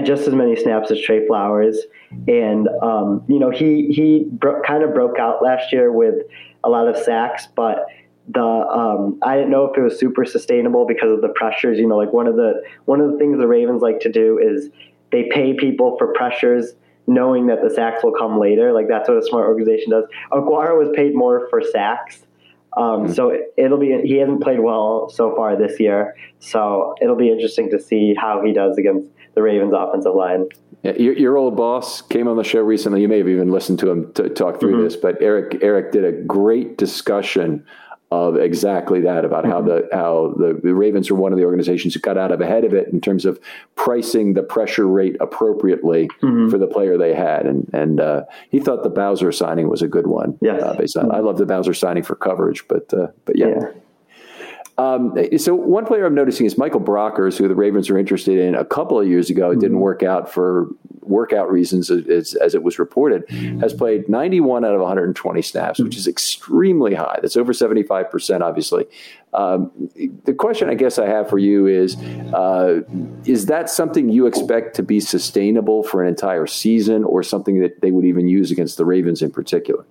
just 0.05 0.29
as 0.29 0.35
many 0.35 0.57
snaps 0.57 0.91
as 0.91 1.01
Trey 1.01 1.27
Flowers, 1.27 1.79
and 2.29 2.69
um, 2.83 3.25
you 3.29 3.39
know 3.39 3.51
he 3.51 3.89
he 3.89 4.27
bro- 4.31 4.63
kind 4.63 4.83
of 4.83 4.95
broke 4.95 5.19
out 5.19 5.43
last 5.43 5.73
year 5.73 5.91
with 5.91 6.15
a 6.65 6.69
lot 6.69 6.89
of 6.89 6.97
sacks, 6.97 7.49
but 7.55 7.87
the 8.29 8.41
um, 8.41 9.19
I 9.23 9.37
didn't 9.37 9.51
know 9.51 9.65
if 9.67 9.77
it 9.77 9.81
was 9.81 9.99
super 9.99 10.25
sustainable 10.25 10.87
because 10.87 11.11
of 11.11 11.21
the 11.21 11.29
pressures. 11.29 11.79
You 11.79 11.89
know, 11.89 11.97
like 11.97 12.13
one 12.13 12.27
of 12.27 12.37
the 12.37 12.63
one 12.85 13.01
of 13.01 13.13
the 13.13 13.19
things 13.19 13.39
the 13.39 13.49
Ravens 13.49 13.83
like 13.83 14.01
to 14.01 14.13
do 14.13 14.39
is 14.39 14.69
they 15.11 15.29
pay 15.31 15.55
people 15.55 15.97
for 15.99 16.13
pressures 16.13 16.75
knowing 17.07 17.49
that 17.49 17.63
the 17.63 17.71
sacks 17.71 18.05
will 18.05 18.13
come 18.13 18.39
later. 18.39 18.73
Like 18.73 18.89
that's 18.89 19.09
what 19.09 19.19
a 19.19 19.23
smart 19.23 19.47
organization 19.47 19.91
does. 19.91 20.05
Okwara 20.33 20.79
was 20.79 20.89
paid 20.95 21.15
more 21.15 21.49
for 21.49 21.61
sacks. 21.63 22.25
Um, 22.77 22.85
mm-hmm. 22.85 23.13
So 23.13 23.31
it, 23.31 23.71
will 23.71 23.79
be. 23.79 24.01
He 24.05 24.17
hasn't 24.17 24.43
played 24.43 24.61
well 24.61 25.11
so 25.11 25.35
far 25.37 25.57
this 25.57 25.79
year, 25.79 26.15
so 26.39 26.95
it'll 27.03 27.17
be 27.17 27.31
interesting 27.31 27.71
to 27.71 27.81
see 27.81 28.15
how 28.15 28.43
he 28.43 28.53
does 28.53 28.79
against 28.79 29.09
the 29.35 29.43
Ravens' 29.43 29.73
offensive 29.77 30.15
line. 30.15 30.49
Yeah, 30.83 30.95
your, 30.95 31.17
your, 31.17 31.37
old 31.37 31.57
boss 31.57 32.03
came 32.03 32.27
on 32.27 32.37
the 32.37 32.43
show 32.43 32.61
recently. 32.61 33.03
You 33.03 33.09
may 33.09 33.19
have 33.19 33.29
even 33.29 33.53
listened 33.53 33.79
to 33.81 33.91
him 33.91 34.13
to 34.15 34.29
talk 34.29 34.59
through 34.59 34.75
mm-hmm. 34.75 34.85
this, 34.85 34.97
but 34.97 35.23
Eric 35.23 35.59
Eric 35.63 35.93
did 35.93 36.05
a 36.05 36.13
great 36.13 36.77
discussion 36.77 37.65
of 38.13 38.37
exactly 38.37 39.01
that 39.01 39.25
about 39.25 39.47
how 39.47 39.63
the 39.63 39.89
how 39.91 40.35
the, 40.37 40.61
the, 40.63 40.75
Ravens 40.75 41.11
are 41.11 41.15
one 41.15 41.33
of 41.33 41.39
the 41.39 41.45
organizations 41.47 41.95
who 41.95 42.01
got 42.01 42.19
out 42.19 42.31
of 42.31 42.43
ahead 42.43 42.65
of 42.65 42.75
it 42.75 42.89
in 42.89 43.01
terms 43.01 43.25
of 43.25 43.41
pricing 43.75 44.35
the 44.35 44.43
pressure 44.43 44.87
rate 44.87 45.17
appropriately 45.21 46.11
mm-hmm. 46.21 46.51
for 46.51 46.59
the 46.59 46.67
player 46.67 46.99
they 46.99 47.15
had, 47.15 47.47
and 47.47 47.71
and 47.73 48.01
uh, 48.01 48.23
he 48.51 48.61
thought 48.61 48.83
the 48.83 48.91
Bowser 48.91 49.33
signing 49.33 49.71
was 49.71 49.81
a 49.81 49.89
good 49.89 50.07
one. 50.07 50.37
Yes, 50.43 50.63
uh, 50.63 50.75
based 50.75 50.97
on, 50.97 51.05
mm-hmm. 51.05 51.15
I 51.15 51.21
love 51.21 51.39
the 51.39 51.47
Bowser 51.47 51.73
signing 51.73 52.03
for 52.03 52.15
coverage, 52.15 52.69
but 52.69 52.93
uh, 52.93 53.07
but 53.25 53.39
yeah. 53.39 53.47
yeah. 53.49 53.71
Um, 54.83 55.17
so 55.39 55.55
one 55.55 55.87
player 55.87 56.07
I'm 56.07 56.15
noticing 56.15 56.47
is 56.47 56.59
Michael 56.59 56.81
Brockers, 56.81 57.37
who 57.39 57.47
the 57.47 57.55
Ravens 57.55 57.89
were 57.89 57.99
interested 57.99 58.39
in 58.39 58.55
a 58.55 58.65
couple 58.65 59.01
of 59.01 59.07
years 59.07 59.31
ago. 59.31 59.51
It 59.51 59.61
didn't 59.61 59.73
mm-hmm. 59.73 59.81
work 59.81 60.03
out 60.03 60.33
for 60.33 60.69
workout 61.03 61.51
reasons, 61.51 61.91
as, 61.91 62.35
as, 62.35 62.55
it 62.55 62.63
was 62.63 62.79
reported. 62.79 63.29
Has 63.61 63.73
played 63.73 64.09
91 64.09 64.65
out 64.65 64.75
of 64.75 64.81
120 64.81 65.43
snaps, 65.43 65.79
which 65.79 65.97
is 65.97 66.09
extremely 66.09 66.95
high. 66.95 67.19
That's 67.23 67.37
over 67.37 67.53
75 67.53 68.11
percent, 68.11 68.43
obviously. 68.43 68.87
Um, 69.33 69.71
the 70.25 70.35
question 70.35 70.69
I 70.69 70.75
guess 70.75 70.99
I 70.99 71.07
have 71.07 71.29
for 71.29 71.39
you 71.39 71.67
is: 71.67 71.97
uh, 72.33 72.81
Is 73.25 73.47
that 73.47 73.71
something 73.71 74.09
you 74.11 74.27
expect 74.27 74.75
to 74.77 74.83
be 74.83 75.01
sustainable 75.01 75.83
for 75.83 76.03
an 76.03 76.09
entire 76.09 76.47
season, 76.47 77.05
or 77.05 77.23
something 77.23 77.61
that 77.61 77.81
they 77.83 77.91
would 77.91 78.05
even 78.05 78.27
use 78.27 78.51
against 78.51 78.79
the 78.79 78.85
Ravens 78.85 79.23
in 79.23 79.31
particular? 79.31 79.85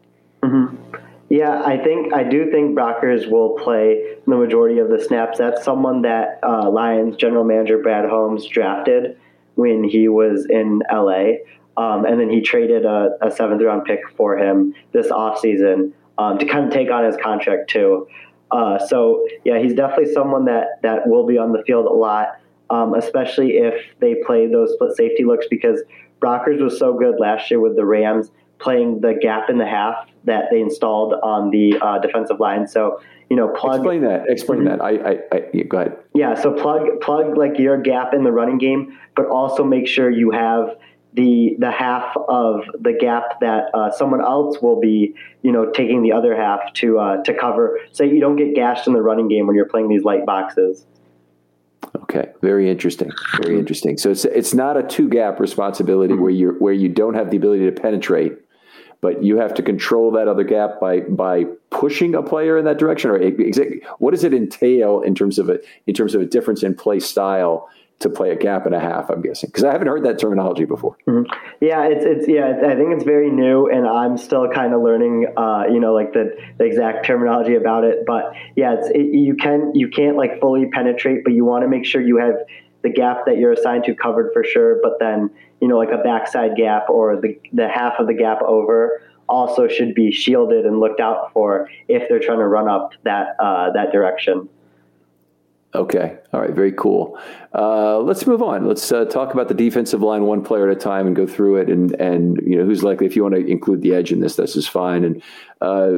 Mm-hmm. 0.43 0.90
Yeah, 1.32 1.63
I 1.65 1.77
think 1.77 2.13
I 2.13 2.25
do 2.25 2.51
think 2.51 2.77
Brockers 2.77 3.32
will 3.32 3.51
play 3.57 4.17
the 4.27 4.36
majority 4.36 4.79
of 4.79 4.89
the 4.89 5.01
snaps. 5.01 5.38
That's 5.38 5.63
someone 5.63 6.01
that 6.01 6.41
uh, 6.43 6.69
Lions 6.69 7.15
general 7.15 7.45
manager 7.45 7.77
Brad 7.77 8.03
Holmes 8.09 8.45
drafted 8.45 9.17
when 9.55 9.86
he 9.86 10.09
was 10.09 10.45
in 10.49 10.82
LA. 10.91 11.36
Um, 11.77 12.03
and 12.03 12.19
then 12.19 12.29
he 12.29 12.41
traded 12.41 12.84
a, 12.84 13.11
a, 13.21 13.32
seventh 13.32 13.61
round 13.61 13.86
pick 13.86 14.01
for 14.17 14.38
him 14.38 14.75
this 14.91 15.07
offseason 15.07 15.93
um, 16.17 16.38
to 16.38 16.45
kind 16.45 16.65
of 16.65 16.73
take 16.73 16.91
on 16.91 17.05
his 17.05 17.15
contract 17.15 17.69
too. 17.69 18.09
Uh, 18.51 18.77
so 18.77 19.25
yeah, 19.45 19.57
he's 19.57 19.73
definitely 19.73 20.11
someone 20.11 20.43
that 20.45 20.82
that 20.84 21.07
will 21.07 21.25
be 21.25 21.38
on 21.38 21.53
the 21.53 21.63
field 21.63 21.86
a 21.86 21.93
lot, 21.93 22.41
um, 22.69 22.93
especially 22.93 23.51
if 23.51 23.86
they 23.99 24.15
play 24.25 24.47
those 24.47 24.73
split 24.73 24.97
safety 24.97 25.23
looks 25.23 25.45
because 25.49 25.82
Brockers 26.21 26.61
was 26.61 26.77
so 26.77 26.93
good 26.93 27.21
last 27.21 27.49
year 27.49 27.61
with 27.61 27.77
the 27.77 27.86
Rams 27.86 28.32
playing 28.62 29.01
the 29.01 29.14
gap 29.20 29.49
in 29.49 29.57
the 29.57 29.66
half 29.66 30.07
that 30.26 30.45
they 30.51 30.62
installed 30.62 31.14
on 31.24 31.49
the 31.49 31.78
uh, 31.82 31.99
defensive 31.99 32.39
line. 32.39 32.68
So 32.68 33.01
you 33.32 33.38
know, 33.38 33.47
plug. 33.47 33.76
Explain 33.76 34.01
that. 34.01 34.30
Explain 34.30 34.59
mm-hmm. 34.59 34.78
that. 34.78 34.82
I, 34.82 34.89
I, 34.89 35.12
I 35.32 35.49
yeah, 35.53 35.64
go 35.64 35.78
ahead. 35.78 35.97
Yeah. 36.14 36.36
So 36.36 36.51
plug 36.51 36.99
plug 36.99 37.38
like 37.38 37.57
your 37.57 37.82
gap 37.82 38.14
in 38.14 38.26
the 38.26 38.32
running 38.32 38.57
game, 38.57 38.99
but 39.16 39.28
also 39.28 39.64
make 39.64 39.88
sure 39.88 40.09
you 40.09 40.32
have 40.32 40.76
the 41.14 41.55
the 41.57 41.72
half 41.72 42.16
of 42.28 42.64
the 42.78 42.91
gap 42.91 43.39
that 43.39 43.74
uh, 43.74 43.89
someone 43.91 44.22
else 44.22 44.62
will 44.62 44.82
be, 44.82 45.16
you 45.43 45.51
know, 45.53 45.72
taking 45.72 46.03
the 46.03 46.12
other 46.12 46.36
half 46.36 46.74
to 46.74 46.99
uh, 46.99 47.24
to 47.24 47.34
cover, 47.34 47.80
so 47.93 48.03
you 48.03 48.20
don't 48.20 48.36
get 48.36 48.53
gashed 48.53 48.86
in 48.86 48.91
the 48.91 49.01
running 49.01 49.30
game 49.30 49.47
when 49.47 49.55
you're 49.55 49.66
playing 49.66 49.88
these 49.88 50.03
light 50.03 50.26
boxes. 50.26 50.86
Okay, 51.95 52.32
very 52.41 52.70
interesting. 52.70 53.12
Very 53.41 53.57
interesting. 53.57 53.97
So 53.97 54.12
it's 54.12 54.26
it's 54.26 54.53
not 54.53 54.76
a 54.76 54.84
two 54.84 55.07
gap 55.07 55.39
responsibility 55.39 56.14
mm-hmm. 56.14 56.22
where 56.22 56.32
you 56.32 56.49
where 56.59 56.74
you 56.74 56.89
don't 56.89 57.14
have 57.14 57.32
the 57.32 57.38
ability 57.38 57.64
to 57.66 57.72
penetrate 57.72 58.34
but 59.02 59.24
you 59.24 59.38
have 59.38 59.54
to 59.56 59.64
control 59.64 60.12
that 60.12 60.28
other 60.28 60.43
gap 60.43 60.80
by 60.80 61.02
by 61.02 61.45
pushing 61.70 62.16
a 62.16 62.22
player 62.22 62.58
in 62.58 62.66
that 62.66 62.78
direction 62.78 63.10
or 63.10 63.18
exactly 63.18 63.82
what 63.97 64.12
does 64.12 64.24
it 64.24 64.34
entail 64.34 65.02
in 65.02 65.14
terms 65.14 65.38
of 65.38 65.49
a 65.49 65.60
in 65.88 65.93
terms 65.93 66.16
of 66.16 66.22
a 66.22 66.26
difference 66.26 66.64
in 66.64 66.74
play 66.74 66.99
style 66.99 67.68
to 67.99 68.10
play 68.10 68.32
a 68.32 68.36
gap 68.36 68.66
and 68.66 68.74
a 68.74 68.80
half 68.80 69.10
i'm 69.10 69.22
guessing 69.22 69.47
because 69.47 69.64
i 69.64 69.72
haven't 69.72 69.88
heard 69.88 70.04
that 70.04 70.18
terminology 70.18 70.66
before 70.66 70.95
mm-hmm. 71.08 71.32
yeah 71.60 71.84
it's 71.84 72.06
it's 72.06 72.28
yeah 72.28 72.47
i 72.66 72.76
think 72.76 72.93
it's 72.93 73.04
very 73.04 73.30
new 73.30 73.68
and 73.68 73.88
i'm 73.88 74.18
still 74.18 74.47
kind 74.49 74.74
of 74.74 74.82
learning 74.82 75.28
uh, 75.38 75.64
you 75.70 75.80
know 75.80 75.93
like 75.93 76.14
the, 76.14 76.36
the 76.58 76.64
exact 76.64 77.06
terminology 77.06 77.56
about 77.56 77.84
it 77.84 78.04
but 78.08 78.34
yeah 78.56 78.74
it's 78.74 78.89
it, 78.89 79.14
you 79.14 79.36
can 79.36 79.72
you 79.76 79.88
can't 79.88 80.18
like 80.18 80.39
fully 80.39 80.68
penetrate 80.68 81.24
but 81.24 81.34
you 81.34 81.45
want 81.45 81.64
to 81.64 81.68
make 81.68 81.86
sure 81.86 82.02
you 82.02 82.18
have 82.18 82.36
the 82.84 82.89
gap 82.89 83.25
that 83.25 83.38
you're 83.38 83.51
assigned 83.51 83.84
to 83.84 83.95
covered 83.95 84.32
for 84.34 84.43
sure 84.43 84.79
but 84.82 84.99
then 84.99 85.29
you 85.61 85.67
know, 85.67 85.77
like 85.77 85.91
a 85.91 85.99
backside 85.99 86.55
gap 86.57 86.89
or 86.89 87.15
the, 87.15 87.39
the 87.53 87.69
half 87.69 87.93
of 87.99 88.07
the 88.07 88.13
gap 88.13 88.41
over 88.41 89.01
also 89.29 89.67
should 89.67 89.93
be 89.93 90.11
shielded 90.11 90.65
and 90.65 90.79
looked 90.79 90.99
out 90.99 91.32
for 91.32 91.69
if 91.88 92.09
they're 92.09 92.19
trying 92.19 92.39
to 92.39 92.47
run 92.47 92.67
up 92.67 92.91
that 93.03 93.36
uh, 93.39 93.71
that 93.71 93.91
direction. 93.91 94.49
Okay. 95.73 96.17
All 96.34 96.41
right. 96.41 96.53
Very 96.53 96.73
cool. 96.73 97.17
Uh, 97.55 97.99
let's 97.99 98.27
move 98.27 98.41
on. 98.41 98.67
Let's 98.67 98.91
uh, 98.91 99.05
talk 99.05 99.34
about 99.34 99.47
the 99.47 99.53
defensive 99.53 100.01
line 100.01 100.23
one 100.23 100.43
player 100.43 100.69
at 100.69 100.75
a 100.75 100.79
time 100.79 101.07
and 101.07 101.15
go 101.15 101.25
through 101.25 101.57
it. 101.57 101.69
And 101.69 101.93
and 101.93 102.41
you 102.45 102.57
know 102.57 102.65
who's 102.65 102.84
likely. 102.84 103.05
If 103.05 103.15
you 103.15 103.23
want 103.23 103.36
to 103.36 103.45
include 103.45 103.82
the 103.82 103.93
edge 103.93 104.11
in 104.11 104.19
this, 104.19 104.36
this 104.36 104.57
is 104.57 104.67
fine. 104.67 105.05
And 105.05 105.23
uh, 105.61 105.91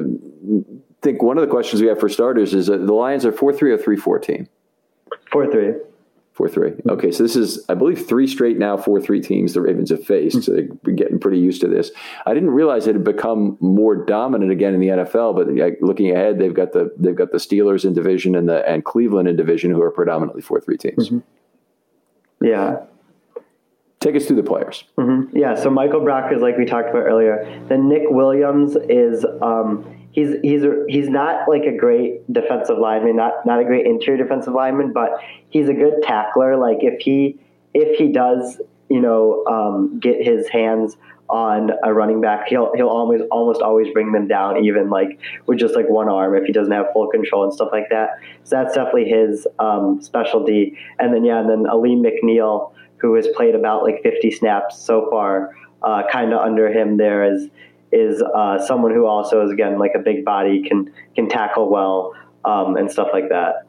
I 0.59 1.01
think 1.01 1.23
one 1.23 1.37
of 1.37 1.41
the 1.41 1.49
questions 1.49 1.81
we 1.81 1.87
have 1.87 1.99
for 1.99 2.09
starters 2.09 2.53
is 2.53 2.67
the 2.67 2.77
Lions 2.77 3.25
are 3.25 3.31
four 3.31 3.53
three 3.53 3.71
or 3.71 3.77
three 3.77 3.97
four 3.97 4.19
team. 4.19 4.47
Four 5.31 5.49
three. 5.49 5.73
Four 6.33 6.49
three. 6.49 6.71
Okay, 6.89 7.11
so 7.11 7.21
this 7.21 7.35
is, 7.35 7.63
I 7.69 7.75
believe, 7.75 8.07
three 8.07 8.25
straight 8.25 8.57
now 8.57 8.75
four 8.75 8.99
three 8.99 9.21
teams 9.21 9.53
the 9.53 9.61
Ravens 9.61 9.91
have 9.91 10.03
faced. 10.03 10.41
So 10.41 10.51
they're 10.51 10.93
getting 10.95 11.19
pretty 11.19 11.37
used 11.37 11.61
to 11.61 11.67
this. 11.67 11.91
I 12.25 12.33
didn't 12.33 12.49
realize 12.49 12.87
it 12.87 12.95
had 12.95 13.03
become 13.03 13.55
more 13.59 13.95
dominant 13.95 14.51
again 14.51 14.73
in 14.73 14.79
the 14.79 14.87
NFL. 14.87 15.35
But 15.35 15.83
looking 15.85 16.09
ahead, 16.09 16.39
they've 16.39 16.53
got 16.53 16.73
the 16.73 16.91
they've 16.97 17.15
got 17.15 17.31
the 17.31 17.37
Steelers 17.37 17.85
in 17.85 17.93
division 17.93 18.33
and 18.33 18.49
the 18.49 18.67
and 18.67 18.83
Cleveland 18.83 19.27
in 19.27 19.35
division, 19.35 19.69
who 19.69 19.81
are 19.83 19.91
predominantly 19.91 20.41
four 20.41 20.59
three 20.59 20.77
teams. 20.77 21.09
Mm-hmm. 21.09 22.45
Yeah. 22.47 22.77
Take 23.99 24.15
us 24.15 24.25
through 24.25 24.37
the 24.37 24.43
players. 24.43 24.85
Mm-hmm. 24.97 25.37
Yeah. 25.37 25.53
So 25.53 25.69
Michael 25.69 26.01
Brockers 26.01 26.41
like 26.41 26.57
we 26.57 26.65
talked 26.65 26.89
about 26.89 27.03
earlier. 27.03 27.63
Then 27.69 27.89
Nick 27.89 28.09
Williams 28.09 28.75
is. 28.89 29.23
Um, 29.39 30.02
he's 30.13 30.35
he's 30.41 30.63
he's 30.87 31.09
not 31.09 31.49
like 31.49 31.63
a 31.63 31.75
great 31.75 32.31
defensive 32.31 32.77
lineman, 32.77 33.17
not 33.17 33.45
not 33.45 33.59
a 33.59 33.65
great 33.65 33.85
interior 33.85 34.23
defensive 34.23 34.53
lineman, 34.53 34.93
but 34.93 35.11
he's 35.49 35.67
a 35.67 35.73
good 35.73 36.01
tackler. 36.03 36.55
Like 36.55 36.77
if 36.81 37.01
he 37.01 37.37
if 37.73 37.97
he 37.97 38.11
does, 38.11 38.61
you 38.89 39.01
know, 39.01 39.43
um, 39.45 39.99
get 39.99 40.23
his 40.23 40.47
hands 40.47 40.95
on 41.29 41.71
a 41.83 41.93
running 41.93 42.21
back, 42.21 42.47
he'll 42.47 42.71
he'll 42.75 42.89
always 42.89 43.21
almost 43.31 43.61
always 43.61 43.91
bring 43.91 44.11
them 44.11 44.27
down, 44.27 44.63
even 44.63 44.89
like 44.89 45.19
with 45.47 45.57
just 45.57 45.75
like 45.75 45.89
one 45.89 46.07
arm 46.07 46.35
if 46.35 46.45
he 46.45 46.53
doesn't 46.53 46.71
have 46.73 46.85
full 46.93 47.07
control 47.07 47.43
and 47.43 47.53
stuff 47.53 47.69
like 47.71 47.89
that. 47.89 48.19
So 48.43 48.55
that's 48.55 48.75
definitely 48.75 49.09
his 49.09 49.47
um, 49.59 50.01
specialty. 50.01 50.77
And 50.99 51.13
then 51.13 51.25
yeah, 51.25 51.39
and 51.39 51.49
then 51.49 51.65
Alim 51.65 52.03
McNeill, 52.03 52.71
who 52.97 53.15
has 53.15 53.27
played 53.35 53.55
about 53.55 53.83
like 53.83 54.03
50 54.03 54.29
snaps 54.31 54.77
so 54.77 55.09
far, 55.09 55.55
uh, 55.81 56.03
kind 56.11 56.33
of 56.33 56.39
under 56.39 56.71
him 56.71 56.97
there 56.97 57.23
is 57.23 57.49
is 57.93 58.21
uh, 58.21 58.59
someone 58.65 58.93
who 58.93 59.05
also 59.05 59.45
is 59.45 59.51
again 59.51 59.77
like 59.77 59.91
a 59.95 59.99
big 59.99 60.25
body 60.25 60.63
can 60.67 60.91
can 61.15 61.29
tackle 61.29 61.69
well 61.69 62.13
um, 62.43 62.75
and 62.75 62.91
stuff 62.91 63.09
like 63.13 63.29
that. 63.29 63.67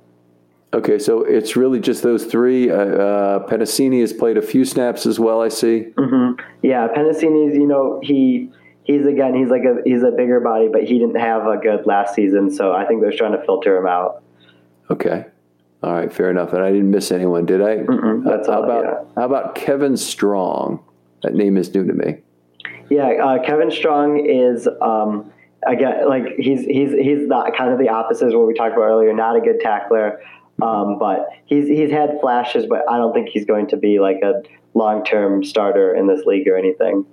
Okay, 0.72 0.98
so 0.98 1.22
it's 1.22 1.54
really 1.54 1.78
just 1.78 2.02
those 2.02 2.24
three. 2.24 2.68
Uh, 2.68 2.74
uh, 2.74 3.46
Penisini 3.46 4.00
has 4.00 4.12
played 4.12 4.36
a 4.36 4.42
few 4.42 4.64
snaps 4.64 5.06
as 5.06 5.20
well. 5.20 5.40
I 5.40 5.48
see. 5.48 5.92
Mm-hmm. 5.96 6.44
Yeah, 6.62 6.88
Penisini's. 6.88 7.56
You 7.56 7.68
know, 7.68 8.00
he 8.02 8.50
he's 8.82 9.06
again 9.06 9.34
he's 9.34 9.50
like 9.50 9.62
a 9.62 9.76
he's 9.84 10.02
a 10.02 10.10
bigger 10.10 10.40
body, 10.40 10.68
but 10.72 10.82
he 10.82 10.98
didn't 10.98 11.20
have 11.20 11.46
a 11.46 11.58
good 11.58 11.86
last 11.86 12.16
season, 12.16 12.50
so 12.50 12.72
I 12.72 12.86
think 12.86 13.02
they're 13.02 13.16
trying 13.16 13.38
to 13.38 13.44
filter 13.44 13.76
him 13.76 13.86
out. 13.86 14.24
Okay. 14.90 15.26
All 15.84 15.92
right, 15.92 16.12
fair 16.12 16.30
enough. 16.30 16.52
And 16.52 16.62
I 16.62 16.72
didn't 16.72 16.90
miss 16.90 17.12
anyone, 17.12 17.46
did 17.46 17.60
I? 17.60 17.76
Mm-mm, 17.76 18.24
that's 18.24 18.48
how 18.48 18.54
all, 18.54 18.64
about 18.64 18.84
yeah. 18.84 19.12
how 19.14 19.26
about 19.26 19.54
Kevin 19.54 19.96
Strong? 19.96 20.82
That 21.22 21.34
name 21.34 21.56
is 21.56 21.72
new 21.72 21.86
to 21.86 21.92
me. 21.92 22.23
Yeah, 22.90 23.08
uh, 23.08 23.42
Kevin 23.42 23.70
Strong 23.70 24.26
is 24.26 24.68
um, 24.80 25.32
again 25.66 26.08
like 26.08 26.24
he's 26.36 26.64
he's 26.64 26.92
he's 26.92 27.26
not 27.26 27.56
kind 27.56 27.72
of 27.72 27.78
the 27.78 27.88
opposite 27.88 28.28
of 28.28 28.34
what 28.34 28.46
we 28.46 28.54
talked 28.54 28.72
about 28.72 28.84
earlier. 28.84 29.12
Not 29.14 29.36
a 29.36 29.40
good 29.40 29.60
tackler, 29.60 30.20
um, 30.62 30.98
but 30.98 31.28
he's 31.46 31.66
he's 31.66 31.90
had 31.90 32.18
flashes, 32.20 32.66
but 32.66 32.82
I 32.90 32.98
don't 32.98 33.12
think 33.12 33.28
he's 33.28 33.44
going 33.44 33.68
to 33.68 33.76
be 33.76 33.98
like 33.98 34.20
a 34.22 34.42
long 34.74 35.04
term 35.04 35.44
starter 35.44 35.94
in 35.94 36.06
this 36.06 36.24
league 36.24 36.46
or 36.48 36.56
anything. 36.56 37.06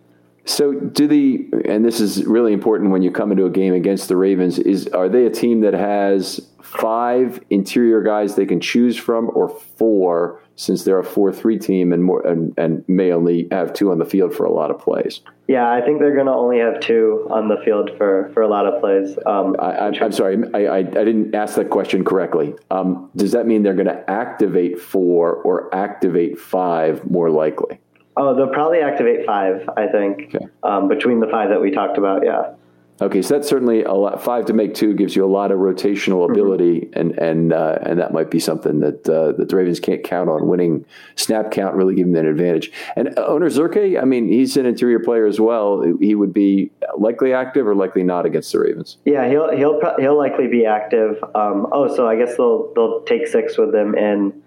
So, 0.46 0.74
do 0.74 1.08
the 1.08 1.48
and 1.66 1.86
this 1.86 2.00
is 2.00 2.26
really 2.26 2.52
important 2.52 2.92
when 2.92 3.04
you 3.04 3.12
come 3.12 3.32
into 3.32 3.46
a 3.46 3.50
game 3.50 3.74
against 3.74 4.08
the 4.08 4.18
Ravens 4.18 4.58
is 4.58 4.88
are 4.88 5.08
they 5.08 5.26
a 5.26 5.30
team 5.30 5.62
that 5.62 5.74
has 5.74 6.50
five 6.64 7.40
interior 7.50 8.02
guys 8.02 8.36
they 8.36 8.46
can 8.46 8.60
choose 8.60 8.98
from, 8.98 9.30
or 9.36 9.50
four 9.50 10.42
since 10.62 10.84
they're 10.84 11.00
a 11.00 11.04
four-three 11.04 11.58
team 11.58 11.92
and 11.92 12.04
more 12.04 12.26
and, 12.26 12.54
and 12.56 12.88
may 12.88 13.12
only 13.12 13.48
have 13.52 13.74
two 13.74 13.90
on 13.90 13.98
the 13.98 14.06
field 14.06 14.34
for 14.34 14.46
a 14.46 14.52
lot 14.52 14.70
of 14.70 14.78
plays? 14.78 15.22
Yeah, 15.48 15.72
I 15.72 15.82
think 15.82 16.00
they're 16.00 16.14
going 16.14 16.28
to 16.28 16.34
only 16.34 16.60
have 16.60 16.80
two 16.80 17.28
on 17.32 17.48
the 17.48 17.58
field 17.66 17.90
for, 17.98 18.30
for 18.36 18.44
a 18.44 18.48
lot 18.48 18.68
of 18.68 18.80
plays. 18.80 19.18
Um, 19.26 19.56
I, 19.60 19.88
am 19.88 20.12
sorry, 20.12 20.38
I, 20.54 20.66
I, 20.66 20.78
I, 20.78 20.84
didn't 20.84 21.34
ask 21.34 21.56
that 21.56 21.72
question 21.72 22.06
correctly. 22.06 22.54
Um, 22.70 23.10
does 23.16 23.32
that 23.32 23.48
mean 23.48 23.64
they're 23.64 23.74
going 23.74 23.88
to 23.88 24.08
activate 24.10 24.80
four 24.80 25.38
or 25.38 25.74
activate 25.74 26.40
five 26.40 27.10
more 27.10 27.32
likely? 27.32 27.80
Oh, 28.16 28.36
they'll 28.36 28.54
probably 28.54 28.82
activate 28.82 29.26
five, 29.26 29.68
I 29.76 29.88
think, 29.88 30.36
okay. 30.36 30.46
um, 30.62 30.88
between 30.88 31.22
the 31.22 31.28
five 31.28 31.50
that 31.50 31.60
we 31.60 31.72
talked 31.72 31.98
about, 31.98 32.24
yeah. 32.24 32.54
Okay, 33.02 33.24
so 33.24 33.34
that's 33.34 33.48
certainly 33.48 33.82
a 33.84 33.94
lot. 33.94 34.22
Five 34.24 34.46
to 34.46 34.54
make 34.54 34.76
two 34.76 34.94
gives 34.94 35.16
you 35.16 35.26
a 35.26 35.28
lot 35.28 35.52
of 35.52 35.58
rotational 35.58 36.22
mm-hmm. 36.22 36.34
ability, 36.34 36.82
mm-hmm. 36.82 37.00
and 37.00 37.18
and 37.18 37.54
uh, 37.54 37.80
and 37.82 38.00
that 38.00 38.14
might 38.14 38.30
be 38.30 38.40
something 38.40 38.80
that 38.82 39.10
uh, 39.10 39.32
that 39.34 39.50
the 39.50 39.56
Ravens 39.56 39.80
can't 39.80 40.04
count 40.04 40.30
on 40.30 40.48
winning 40.48 40.86
snap 41.16 41.50
count, 41.50 41.76
really 41.76 41.96
giving 41.96 42.14
them 42.14 42.26
an 42.26 42.32
advantage. 42.32 42.72
And 42.96 43.08
Onwuzurike, 43.10 44.00
I 44.00 44.06
mean, 44.06 44.28
he's 44.28 44.56
an 44.56 44.68
interior 44.68 45.00
player 45.00 45.26
as 45.26 45.40
well. 45.40 45.82
He 46.00 46.14
would 46.14 46.32
be 46.32 46.70
likely 46.96 47.34
active 47.34 47.68
or 47.68 47.74
likely 47.74 48.04
not 48.04 48.28
against 48.28 48.52
the 48.52 48.60
Ravens. 48.60 48.98
Yeah, 49.06 49.28
he'll 49.28 49.56
he'll 49.58 49.82
he'll 50.00 50.18
likely 50.18 50.48
be 50.48 50.68
active. 50.68 51.24
Um, 51.34 51.68
oh, 51.72 51.94
so 51.96 52.08
I 52.08 52.16
guess 52.16 52.38
they'll 52.38 52.72
they'll 52.76 53.02
take 53.02 53.26
six 53.26 53.58
with 53.58 53.72
them, 53.72 53.96
and 53.96 54.44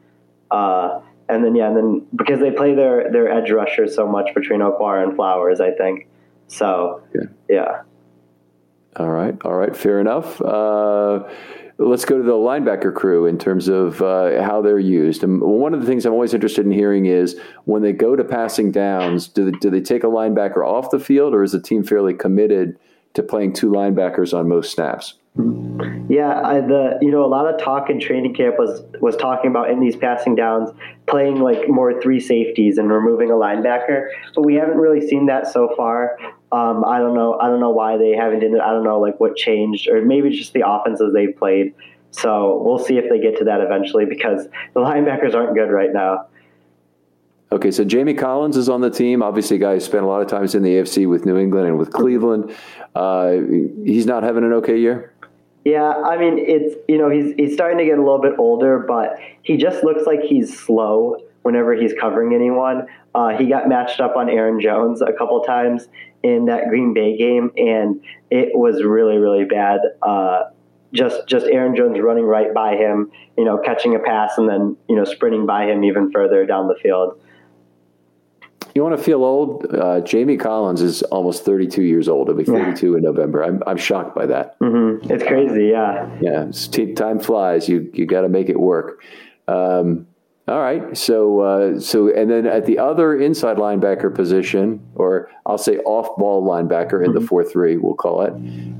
uh, 0.52 1.00
and 1.28 1.44
then 1.44 1.56
yeah, 1.56 1.66
and 1.66 1.76
then 1.76 2.06
because 2.14 2.38
they 2.38 2.52
play 2.52 2.76
their 2.76 3.10
their 3.10 3.28
edge 3.28 3.50
rushers 3.50 3.96
so 3.96 4.06
much 4.06 4.32
between 4.32 4.60
Okwara 4.60 5.02
and 5.02 5.16
Flowers, 5.16 5.60
I 5.60 5.72
think. 5.72 6.06
So 6.46 7.02
yeah. 7.14 7.22
yeah. 7.48 7.82
All 8.96 9.10
right, 9.10 9.36
all 9.44 9.54
right, 9.54 9.76
fair 9.76 10.00
enough. 10.00 10.40
Uh, 10.40 11.24
let's 11.78 12.04
go 12.04 12.16
to 12.16 12.22
the 12.22 12.32
linebacker 12.32 12.94
crew 12.94 13.26
in 13.26 13.38
terms 13.38 13.68
of 13.68 14.00
uh, 14.02 14.42
how 14.42 14.62
they're 14.62 14.78
used. 14.78 15.24
And 15.24 15.40
one 15.40 15.74
of 15.74 15.80
the 15.80 15.86
things 15.86 16.06
I'm 16.06 16.12
always 16.12 16.34
interested 16.34 16.64
in 16.64 16.70
hearing 16.70 17.06
is 17.06 17.38
when 17.64 17.82
they 17.82 17.92
go 17.92 18.14
to 18.14 18.24
passing 18.24 18.70
downs, 18.70 19.26
do 19.28 19.50
they, 19.50 19.58
do 19.58 19.70
they 19.70 19.80
take 19.80 20.04
a 20.04 20.08
linebacker 20.08 20.64
off 20.64 20.90
the 20.90 21.00
field, 21.00 21.34
or 21.34 21.42
is 21.42 21.52
the 21.52 21.60
team 21.60 21.82
fairly 21.82 22.14
committed 22.14 22.78
to 23.14 23.22
playing 23.22 23.52
two 23.52 23.70
linebackers 23.70 24.36
on 24.36 24.48
most 24.48 24.72
snaps? 24.72 25.14
Yeah, 26.08 26.40
I, 26.44 26.60
the 26.60 26.96
you 27.02 27.10
know 27.10 27.24
a 27.24 27.26
lot 27.26 27.52
of 27.52 27.60
talk 27.60 27.90
in 27.90 27.98
training 27.98 28.34
camp 28.34 28.54
was 28.56 28.82
was 29.00 29.16
talking 29.16 29.50
about 29.50 29.68
in 29.68 29.80
these 29.80 29.96
passing 29.96 30.36
downs 30.36 30.70
playing 31.08 31.40
like 31.40 31.68
more 31.68 32.00
three 32.00 32.20
safeties 32.20 32.78
and 32.78 32.88
removing 32.88 33.30
a 33.30 33.34
linebacker, 33.34 34.10
but 34.36 34.42
we 34.42 34.54
haven't 34.54 34.76
really 34.76 35.04
seen 35.08 35.26
that 35.26 35.48
so 35.48 35.74
far. 35.76 36.16
Um, 36.54 36.84
I 36.84 36.98
don't 36.98 37.14
know. 37.14 37.38
I 37.40 37.48
don't 37.48 37.58
know 37.58 37.70
why 37.70 37.96
they 37.96 38.12
haven't 38.12 38.40
done 38.40 38.54
it. 38.54 38.60
I 38.60 38.70
don't 38.70 38.84
know 38.84 39.00
like 39.00 39.18
what 39.18 39.34
changed, 39.34 39.88
or 39.88 40.02
maybe 40.02 40.30
just 40.30 40.52
the 40.52 40.62
offenses 40.64 41.12
they've 41.12 41.36
played. 41.36 41.74
So 42.12 42.62
we'll 42.64 42.78
see 42.78 42.96
if 42.96 43.10
they 43.10 43.18
get 43.18 43.36
to 43.38 43.44
that 43.44 43.60
eventually 43.60 44.04
because 44.04 44.46
the 44.72 44.80
linebackers 44.80 45.34
aren't 45.34 45.54
good 45.54 45.70
right 45.70 45.92
now. 45.92 46.26
Okay, 47.50 47.72
so 47.72 47.84
Jamie 47.84 48.14
Collins 48.14 48.56
is 48.56 48.68
on 48.68 48.80
the 48.80 48.90
team. 48.90 49.22
Obviously, 49.22 49.56
a 49.56 49.60
guy 49.60 49.74
who 49.74 49.80
spent 49.80 50.04
a 50.04 50.06
lot 50.06 50.22
of 50.22 50.28
times 50.28 50.54
in 50.54 50.62
the 50.62 50.70
AFC 50.70 51.08
with 51.08 51.26
New 51.26 51.36
England 51.36 51.66
and 51.66 51.78
with 51.78 51.92
Cleveland. 51.92 52.54
Uh, 52.94 53.32
he's 53.84 54.06
not 54.06 54.22
having 54.22 54.44
an 54.44 54.52
okay 54.54 54.78
year. 54.78 55.12
Yeah, 55.64 55.88
I 55.88 56.18
mean 56.18 56.38
it's 56.38 56.76
you 56.88 56.98
know 56.98 57.08
he's 57.10 57.34
he's 57.36 57.54
starting 57.54 57.78
to 57.78 57.84
get 57.84 57.98
a 57.98 58.02
little 58.02 58.20
bit 58.20 58.34
older, 58.38 58.78
but 58.78 59.18
he 59.42 59.56
just 59.56 59.82
looks 59.82 60.06
like 60.06 60.20
he's 60.20 60.56
slow 60.56 61.16
whenever 61.44 61.74
he's 61.74 61.92
covering 61.98 62.34
anyone. 62.34 62.86
Uh, 63.14 63.36
he 63.36 63.46
got 63.46 63.68
matched 63.68 64.00
up 64.00 64.16
on 64.16 64.28
Aaron 64.28 64.60
Jones 64.60 65.00
a 65.00 65.12
couple 65.12 65.40
times, 65.42 65.88
in 66.24 66.46
that 66.46 66.68
Green 66.68 66.94
Bay 66.94 67.16
game, 67.16 67.52
and 67.56 68.02
it 68.30 68.48
was 68.54 68.82
really 68.82 69.18
really 69.18 69.44
bad. 69.44 69.80
Uh, 70.02 70.44
just 70.92 71.28
just 71.28 71.46
Aaron 71.46 71.76
Jones 71.76 72.00
running 72.00 72.24
right 72.24 72.52
by 72.52 72.76
him, 72.76 73.12
you 73.36 73.44
know, 73.44 73.58
catching 73.58 73.94
a 73.94 73.98
pass 73.98 74.38
and 74.38 74.48
then 74.48 74.76
you 74.88 74.96
know 74.96 75.04
sprinting 75.04 75.46
by 75.46 75.66
him 75.66 75.84
even 75.84 76.10
further 76.10 76.44
down 76.46 76.66
the 76.66 76.76
field. 76.82 77.20
You 78.74 78.82
want 78.82 78.96
to 78.96 79.02
feel 79.02 79.22
old? 79.22 79.72
Uh, 79.72 80.00
Jamie 80.00 80.36
Collins 80.36 80.82
is 80.82 81.02
almost 81.04 81.44
32 81.44 81.82
years 81.82 82.08
old. 82.08 82.26
He'll 82.26 82.36
be 82.36 82.42
32 82.42 82.90
yeah. 82.90 82.96
in 82.96 83.04
November. 83.04 83.44
I'm, 83.44 83.62
I'm 83.68 83.76
shocked 83.76 84.16
by 84.16 84.26
that. 84.26 84.58
Mm-hmm. 84.58 85.12
It's 85.12 85.22
crazy, 85.22 85.66
yeah. 85.66 86.10
Yeah, 86.20 86.94
time 86.94 87.20
flies. 87.20 87.68
You 87.68 87.88
you 87.92 88.06
got 88.06 88.22
to 88.22 88.28
make 88.28 88.48
it 88.48 88.58
work. 88.58 89.04
Um, 89.46 90.08
all 90.46 90.60
right. 90.60 90.96
So, 90.96 91.40
uh, 91.40 91.80
so, 91.80 92.08
and 92.08 92.30
then 92.30 92.46
at 92.46 92.66
the 92.66 92.78
other 92.78 93.18
inside 93.18 93.56
linebacker 93.56 94.14
position, 94.14 94.80
or 94.94 95.30
I'll 95.46 95.56
say 95.56 95.78
off 95.78 96.16
ball 96.18 96.46
linebacker 96.46 97.02
in 97.02 97.12
mm-hmm. 97.12 97.20
the 97.20 97.26
4 97.26 97.44
3, 97.44 97.78
we'll 97.78 97.94
call 97.94 98.22
it, 98.22 98.32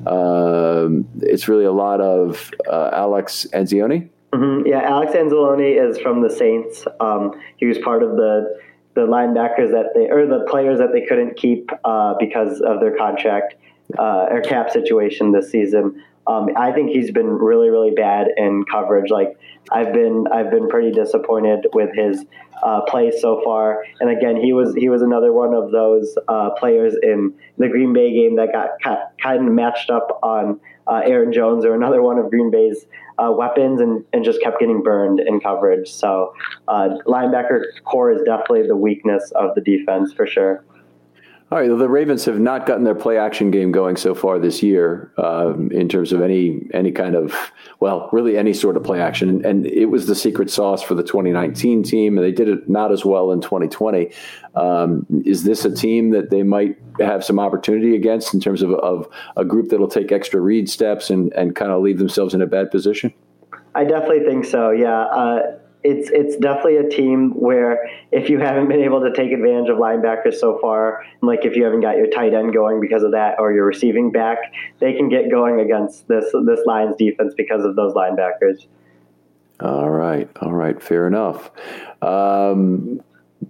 um, 0.07 1.09
it's 1.23 1.49
really 1.49 1.65
a 1.65 1.73
lot 1.73 2.03
of 2.03 2.51
uh, 2.71 2.91
Alex 2.93 3.47
Anzalone. 3.55 4.11
Mm-hmm. 4.35 4.67
Yeah, 4.67 4.81
Alex 4.81 5.13
Anzalone 5.13 5.89
is 5.89 5.99
from 5.99 6.21
the 6.21 6.29
Saints. 6.29 6.85
Um, 7.01 7.41
he 7.57 7.67
was 7.67 7.79
part 7.79 8.03
of 8.03 8.17
the 8.17 8.61
the 8.95 9.01
linebackers 9.01 9.73
that 9.73 9.87
they, 9.95 10.09
or 10.09 10.25
the 10.27 10.47
players 10.49 10.79
that 10.79 10.93
they 10.93 11.05
couldn't 11.05 11.37
keep 11.37 11.69
uh, 11.85 12.15
because 12.21 12.61
of 12.61 12.79
their 12.79 12.97
contract 12.97 13.55
uh, 13.99 14.27
or 14.31 14.41
cap 14.41 14.71
situation 14.71 15.33
this 15.33 15.51
season. 15.51 16.03
Um, 16.27 16.49
I 16.57 16.73
think 16.73 16.91
he's 16.91 17.11
been 17.11 17.27
really, 17.27 17.69
really 17.69 17.91
bad 17.91 18.29
in 18.37 18.65
coverage. 18.71 19.11
Like 19.11 19.39
I've 19.71 19.93
been, 19.93 20.27
I've 20.33 20.51
been 20.51 20.69
pretty 20.69 20.91
disappointed 20.91 21.67
with 21.75 21.91
his 21.95 22.25
uh, 22.63 22.81
play 22.83 23.11
so 23.11 23.43
far. 23.45 23.85
And 24.01 24.11
again, 24.11 24.37
he 24.37 24.53
was 24.53 24.75
he 24.75 24.89
was 24.89 25.03
another 25.03 25.33
one 25.33 25.55
of 25.55 25.71
those 25.71 26.17
uh, 26.29 26.51
players 26.59 26.95
in 27.03 27.35
the 27.59 27.69
Green 27.69 27.93
Bay 27.93 28.13
game 28.13 28.37
that 28.37 28.53
got 28.53 28.71
kind 29.23 29.47
of 29.47 29.53
matched 29.53 29.91
up 29.91 30.19
on 30.23 30.61
uh, 30.87 31.03
Aaron 31.05 31.33
Jones 31.33 31.65
or 31.65 31.75
another 31.75 32.03
one 32.03 32.19
of 32.19 32.31
Green 32.31 32.51
Bay's 32.51 32.87
uh, 33.19 33.31
weapons 33.31 33.81
and, 33.81 34.05
and 34.13 34.25
just 34.25 34.41
kept 34.41 34.61
getting 34.61 34.83
burned 34.83 35.21
in 35.21 35.41
coverage. 35.41 35.91
So 35.91 36.35
uh, 36.69 36.91
linebacker 37.07 37.63
corps 37.85 38.13
is 38.13 38.23
definitely 38.23 38.67
the 38.67 38.77
weakness 38.77 39.31
of 39.35 39.55
the 39.55 39.61
defense 39.61 40.13
for 40.13 40.27
sure. 40.27 40.65
All 41.53 41.59
right, 41.59 41.69
the 41.69 41.89
Ravens 41.89 42.25
have 42.25 42.41
not 42.41 42.67
gotten 42.67 42.85
their 42.85 42.95
play 42.95 43.19
action 43.19 43.51
game 43.51 43.71
going 43.71 43.97
so 43.97 44.15
far 44.15 44.39
this 44.39 44.63
year 44.63 45.13
um, 45.19 45.71
in 45.71 45.91
terms 45.91 46.11
of 46.11 46.23
any 46.23 46.63
any 46.73 46.91
kind 46.91 47.15
of 47.15 47.53
well, 47.81 48.09
really 48.13 48.39
any 48.39 48.55
sort 48.55 48.79
of 48.79 48.83
play 48.83 48.99
action, 49.01 49.29
and, 49.29 49.45
and, 49.45 49.67
it 49.67 49.87
was 49.87 50.07
the 50.07 50.15
secret 50.15 50.51
sauce 50.51 50.83
for 50.83 50.95
the 50.95 51.03
2019 51.03 51.83
team, 51.83 52.17
and 52.17 52.27
they 52.27 52.33
did 52.33 52.49
it 52.49 52.69
not 52.69 52.91
as 52.93 53.05
well 53.05 53.31
in 53.31 53.43
2020. 53.43 54.11
Um, 54.55 55.07
is 55.27 55.45
this 55.45 55.67
a 55.67 55.75
team 55.75 56.11
that 56.11 56.31
they 56.31 56.43
might 56.43 56.79
have 56.99 57.23
some 57.23 57.39
opportunity 57.39 57.95
against 57.95 58.33
in 58.33 58.41
terms 58.41 58.63
of, 58.63 58.73
of 58.73 59.07
a 59.37 59.45
group 59.45 59.69
that'll 59.69 59.87
take 59.87 60.13
extra 60.13 60.41
read 60.41 60.71
steps 60.71 61.11
and 61.11 61.31
and 61.35 61.55
kind 61.55 61.71
of 61.71 61.83
leave 61.83 61.99
themselves 61.99 62.33
in 62.33 62.41
a 62.41 62.47
bad 62.47 62.71
position? 62.71 63.13
I 63.75 63.85
definitely 63.85 64.25
think 64.25 64.47
so. 64.47 64.71
Yeah. 64.71 65.03
Uh, 65.03 65.59
it's 65.85 66.11
it's 66.11 66.37
definitely 66.37 66.79
a 66.79 66.89
team 66.89 67.31
where 67.33 67.91
if 68.11 68.31
you 68.31 68.39
haven't 68.39 68.69
been 68.69 68.81
able 68.81 69.03
to 69.03 69.13
take 69.13 69.31
advantage 69.33 69.69
of 69.69 69.77
linebackers 69.77 70.35
so 70.35 70.59
far, 70.59 71.05
like 71.21 71.45
if 71.45 71.55
you 71.55 71.65
haven't 71.65 71.83
got 71.83 71.99
your 71.99 72.07
tight 72.07 72.33
end 72.33 72.55
going 72.55 72.81
because 72.81 73.03
of 73.03 73.13
that, 73.13 73.37
or 73.39 73.53
your 73.53 73.67
receiving 73.67 74.11
back, 74.11 74.39
they 74.81 74.95
can 74.95 75.11
get 75.11 75.31
going 75.31 75.61
against 75.61 76.09
this 76.09 76.25
this 76.47 76.61
Lions 76.65 76.97
defense 76.97 77.35
because 77.37 77.65
of 77.65 77.77
those 77.77 77.93
linebackers. 77.93 78.67
All 79.61 79.91
right, 79.91 80.29
all 80.41 80.55
right, 80.55 80.83
fair 80.83 81.07
enough. 81.07 81.51
Um, 82.03 83.01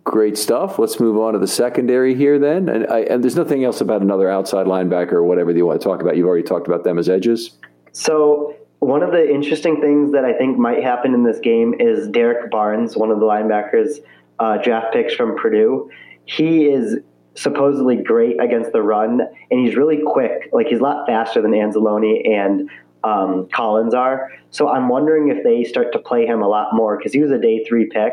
great 0.03 0.37
stuff. 0.37 0.79
Let's 0.79 0.99
move 0.99 1.17
on 1.17 1.35
to 1.35 1.39
the 1.39 1.47
secondary 1.47 2.15
here 2.15 2.39
then. 2.39 2.69
And, 2.69 2.87
I, 2.89 3.01
and 3.01 3.23
there's 3.23 3.37
nothing 3.37 3.65
else 3.65 3.81
about 3.81 4.03
another 4.03 4.29
outside 4.29 4.67
linebacker 4.67 5.13
or 5.13 5.25
whatever 5.25 5.53
you 5.53 5.65
want 5.65 5.81
to 5.81 5.85
talk 5.85 6.03
about. 6.03 6.17
You've 6.17 6.27
already 6.27 6.43
talked 6.43 6.67
about 6.67 6.85
them 6.85 6.99
as 6.99 7.09
edges. 7.09 7.57
So 7.93 8.55
one 8.85 9.03
of 9.03 9.13
the 9.13 9.29
interesting 9.29 9.81
things 9.81 10.13
that 10.13 10.25
I 10.25 10.33
think 10.33 10.59
might 10.59 10.83
happen 10.83 11.15
in 11.15 11.25
this 11.25 11.39
game 11.39 11.75
is 11.81 12.07
Derrick 12.09 12.51
Barnes, 12.51 12.97
one 12.97 13.11
of 13.11 13.19
the 13.19 13.27
linebackers, 13.27 14.01
uh, 14.39 14.59
draft 14.59 14.93
picks 14.93 15.15
from 15.15 15.37
Purdue. 15.37 15.91
He 16.27 16.67
is 16.67 16.99
supposedly 17.35 17.97
great 17.97 18.41
against 18.41 18.73
the 18.73 18.83
run, 18.83 19.21
and 19.51 19.61
he's 19.67 19.77
really 19.77 20.01
quick. 20.07 20.51
Like 20.53 20.67
he's 20.67 20.81
a 20.81 20.83
lot 20.83 21.07
faster 21.07 21.41
than 21.41 21.53
Anzalone 21.53 22.29
and 22.29 22.71
um, 23.03 23.49
Collins 23.53 23.95
are. 23.95 24.31
So 24.51 24.69
I'm 24.69 24.89
wondering 24.89 25.29
if 25.29 25.43
they 25.45 25.65
start 25.65 25.93
to 25.93 25.99
play 25.99 26.27
him 26.27 26.43
a 26.43 26.49
lot 26.49 26.75
more 26.75 26.97
because 26.97 27.13
he 27.13 27.21
was 27.21 27.31
a 27.31 27.39
day 27.39 27.65
three 27.65 27.87
pick 27.87 28.13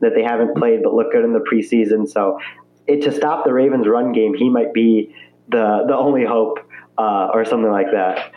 that 0.00 0.14
they 0.14 0.22
haven't 0.22 0.56
played 0.56 0.82
but 0.82 0.94
look 0.94 1.12
good 1.12 1.24
in 1.24 1.32
the 1.32 1.40
preseason. 1.40 2.08
So 2.08 2.38
it, 2.86 3.02
to 3.02 3.12
stop 3.12 3.44
the 3.44 3.52
Ravens' 3.52 3.86
run 3.86 4.12
game, 4.12 4.34
he 4.34 4.48
might 4.48 4.72
be 4.72 5.14
the 5.48 5.84
the 5.86 5.96
only 5.96 6.24
hope 6.24 6.58
uh, 6.98 7.28
or 7.32 7.44
something 7.44 7.70
like 7.70 7.90
that. 7.92 8.32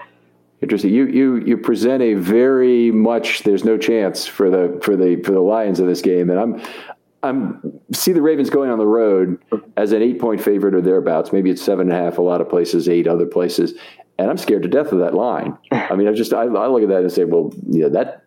Interesting. 0.66 0.95
You 0.95 1.05
you 1.05 1.36
you 1.45 1.57
present 1.57 2.01
a 2.01 2.16
very 2.16 2.89
much 2.89 3.43
there's 3.43 3.63
no 3.63 3.78
chance 3.78 4.26
for 4.26 4.49
the 4.49 4.80
for 4.82 4.95
the 4.95 5.22
for 5.24 5.32
the 5.32 5.39
Lions 5.39 5.80
in 5.80 5.86
this 5.86 6.01
game, 6.01 6.32
and 6.32 6.39
I'm 6.39 6.59
I'm 7.22 7.80
see 7.93 8.13
the 8.13 8.22
Ravens 8.24 8.49
going 8.49 8.72
on 8.72 8.80
the 8.80 8.88
road 8.88 9.38
as 9.78 9.91
an 9.91 10.01
eight 10.01 10.20
point 10.20 10.41
favorite 10.41 10.74
or 10.74 10.82
thereabouts. 10.82 11.32
Maybe 11.32 11.51
it's 11.51 11.61
seven 11.61 11.91
and 11.91 12.01
a 12.01 12.03
half. 12.03 12.18
A 12.18 12.24
lot 12.24 12.41
of 12.41 12.49
places, 12.49 12.89
eight 12.89 13.07
other 13.07 13.28
places, 13.28 13.76
and 14.18 14.28
I'm 14.28 14.39
scared 14.39 14.63
to 14.63 14.68
death 14.68 14.91
of 14.91 14.97
that 15.01 15.13
line. 15.13 15.55
I 15.72 15.95
mean, 15.95 16.07
I 16.07 16.13
just 16.13 16.34
I, 16.34 16.45
I 16.45 16.66
look 16.66 16.82
at 16.82 16.89
that 16.89 17.01
and 17.01 17.11
say, 17.11 17.26
well, 17.26 17.53
yeah, 17.68 17.89
that 17.89 18.24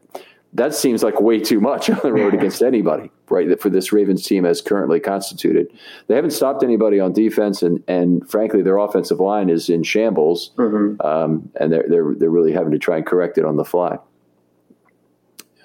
that 0.55 0.75
seems 0.75 1.03
like 1.03 1.21
way 1.21 1.41
too 1.41 1.61
much 1.61 1.91
on 1.91 1.99
the 2.03 2.13
road 2.13 2.35
against 2.35 2.63
anybody, 2.63 3.11
right? 3.29 3.61
For 3.61 3.71
this 3.71 3.93
Ravens 3.93 4.25
team 4.25 4.45
as 4.47 4.61
currently 4.61 5.01
constituted, 5.01 5.69
they 6.07 6.15
haven't 6.15 6.31
stopped 6.31 6.63
anybody 6.63 7.01
on 7.01 7.13
defense, 7.13 7.63
and 7.63 7.83
and 7.87 8.29
frankly, 8.29 8.63
their 8.63 8.79
offensive 8.79 9.21
line 9.21 9.51
is 9.51 9.69
in 9.69 9.83
shambles, 9.83 10.53
mm-hmm. 10.57 11.01
um, 11.07 11.51
and 11.61 11.73
they're 11.73 11.87
they're 11.89 12.15
they're 12.15 12.31
really 12.31 12.53
having 12.53 12.73
to 12.73 12.79
try 12.79 12.97
and 12.97 13.07
correct 13.07 13.39
it 13.39 13.45
on 13.45 13.57
the 13.57 13.65
fly. 13.65 13.99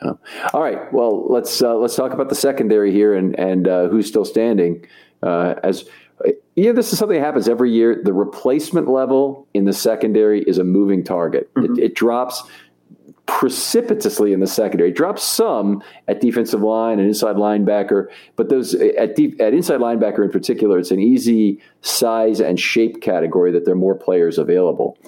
Yeah. 0.03 0.13
All 0.53 0.61
right, 0.61 0.91
well 0.91 1.27
let's 1.31 1.61
uh, 1.61 1.75
let's 1.75 1.95
talk 1.95 2.11
about 2.11 2.29
the 2.29 2.35
secondary 2.35 2.91
here 2.91 3.13
and 3.13 3.37
and 3.39 3.67
uh, 3.67 3.87
who's 3.87 4.07
still 4.07 4.25
standing. 4.25 4.85
Uh, 5.21 5.55
as 5.63 5.85
yeah, 6.55 6.71
this 6.71 6.93
is 6.93 6.99
something 6.99 7.19
that 7.19 7.25
happens 7.25 7.49
every 7.49 7.71
year. 7.71 7.99
The 8.03 8.13
replacement 8.13 8.87
level 8.87 9.47
in 9.53 9.65
the 9.65 9.73
secondary 9.73 10.43
is 10.43 10.57
a 10.57 10.63
moving 10.63 11.03
target. 11.03 11.53
Mm-hmm. 11.55 11.79
It, 11.79 11.83
it 11.83 11.95
drops 11.95 12.43
precipitously 13.39 14.31
in 14.31 14.39
the 14.41 14.47
secondary. 14.47 14.91
Dropped 14.91 15.19
some 15.19 15.81
at 16.07 16.21
defensive 16.21 16.61
line 16.61 16.99
and 16.99 17.07
inside 17.07 17.35
linebacker, 17.35 18.07
but 18.35 18.49
those 18.49 18.75
at 18.75 19.15
deep, 19.15 19.41
at 19.41 19.55
inside 19.55 19.79
linebacker 19.79 20.23
in 20.23 20.29
particular, 20.29 20.77
it's 20.77 20.91
an 20.91 20.99
easy 20.99 21.59
size 21.81 22.39
and 22.39 22.59
shape 22.59 23.01
category 23.01 23.51
that 23.51 23.65
there 23.65 23.73
are 23.73 23.77
more 23.77 23.95
players 23.95 24.37
available. 24.37 24.99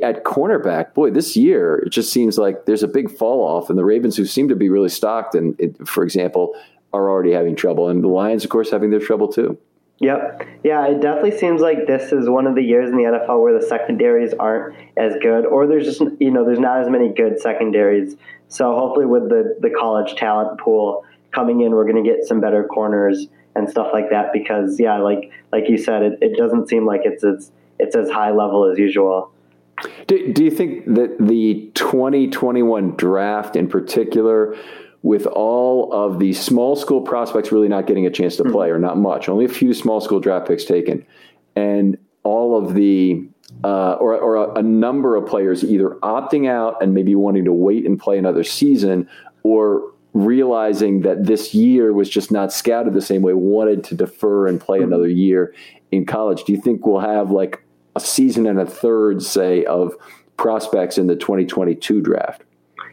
At 0.00 0.22
cornerback, 0.22 0.94
boy, 0.94 1.10
this 1.10 1.36
year 1.36 1.78
it 1.84 1.90
just 1.90 2.12
seems 2.12 2.38
like 2.38 2.66
there's 2.66 2.84
a 2.84 2.88
big 2.88 3.10
fall 3.10 3.42
off, 3.42 3.68
and 3.68 3.76
the 3.76 3.84
Ravens, 3.84 4.16
who 4.16 4.26
seem 4.26 4.48
to 4.48 4.56
be 4.56 4.68
really 4.68 4.88
stocked, 4.88 5.34
and 5.34 5.56
for 5.86 6.04
example, 6.04 6.54
are 6.92 7.10
already 7.10 7.32
having 7.32 7.56
trouble, 7.56 7.88
and 7.88 8.04
the 8.04 8.08
Lions, 8.08 8.44
of 8.44 8.50
course, 8.50 8.70
having 8.70 8.90
their 8.90 9.00
trouble 9.00 9.26
too. 9.26 9.58
Yep. 10.02 10.48
Yeah, 10.64 10.88
it 10.88 11.00
definitely 11.00 11.38
seems 11.38 11.60
like 11.60 11.86
this 11.86 12.10
is 12.10 12.28
one 12.28 12.48
of 12.48 12.56
the 12.56 12.62
years 12.62 12.90
in 12.90 12.96
the 12.96 13.04
NFL 13.04 13.40
where 13.40 13.58
the 13.58 13.64
secondaries 13.64 14.34
aren't 14.34 14.74
as 14.96 15.14
good, 15.22 15.46
or 15.46 15.68
there's 15.68 15.84
just 15.84 16.00
you 16.18 16.32
know 16.32 16.44
there's 16.44 16.58
not 16.58 16.80
as 16.80 16.90
many 16.90 17.14
good 17.14 17.40
secondaries. 17.40 18.16
So 18.48 18.76
hopefully, 18.76 19.06
with 19.06 19.28
the 19.28 19.56
the 19.60 19.70
college 19.70 20.16
talent 20.16 20.58
pool 20.60 21.04
coming 21.30 21.60
in, 21.60 21.70
we're 21.70 21.88
going 21.90 22.02
to 22.02 22.10
get 22.10 22.26
some 22.26 22.40
better 22.40 22.64
corners 22.64 23.28
and 23.54 23.70
stuff 23.70 23.90
like 23.92 24.10
that. 24.10 24.32
Because 24.32 24.80
yeah, 24.80 24.98
like 24.98 25.30
like 25.52 25.68
you 25.68 25.78
said, 25.78 26.02
it, 26.02 26.18
it 26.20 26.36
doesn't 26.36 26.68
seem 26.68 26.84
like 26.84 27.02
it's 27.04 27.22
as 27.22 27.52
it's 27.78 27.94
as 27.94 28.10
high 28.10 28.32
level 28.32 28.68
as 28.68 28.78
usual. 28.78 29.32
Do, 30.08 30.32
do 30.32 30.44
you 30.44 30.50
think 30.50 30.84
that 30.94 31.16
the 31.20 31.70
2021 31.74 32.96
draft 32.96 33.54
in 33.54 33.68
particular? 33.68 34.56
With 35.02 35.26
all 35.26 35.92
of 35.92 36.18
the 36.18 36.32
small 36.32 36.76
school 36.76 37.00
prospects 37.00 37.50
really 37.50 37.68
not 37.68 37.86
getting 37.86 38.06
a 38.06 38.10
chance 38.10 38.36
to 38.36 38.44
play, 38.44 38.70
or 38.70 38.78
not 38.78 38.96
much, 38.96 39.28
only 39.28 39.44
a 39.44 39.48
few 39.48 39.74
small 39.74 40.00
school 40.00 40.20
draft 40.20 40.46
picks 40.46 40.64
taken, 40.64 41.04
and 41.56 41.98
all 42.22 42.56
of 42.56 42.74
the 42.74 43.26
uh, 43.64 43.94
or, 43.94 44.16
or 44.16 44.36
a, 44.36 44.54
a, 44.54 44.62
number 44.62 45.14
of 45.14 45.26
players 45.26 45.62
either 45.62 45.90
opting 46.02 46.48
out 46.48 46.82
and 46.82 46.94
maybe 46.94 47.14
wanting 47.14 47.44
to 47.44 47.52
wait 47.52 47.84
and 47.84 47.98
play 47.98 48.18
another 48.18 48.42
season, 48.42 49.08
or 49.42 49.92
realizing 50.14 51.02
that 51.02 51.24
this 51.24 51.54
year 51.54 51.92
was 51.92 52.08
just 52.08 52.30
not 52.30 52.52
scouted 52.52 52.94
the 52.94 53.00
same 53.00 53.22
way, 53.22 53.32
wanted 53.34 53.84
to 53.84 53.94
defer 53.94 54.46
and 54.46 54.60
play 54.60 54.80
another 54.80 55.08
year 55.08 55.54
in 55.90 56.04
college. 56.06 56.44
Do 56.44 56.52
you 56.52 56.60
think 56.60 56.86
we'll 56.86 57.00
have 57.00 57.30
like 57.30 57.64
a 57.94 58.00
season 58.00 58.46
and 58.46 58.60
a 58.60 58.66
third, 58.66 59.22
say, 59.22 59.64
of 59.64 59.94
prospects 60.36 60.98
in 60.98 61.06
the 61.06 61.16
2022 61.16 62.00
draft? 62.00 62.42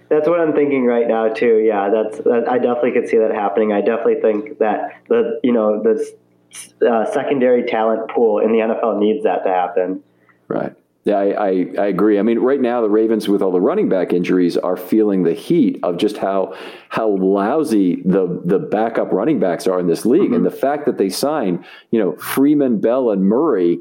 That's 0.09 0.27
what 0.27 0.39
I'm 0.39 0.53
thinking 0.53 0.85
right 0.85 1.07
now 1.07 1.29
too. 1.29 1.59
Yeah, 1.59 1.89
that's 1.89 2.17
that, 2.23 2.49
I 2.49 2.57
definitely 2.57 2.93
could 2.93 3.07
see 3.07 3.17
that 3.17 3.31
happening. 3.31 3.71
I 3.71 3.81
definitely 3.81 4.21
think 4.21 4.57
that 4.57 5.01
the 5.07 5.39
you 5.43 5.53
know 5.53 5.81
the 5.83 6.87
uh, 6.87 7.11
secondary 7.11 7.63
talent 7.63 8.09
pool 8.09 8.39
in 8.39 8.51
the 8.51 8.57
NFL 8.57 8.99
needs 8.99 9.23
that 9.23 9.43
to 9.43 9.49
happen. 9.49 10.03
Right. 10.47 10.73
Yeah, 11.05 11.17
I, 11.17 11.25
I, 11.25 11.49
I, 11.79 11.87
agree. 11.87 12.19
I 12.19 12.23
mean, 12.23 12.39
right 12.39 12.59
now 12.59 12.81
the 12.81 12.89
Ravens, 12.89 13.29
with 13.29 13.41
all 13.41 13.51
the 13.51 13.61
running 13.61 13.87
back 13.87 14.11
injuries, 14.11 14.57
are 14.57 14.75
feeling 14.75 15.23
the 15.23 15.33
heat 15.33 15.79
of 15.81 15.97
just 15.97 16.17
how 16.17 16.55
how 16.89 17.07
lousy 17.07 18.01
the 18.03 18.41
the 18.43 18.59
backup 18.59 19.11
running 19.13 19.39
backs 19.39 19.65
are 19.65 19.79
in 19.79 19.87
this 19.87 20.05
league, 20.05 20.23
mm-hmm. 20.23 20.33
and 20.33 20.45
the 20.45 20.51
fact 20.51 20.85
that 20.85 20.97
they 20.97 21.09
sign, 21.09 21.65
you 21.91 21.99
know, 21.99 22.15
Freeman, 22.17 22.81
Bell, 22.81 23.11
and 23.11 23.23
Murray 23.23 23.79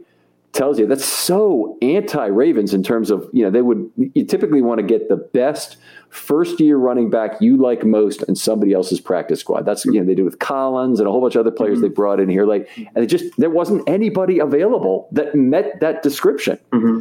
tells 0.53 0.79
you 0.79 0.87
that's 0.87 1.05
so 1.05 1.77
anti 1.83 2.27
Ravens 2.27 2.75
in 2.75 2.83
terms 2.83 3.11
of 3.11 3.29
you 3.33 3.45
know 3.45 3.51
they 3.51 3.63
would 3.63 3.91
you 3.97 4.25
typically 4.25 4.63
want 4.63 4.79
to 4.79 4.87
get 4.87 5.09
the 5.09 5.17
best 5.17 5.77
first 6.11 6.59
year 6.59 6.77
running 6.77 7.11
back 7.11 7.41
you 7.41 7.57
like 7.57 7.85
most 7.85 8.23
and 8.23 8.37
somebody 8.37 8.73
else's 8.73 9.01
practice 9.01 9.41
squad. 9.41 9.65
That's 9.65 9.85
you 9.85 10.01
know 10.01 10.05
they 10.05 10.15
do 10.15 10.25
with 10.25 10.39
Collins 10.39 11.01
and 11.01 11.09
a 11.09 11.13
whole 11.13 11.21
bunch 11.21 11.35
of 11.35 11.41
other 11.41 11.51
players 11.51 11.79
mm-hmm. 11.79 11.83
they 11.83 11.89
brought 11.89 12.21
in 12.21 12.29
here. 12.29 12.47
Like 12.47 12.69
and 12.77 13.05
it 13.05 13.07
just 13.07 13.25
there 13.37 13.51
wasn't 13.51 13.89
anybody 13.89 14.39
available 14.39 15.09
that 15.13 15.35
met 15.35 15.81
that 15.81 16.03
description. 16.03 16.59
Mm-hmm. 16.73 17.01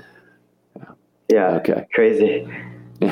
Yeah. 1.29 1.57
Okay. 1.57 1.87
Crazy. 1.93 2.47
All 3.01 3.09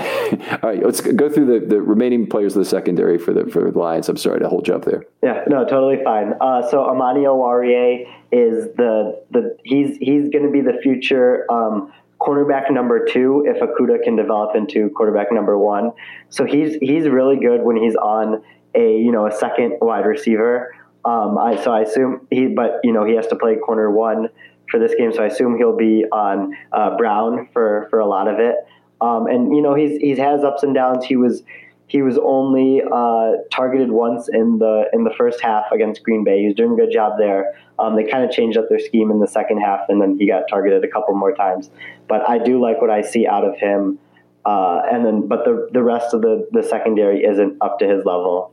right, 0.64 0.84
let's 0.84 1.00
go 1.02 1.30
through 1.30 1.60
the, 1.60 1.66
the 1.66 1.80
remaining 1.80 2.26
players 2.26 2.56
of 2.56 2.60
the 2.64 2.70
secondary 2.70 3.20
for 3.20 3.34
the 3.34 3.46
for 3.46 3.70
the 3.70 3.78
Lions. 3.78 4.10
I'm 4.10 4.18
sorry 4.18 4.40
to 4.40 4.50
hold 4.50 4.68
you 4.68 4.74
up 4.74 4.84
there. 4.84 5.06
Yeah, 5.22 5.44
no, 5.48 5.64
totally 5.64 6.04
fine. 6.04 6.34
Uh, 6.42 6.68
so 6.68 6.86
Amani 6.86 7.22
Oruwariye 7.22 8.08
is 8.32 8.74
the 8.76 9.22
the 9.30 9.56
he's 9.64 9.98
he's 9.98 10.30
going 10.30 10.44
to 10.44 10.52
be 10.52 10.62
the 10.62 10.80
future 10.82 11.46
um, 11.52 11.94
quarterback 12.18 12.72
number 12.72 13.06
two 13.06 13.46
if 13.48 13.62
Okudah 13.62 14.04
can 14.04 14.16
develop 14.16 14.56
into 14.56 14.90
quarterback 14.90 15.32
number 15.32 15.56
one. 15.58 15.92
So 16.30 16.46
he's 16.46 16.78
he's 16.78 17.08
really 17.08 17.38
good 17.38 17.62
when 17.62 17.78
he's 17.78 17.96
on 17.96 18.42
a 18.74 18.98
you 18.98 19.12
know 19.12 19.28
a 19.28 19.32
second 19.32 19.78
wide 19.82 20.08
receiver. 20.08 20.76
Um, 21.06 21.38
I 21.38 21.62
so 21.64 21.72
I 21.72 21.82
assume 21.82 22.28
he, 22.32 22.48
but 22.48 22.80
you 22.84 22.92
know 22.92 23.06
he 23.06 23.16
has 23.16 23.28
to 23.28 23.36
play 23.36 23.56
corner 23.58 23.92
one 23.92 24.30
for 24.72 24.80
this 24.80 24.96
game, 24.96 25.14
so 25.14 25.22
I 25.22 25.28
assume 25.28 25.58
he'll 25.58 25.78
be 25.78 26.06
on 26.12 26.58
uh, 26.72 26.98
Brown 26.98 27.48
for 27.54 27.88
for 27.92 28.00
a 28.00 28.08
lot 28.08 28.28
of 28.28 28.40
it. 28.40 28.56
Um, 29.02 29.28
and 29.28 29.56
you 29.56 29.62
know 29.62 29.76
he's 29.76 30.00
he's 30.00 30.18
has 30.18 30.44
ups 30.44 30.64
and 30.64 30.74
downs. 30.74 31.06
He 31.06 31.16
was 31.16 31.44
he 31.88 32.02
was 32.02 32.18
only 32.18 32.82
uh, 32.82 33.34
targeted 33.52 33.92
once 33.92 34.28
in 34.28 34.58
the 34.60 34.86
in 34.94 35.04
the 35.04 35.14
first 35.18 35.42
half 35.42 35.72
against 35.72 36.04
Green 36.04 36.24
Bay. 36.24 36.40
He 36.40 36.48
was 36.48 36.56
doing 36.56 36.74
a 36.74 36.76
good 36.76 36.92
job 36.92 37.14
there. 37.18 37.54
Um, 37.78 37.96
they 37.96 38.04
kind 38.04 38.24
of 38.24 38.32
changed 38.32 38.58
up 38.58 38.70
their 38.70 38.80
scheme 38.80 39.12
in 39.12 39.20
the 39.20 39.28
second 39.28 39.60
half, 39.60 39.82
and 39.90 40.02
then 40.02 40.18
he 40.18 40.28
got 40.28 40.44
targeted 40.50 40.84
a 40.84 40.88
couple 40.88 41.14
more 41.16 41.36
times. 41.36 41.70
But 42.08 42.28
I 42.28 42.38
do 42.38 42.62
like 42.62 42.82
what 42.82 42.90
I 42.90 43.02
see 43.02 43.28
out 43.28 43.44
of 43.44 43.58
him. 43.58 44.00
Uh, 44.46 44.82
and 44.92 45.06
then, 45.06 45.28
but 45.28 45.44
the 45.44 45.70
the 45.72 45.84
rest 45.84 46.14
of 46.14 46.22
the 46.22 46.48
the 46.52 46.64
secondary 46.64 47.24
isn't 47.24 47.58
up 47.62 47.80
to 47.80 47.88
his 47.88 48.06
level. 48.06 48.52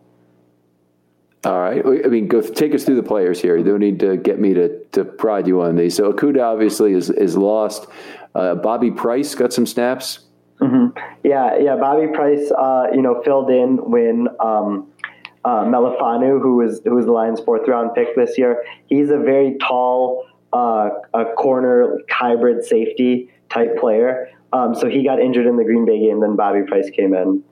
All 1.45 1.59
right. 1.59 1.85
I 1.85 2.09
mean, 2.09 2.29
go 2.29 2.41
take 2.41 2.73
us 2.73 2.85
through 2.85 2.95
the 2.97 3.03
players 3.03 3.43
here. 3.43 3.57
You 3.57 3.65
don't 3.65 3.81
need 3.81 3.99
to 4.01 4.17
get 4.17 4.39
me 4.39 4.55
to, 4.55 4.85
to 4.93 5.05
prod 5.05 5.49
you 5.49 5.61
on 5.63 5.75
these. 5.75 5.97
So 5.97 6.13
Okudah 6.13 6.43
obviously 6.43 6.93
is 6.93 7.11
is 7.11 7.37
lost. 7.37 7.87
Uh, 8.35 8.55
Bobby 8.55 8.91
Price 8.91 9.35
got 9.35 9.53
some 9.53 9.67
snaps. 9.67 10.21
Mm-hmm. 10.63 10.99
Yeah, 11.25 11.59
yeah. 11.59 11.77
Bobby 11.77 12.07
Price, 12.13 12.51
uh, 12.57 12.87
you 12.93 13.03
know, 13.03 13.21
filled 13.25 13.51
in 13.51 13.79
when 13.91 14.29
um, 14.39 14.93
uh, 15.45 15.65
Melifonwu, 15.65 16.41
who 16.41 16.57
was 16.57 16.81
who 16.85 16.95
was 16.95 17.07
the 17.07 17.13
Lions' 17.13 17.41
fourth 17.41 17.67
round 17.67 17.95
pick 17.95 18.15
this 18.15 18.39
year. 18.39 18.65
He's 18.87 19.11
a 19.11 19.19
very 19.19 19.57
tall, 19.61 20.25
uh, 20.53 20.91
a 21.15 21.25
corner 21.37 21.99
hybrid 22.09 22.65
safety 22.65 23.29
type 23.51 23.77
player. 23.79 24.29
Um, 24.53 24.75
so 24.75 24.89
he 24.89 25.03
got 25.05 25.19
injured 25.19 25.47
in 25.47 25.57
the 25.57 25.65
Green 25.65 25.85
Bay 25.85 25.99
game. 25.99 26.21
Then 26.21 26.37
Bobby 26.37 26.63
Price 26.67 26.91
came 26.91 27.15
in. 27.15 27.43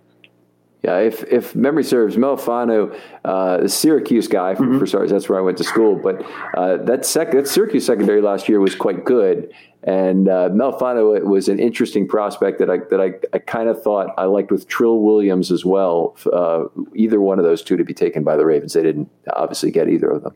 Yeah, 0.83 0.99
if, 1.01 1.25
if 1.25 1.55
memory 1.55 1.85
serves, 1.85 2.17
Melifonwu, 2.17 2.99
uh, 3.25 3.69
Syracuse 3.69 4.29
guy 4.29 4.55
for, 4.55 4.65
mm-hmm. 4.65 4.79
for 4.79 4.87
starters, 4.87 5.11
that's 5.11 5.29
where 5.29 5.39
I 5.39 5.43
went 5.43 5.59
to 5.59 5.65
school. 5.65 5.95
But 5.95 6.25
uh, 6.57 6.79
that 6.79 7.05
sec- 7.05 7.33
that 7.33 7.47
Syracuse 7.47 7.85
secondary 7.85 8.23
last 8.23 8.49
year 8.49 8.61
was 8.61 8.75
quite 8.75 9.05
good, 9.05 9.53
and 9.83 10.27
uh, 10.27 10.49
Melifonwu 10.49 11.25
was 11.25 11.51
an 11.51 11.59
interesting 11.59 12.09
prospect 12.09 12.61
that 12.61 12.71
I 12.71 12.79
that 12.89 12.99
I, 12.99 13.13
I 13.35 13.41
kind 13.41 13.69
of 13.69 13.83
thought 13.83 14.15
I 14.17 14.25
liked 14.25 14.51
with 14.51 14.69
Trill 14.69 15.01
Williams 15.01 15.53
as 15.53 15.67
well. 15.67 16.17
Uh, 16.33 16.65
either 16.95 17.21
one 17.21 17.39
of 17.39 17.45
those 17.45 17.61
two 17.61 17.77
to 17.77 17.85
be 17.85 17.95
taken 17.95 18.25
by 18.25 18.37
the 18.37 18.47
Ravens. 18.47 18.73
They 18.73 18.83
didn't 18.83 19.11
obviously 19.35 19.71
get 19.71 19.89
either 19.89 20.11
of 20.11 20.23
them, 20.23 20.35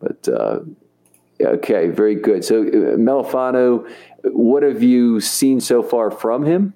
but. 0.00 0.28
Uh, 0.28 0.60
okay, 1.42 1.88
very 1.88 2.14
good. 2.14 2.44
So, 2.44 2.62
uh, 2.62 2.96
Melifonwu, 2.96 3.90
what 4.24 4.62
have 4.62 4.82
you 4.82 5.20
seen 5.20 5.58
so 5.60 5.82
far 5.82 6.10
from 6.10 6.44
him? 6.44 6.74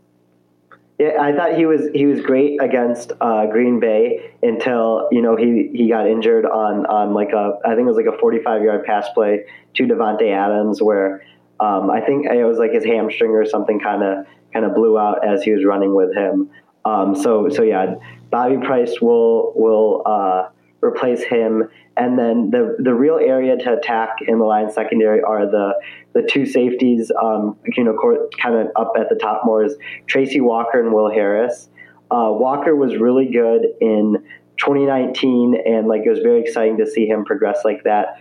Yeah, 0.99 1.21
I 1.21 1.33
thought 1.33 1.57
he 1.57 1.67
was 1.67 1.89
he 1.93 2.07
was 2.07 2.21
great 2.21 2.63
against 2.63 3.13
uh, 3.21 3.47
Green 3.47 3.81
Bay 3.81 4.33
until 4.43 5.09
you 5.11 5.23
know 5.23 5.35
he, 5.35 5.71
he 5.75 5.89
got 5.89 6.07
injured 6.07 6.47
on 6.47 6.87
on 6.87 7.15
like 7.15 7.31
a 7.31 7.59
I 7.65 7.71
think 7.71 7.81
it 7.81 7.93
was 7.93 7.97
like 7.97 8.07
a 8.07 8.17
45 8.19 8.63
yard 8.63 8.85
pass 8.85 9.09
play 9.09 9.45
to 9.75 9.83
Davante 9.85 10.33
Adams 10.33 10.81
where 10.81 11.27
um, 11.59 11.91
I 11.91 12.01
think 12.01 12.27
it 12.27 12.45
was 12.45 12.59
like 12.59 12.73
his 12.73 12.85
hamstring 12.85 13.33
or 13.33 13.45
something 13.45 13.81
kind 13.81 14.05
of 14.05 14.27
kind 14.53 14.65
of 14.65 14.75
blew 14.75 14.97
out 14.97 15.27
as 15.27 15.43
he 15.43 15.51
was 15.51 15.65
running 15.65 15.97
with 15.97 16.15
him. 16.15 16.51
Um, 16.85 17.17
so 17.17 17.49
so 17.49 17.63
yeah, 17.63 17.97
Bobby 18.31 18.59
Price 18.59 19.01
will 19.01 19.53
will 19.57 20.03
uh, 20.07 20.49
replace 20.85 21.23
him. 21.23 21.69
And 21.97 22.19
then 22.19 22.51
the 22.51 22.77
the 22.79 22.93
real 22.93 23.17
area 23.17 23.57
to 23.57 23.79
attack 23.79 24.17
in 24.27 24.39
the 24.39 24.45
Lions 24.45 24.75
secondary 24.75 25.23
are 25.23 25.47
the 25.47 25.75
the 26.13 26.23
two 26.23 26.47
safeties, 26.47 27.11
um, 27.23 27.57
you 27.77 27.85
know, 27.85 27.97
kind 28.41 28.57
of 28.57 28.69
up 28.77 28.93
at 28.99 29.09
the 29.09 29.17
top 29.17 29.43
more 29.45 29.65
is 29.65 29.77
Tracy 30.07 30.41
Walker 30.41 30.81
and 30.81 30.93
Will 30.93 31.11
Harris. 31.11 31.69
Uh, 32.11 32.31
Walker 32.31 32.77
was 32.77 32.97
really 32.97 33.27
good 33.27 33.67
in 33.81 34.25
2019, 34.59 35.57
and 35.67 35.87
like 35.87 36.03
it 36.05 36.11
was 36.11 36.21
very 36.21 36.41
exciting 36.41 36.77
to 36.79 36.87
see 36.87 37.07
him 37.07 37.25
progress 37.25 37.61
like 37.65 37.85
that. 37.85 38.21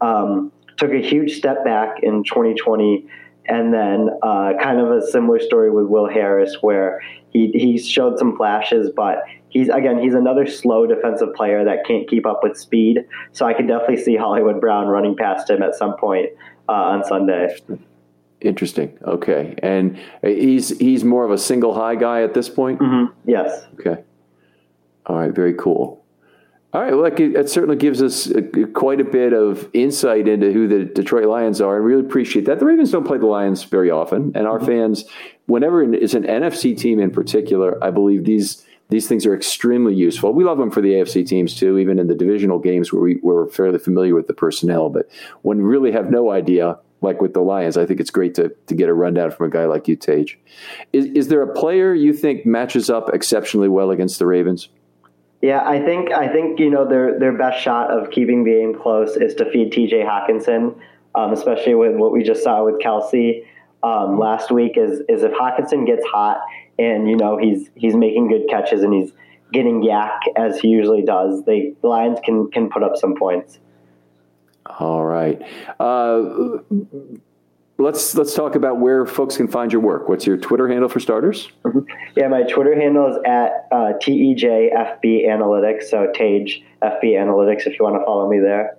Um, 0.00 0.52
took 0.76 0.92
a 0.92 1.00
huge 1.00 1.36
step 1.36 1.64
back 1.64 2.02
in 2.02 2.24
2020 2.24 3.06
and 3.46 3.72
then 3.72 4.08
uh, 4.22 4.52
kind 4.60 4.80
of 4.80 4.90
a 4.90 5.06
similar 5.06 5.38
story 5.38 5.70
with 5.70 5.86
Will 5.86 6.08
Harris, 6.08 6.56
where 6.62 7.02
he 7.30 7.50
he 7.52 7.78
showed 7.78 8.18
some 8.18 8.36
flashes, 8.36 8.90
but 8.94 9.24
he's 9.54 9.70
again 9.70 9.98
he's 9.98 10.12
another 10.12 10.46
slow 10.46 10.86
defensive 10.86 11.32
player 11.34 11.64
that 11.64 11.86
can't 11.86 12.06
keep 12.06 12.26
up 12.26 12.40
with 12.42 12.58
speed. 12.58 13.06
So 13.32 13.46
I 13.46 13.54
can 13.54 13.66
definitely 13.66 14.02
see 14.02 14.16
Hollywood 14.16 14.60
Brown 14.60 14.88
running 14.88 15.16
past 15.16 15.48
him 15.48 15.62
at 15.62 15.74
some 15.74 15.96
point 15.96 16.30
uh, 16.68 16.72
on 16.72 17.04
Sunday. 17.04 17.56
Interesting. 18.42 18.98
Okay, 19.02 19.54
and 19.62 19.98
he's 20.20 20.78
he's 20.78 21.02
more 21.04 21.24
of 21.24 21.30
a 21.30 21.38
single 21.38 21.72
high 21.72 21.94
guy 21.94 22.22
at 22.22 22.34
this 22.34 22.50
point. 22.50 22.80
Mm-hmm. 22.80 23.30
Yes. 23.30 23.64
Okay. 23.80 24.02
All 25.06 25.16
right. 25.16 25.32
Very 25.32 25.54
cool. 25.54 26.04
All 26.74 26.82
right. 26.82 26.92
Well, 26.92 27.04
it, 27.04 27.48
certainly 27.48 27.76
gives 27.76 28.02
us 28.02 28.26
a, 28.26 28.42
quite 28.42 29.00
a 29.00 29.04
bit 29.04 29.32
of 29.32 29.70
insight 29.72 30.26
into 30.26 30.52
who 30.52 30.66
the 30.66 30.84
Detroit 30.84 31.26
Lions 31.26 31.60
are, 31.60 31.76
and 31.76 31.84
really 31.84 32.04
appreciate 32.04 32.46
that. 32.46 32.58
The 32.58 32.66
Ravens 32.66 32.90
don't 32.90 33.06
play 33.06 33.16
the 33.16 33.26
Lions 33.26 33.62
very 33.62 33.92
often, 33.92 34.32
and 34.34 34.48
our 34.48 34.58
mm-hmm. 34.58 34.66
fans 34.66 35.04
whenever 35.46 35.82
it's 35.82 36.14
an 36.14 36.24
NFC 36.24 36.76
team 36.76 37.00
in 37.00 37.10
particular, 37.10 37.82
I 37.82 37.90
believe 37.90 38.24
these 38.24 38.64
these 38.94 39.08
things 39.08 39.26
are 39.26 39.34
extremely 39.34 39.94
useful. 39.94 40.32
We 40.32 40.44
love 40.44 40.58
them 40.58 40.70
for 40.70 40.80
the 40.80 40.92
AFC 40.92 41.26
teams 41.26 41.54
too, 41.54 41.78
even 41.78 41.98
in 41.98 42.06
the 42.06 42.14
divisional 42.14 42.60
games 42.60 42.92
where 42.92 43.02
we, 43.02 43.16
we're 43.22 43.48
fairly 43.48 43.78
familiar 43.78 44.14
with 44.14 44.28
the 44.28 44.34
personnel. 44.34 44.88
But 44.88 45.08
when 45.42 45.58
we 45.58 45.64
really 45.64 45.90
have 45.90 46.10
no 46.10 46.30
idea, 46.30 46.78
like 47.00 47.20
with 47.20 47.34
the 47.34 47.40
Lions, 47.40 47.76
I 47.76 47.86
think 47.86 47.98
it's 47.98 48.10
great 48.10 48.34
to, 48.36 48.54
to 48.66 48.74
get 48.74 48.88
a 48.88 48.94
rundown 48.94 49.32
from 49.32 49.46
a 49.46 49.50
guy 49.50 49.64
like 49.64 49.88
you, 49.88 49.96
Tej. 49.96 50.38
Is, 50.92 51.06
is 51.06 51.28
there 51.28 51.42
a 51.42 51.52
player 51.52 51.92
you 51.92 52.12
think 52.12 52.46
matches 52.46 52.88
up 52.88 53.10
exceptionally 53.12 53.68
well 53.68 53.90
against 53.90 54.20
the 54.20 54.26
Ravens? 54.26 54.68
Yeah, 55.42 55.68
I 55.68 55.80
think 55.80 56.10
I 56.10 56.28
think 56.32 56.58
you 56.58 56.70
know 56.70 56.88
their 56.88 57.18
their 57.18 57.36
best 57.36 57.62
shot 57.62 57.90
of 57.90 58.10
keeping 58.10 58.44
the 58.44 58.50
game 58.50 58.74
close 58.80 59.14
is 59.16 59.34
to 59.34 59.50
feed 59.50 59.72
T.J. 59.72 60.02
Hockenson, 60.02 60.74
um, 61.14 61.34
especially 61.34 61.74
with 61.74 61.96
what 61.96 62.12
we 62.12 62.22
just 62.22 62.42
saw 62.42 62.64
with 62.64 62.76
Kelce 62.76 63.44
um, 63.82 64.18
last 64.18 64.50
week. 64.50 64.78
Is 64.78 65.02
is 65.06 65.22
if 65.22 65.32
Hockenson 65.32 65.84
gets 65.84 66.02
hot 66.06 66.38
and 66.78 67.08
you 67.08 67.16
know 67.16 67.36
he's 67.36 67.68
he's 67.74 67.94
making 67.94 68.28
good 68.28 68.48
catches 68.48 68.82
and 68.82 68.92
he's 68.92 69.12
getting 69.52 69.82
YAC 69.82 70.18
as 70.36 70.58
he 70.58 70.68
usually 70.68 71.02
does, 71.02 71.44
they 71.44 71.74
the 71.80 71.88
Lions 71.88 72.18
can 72.24 72.50
can 72.50 72.68
put 72.68 72.82
up 72.82 72.96
some 72.96 73.14
points. 73.16 73.58
All 74.66 75.04
right. 75.04 75.40
Uh, 75.78 76.58
let's 77.78 78.14
let's 78.14 78.34
talk 78.34 78.54
about 78.54 78.80
where 78.80 79.06
folks 79.06 79.36
can 79.36 79.48
find 79.48 79.72
your 79.72 79.80
work. 79.80 80.08
What's 80.08 80.26
your 80.26 80.36
Twitter 80.36 80.68
handle 80.68 80.88
for 80.88 81.00
starters? 81.00 81.50
Mm-hmm. 81.64 81.80
Yeah, 82.16 82.28
my 82.28 82.42
Twitter 82.42 82.78
handle 82.78 83.08
is 83.08 83.18
at 83.26 83.68
uh, 83.72 83.92
TEJFB 84.00 85.26
Analytics, 85.26 85.84
so 85.84 86.10
Tej 86.14 86.64
FB 86.82 87.02
Analytics 87.02 87.66
if 87.66 87.78
you 87.78 87.84
want 87.84 87.96
to 87.96 88.04
follow 88.04 88.28
me 88.28 88.38
there. 88.40 88.76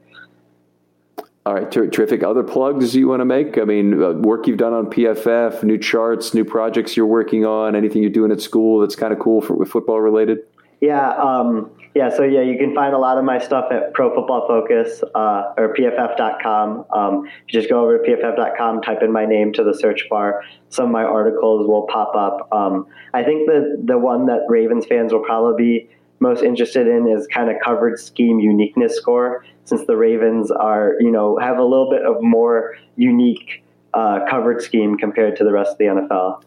All 1.46 1.54
right, 1.54 1.72
ter- 1.72 1.88
terrific. 1.88 2.24
Other 2.24 2.42
plugs 2.42 2.96
you 2.96 3.08
want 3.08 3.22
to 3.22 3.26
make? 3.26 3.60
I 3.60 3.66
mean, 3.66 4.02
uh, 4.02 4.14
work 4.14 4.48
you've 4.48 4.58
done 4.58 4.74
on 4.74 4.88
PFF, 4.88 5.64
new 5.64 5.78
charts, 5.78 6.34
new 6.34 6.44
projects 6.44 6.98
you're 6.98 7.06
working 7.06 7.46
on, 7.46 7.76
anything 7.76 8.02
you're 8.02 8.10
doing 8.12 8.32
at 8.32 8.42
school 8.42 8.80
that's 8.80 8.96
kind 8.96 9.14
of 9.14 9.20
cool 9.20 9.42
for 9.42 9.64
football 9.64 10.02
related? 10.02 10.40
Yeah, 10.82 11.12
um, 11.12 11.70
yeah. 11.94 12.10
So 12.10 12.24
yeah, 12.24 12.42
you 12.42 12.58
can 12.58 12.74
find 12.74 12.96
a 12.96 12.98
lot 12.98 13.20
of 13.20 13.26
my 13.26 13.38
stuff 13.38 13.66
at 13.72 13.94
Pro 13.94 14.14
Football 14.14 14.48
Focus 14.48 15.04
uh, 15.14 15.54
or 15.56 15.76
PFF.com. 15.76 16.86
Um, 16.92 17.30
just 17.48 17.70
go 17.70 17.84
over 17.84 18.00
to 18.00 18.04
PFF.com, 18.04 18.82
type 18.82 19.04
in 19.04 19.12
my 19.12 19.26
name 19.26 19.54
to 19.54 19.64
the 19.64 19.74
search 19.74 20.08
bar. 20.10 20.44
Some 20.70 20.86
of 20.86 20.92
my 20.92 21.04
articles 21.04 21.68
will 21.68 21.86
pop 21.88 22.16
up. 22.16 22.52
Um, 22.52 22.88
I 23.14 23.24
think 23.24 23.48
the 23.48 23.80
the 23.84 24.00
one 24.00 24.26
that 24.26 24.42
Ravens 24.50 24.88
fans 24.88 25.14
will 25.14 25.24
probably 25.24 25.64
be 25.64 25.90
most 26.20 26.44
interested 26.44 26.88
in 26.88 27.08
is 27.08 27.28
kind 27.28 27.50
of 27.50 27.58
coverage 27.64 28.00
scheme 28.00 28.40
uniqueness 28.40 28.96
score, 28.96 29.46
since 29.66 29.86
the 29.86 29.96
Ravens 29.96 30.52
are, 30.52 30.94
you 31.00 31.12
know, 31.12 31.38
have 31.38 31.58
a 31.58 31.64
little 31.64 31.90
bit 31.90 32.04
of 32.04 32.22
more 32.22 32.78
unique 32.96 33.64
uh, 33.94 34.20
coverage 34.30 34.64
scheme 34.64 34.98
compared 34.98 35.36
to 35.38 35.44
the 35.44 35.52
rest 35.52 35.72
of 35.74 35.78
the 35.78 35.86
NFL 35.86 36.44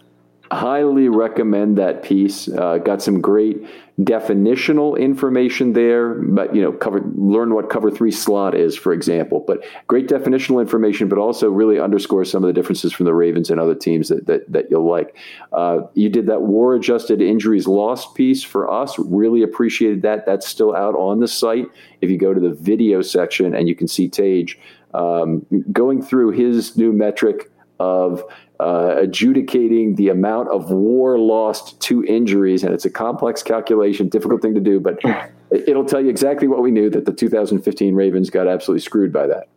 highly 0.50 1.08
recommend 1.08 1.78
that 1.78 2.02
piece. 2.02 2.48
Uh, 2.48 2.78
got 2.78 3.02
some 3.02 3.20
great 3.20 3.66
definitional 4.00 4.96
information 4.96 5.72
there, 5.72 6.14
but 6.14 6.54
you 6.54 6.62
know, 6.62 6.70
cover 6.70 7.02
learn 7.16 7.52
what 7.52 7.68
cover 7.68 7.90
three 7.90 8.12
slot 8.12 8.54
is, 8.54 8.76
for 8.76 8.92
example. 8.92 9.42
But 9.44 9.64
great 9.88 10.06
definitional 10.08 10.60
information, 10.60 11.08
but 11.08 11.18
also 11.18 11.50
really 11.50 11.80
underscores 11.80 12.30
some 12.30 12.44
of 12.44 12.48
the 12.48 12.52
differences 12.52 12.92
from 12.92 13.06
the 13.06 13.14
Ravens 13.14 13.50
and 13.50 13.58
other 13.58 13.74
teams 13.74 14.08
that 14.08 14.26
that, 14.26 14.50
that 14.52 14.70
you'll 14.70 14.88
like. 14.88 15.16
Uh, 15.52 15.80
you 15.94 16.08
did 16.08 16.26
that 16.26 16.42
WAR 16.42 16.74
adjusted 16.74 17.20
injuries 17.20 17.66
lost 17.66 18.14
piece 18.14 18.42
for 18.42 18.70
us. 18.70 18.96
Really 18.98 19.42
appreciated 19.42 20.02
that. 20.02 20.26
That's 20.26 20.46
still 20.46 20.76
out 20.76 20.94
on 20.94 21.18
the 21.18 21.28
site. 21.28 21.66
If 22.00 22.08
you 22.08 22.18
go 22.18 22.32
to 22.32 22.40
the 22.40 22.54
video 22.54 23.02
section 23.02 23.54
and 23.54 23.68
you 23.68 23.74
can 23.74 23.88
see 23.88 24.08
Tej 24.08 24.54
um, 24.94 25.44
going 25.72 26.02
through 26.02 26.30
his 26.30 26.76
new 26.76 26.92
metric 26.92 27.50
of 27.80 28.22
uh, 28.60 28.96
adjudicating 28.98 29.94
the 29.94 30.08
amount 30.08 30.48
of 30.48 30.70
WAR 30.70 31.18
lost 31.18 31.80
to 31.82 32.04
injuries, 32.04 32.64
and 32.64 32.74
it's 32.74 32.84
a 32.84 32.90
complex 32.90 33.42
calculation, 33.42 34.08
difficult 34.08 34.42
thing 34.42 34.54
to 34.54 34.60
do, 34.60 34.80
but 34.80 34.98
it'll 35.50 35.84
tell 35.84 36.00
you 36.00 36.10
exactly 36.10 36.48
what 36.48 36.60
we 36.60 36.70
knew 36.70 36.90
that 36.90 37.04
the 37.04 37.12
2015 37.12 37.94
Ravens 37.94 38.30
got 38.30 38.48
absolutely 38.48 38.80
screwed 38.80 39.12
by 39.12 39.26
that. 39.26 39.48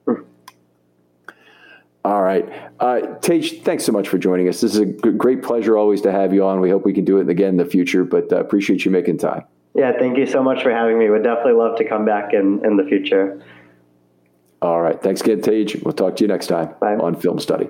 All 2.03 2.23
right. 2.23 2.71
Uh, 2.79 3.01
Tej, 3.21 3.61
thanks 3.63 3.85
so 3.85 3.91
much 3.91 4.09
for 4.09 4.17
joining 4.17 4.47
us. 4.49 4.61
This 4.61 4.73
is 4.73 4.79
a 4.79 4.85
great 4.85 5.43
pleasure 5.43 5.77
always 5.77 6.01
to 6.01 6.11
have 6.11 6.33
you 6.33 6.45
on. 6.45 6.59
We 6.59 6.69
hope 6.69 6.83
we 6.83 6.93
can 6.93 7.05
do 7.05 7.19
it 7.19 7.29
again 7.29 7.49
in 7.49 7.57
the 7.57 7.65
future, 7.65 8.03
but 8.03 8.31
uh, 8.33 8.37
appreciate 8.37 8.85
you 8.85 8.91
making 8.91 9.19
time. 9.19 9.43
Yeah, 9.75 9.93
thank 9.97 10.17
you 10.17 10.25
so 10.25 10.43
much 10.43 10.63
for 10.63 10.71
having 10.71 10.97
me. 10.97 11.09
Would 11.09 11.23
definitely 11.23 11.53
love 11.53 11.77
to 11.77 11.87
come 11.87 12.03
back 12.03 12.33
in, 12.33 12.65
in 12.65 12.75
the 12.75 12.83
future. 12.83 13.41
All 14.61 14.81
right. 14.81 15.01
Thanks 15.01 15.21
again, 15.21 15.41
Tej. 15.41 15.81
We'll 15.83 15.93
talk 15.93 16.15
to 16.17 16.23
you 16.23 16.27
next 16.27 16.47
time 16.47 16.75
Bye. 16.79 16.95
on 16.95 17.15
Film 17.15 17.39
Study. 17.39 17.69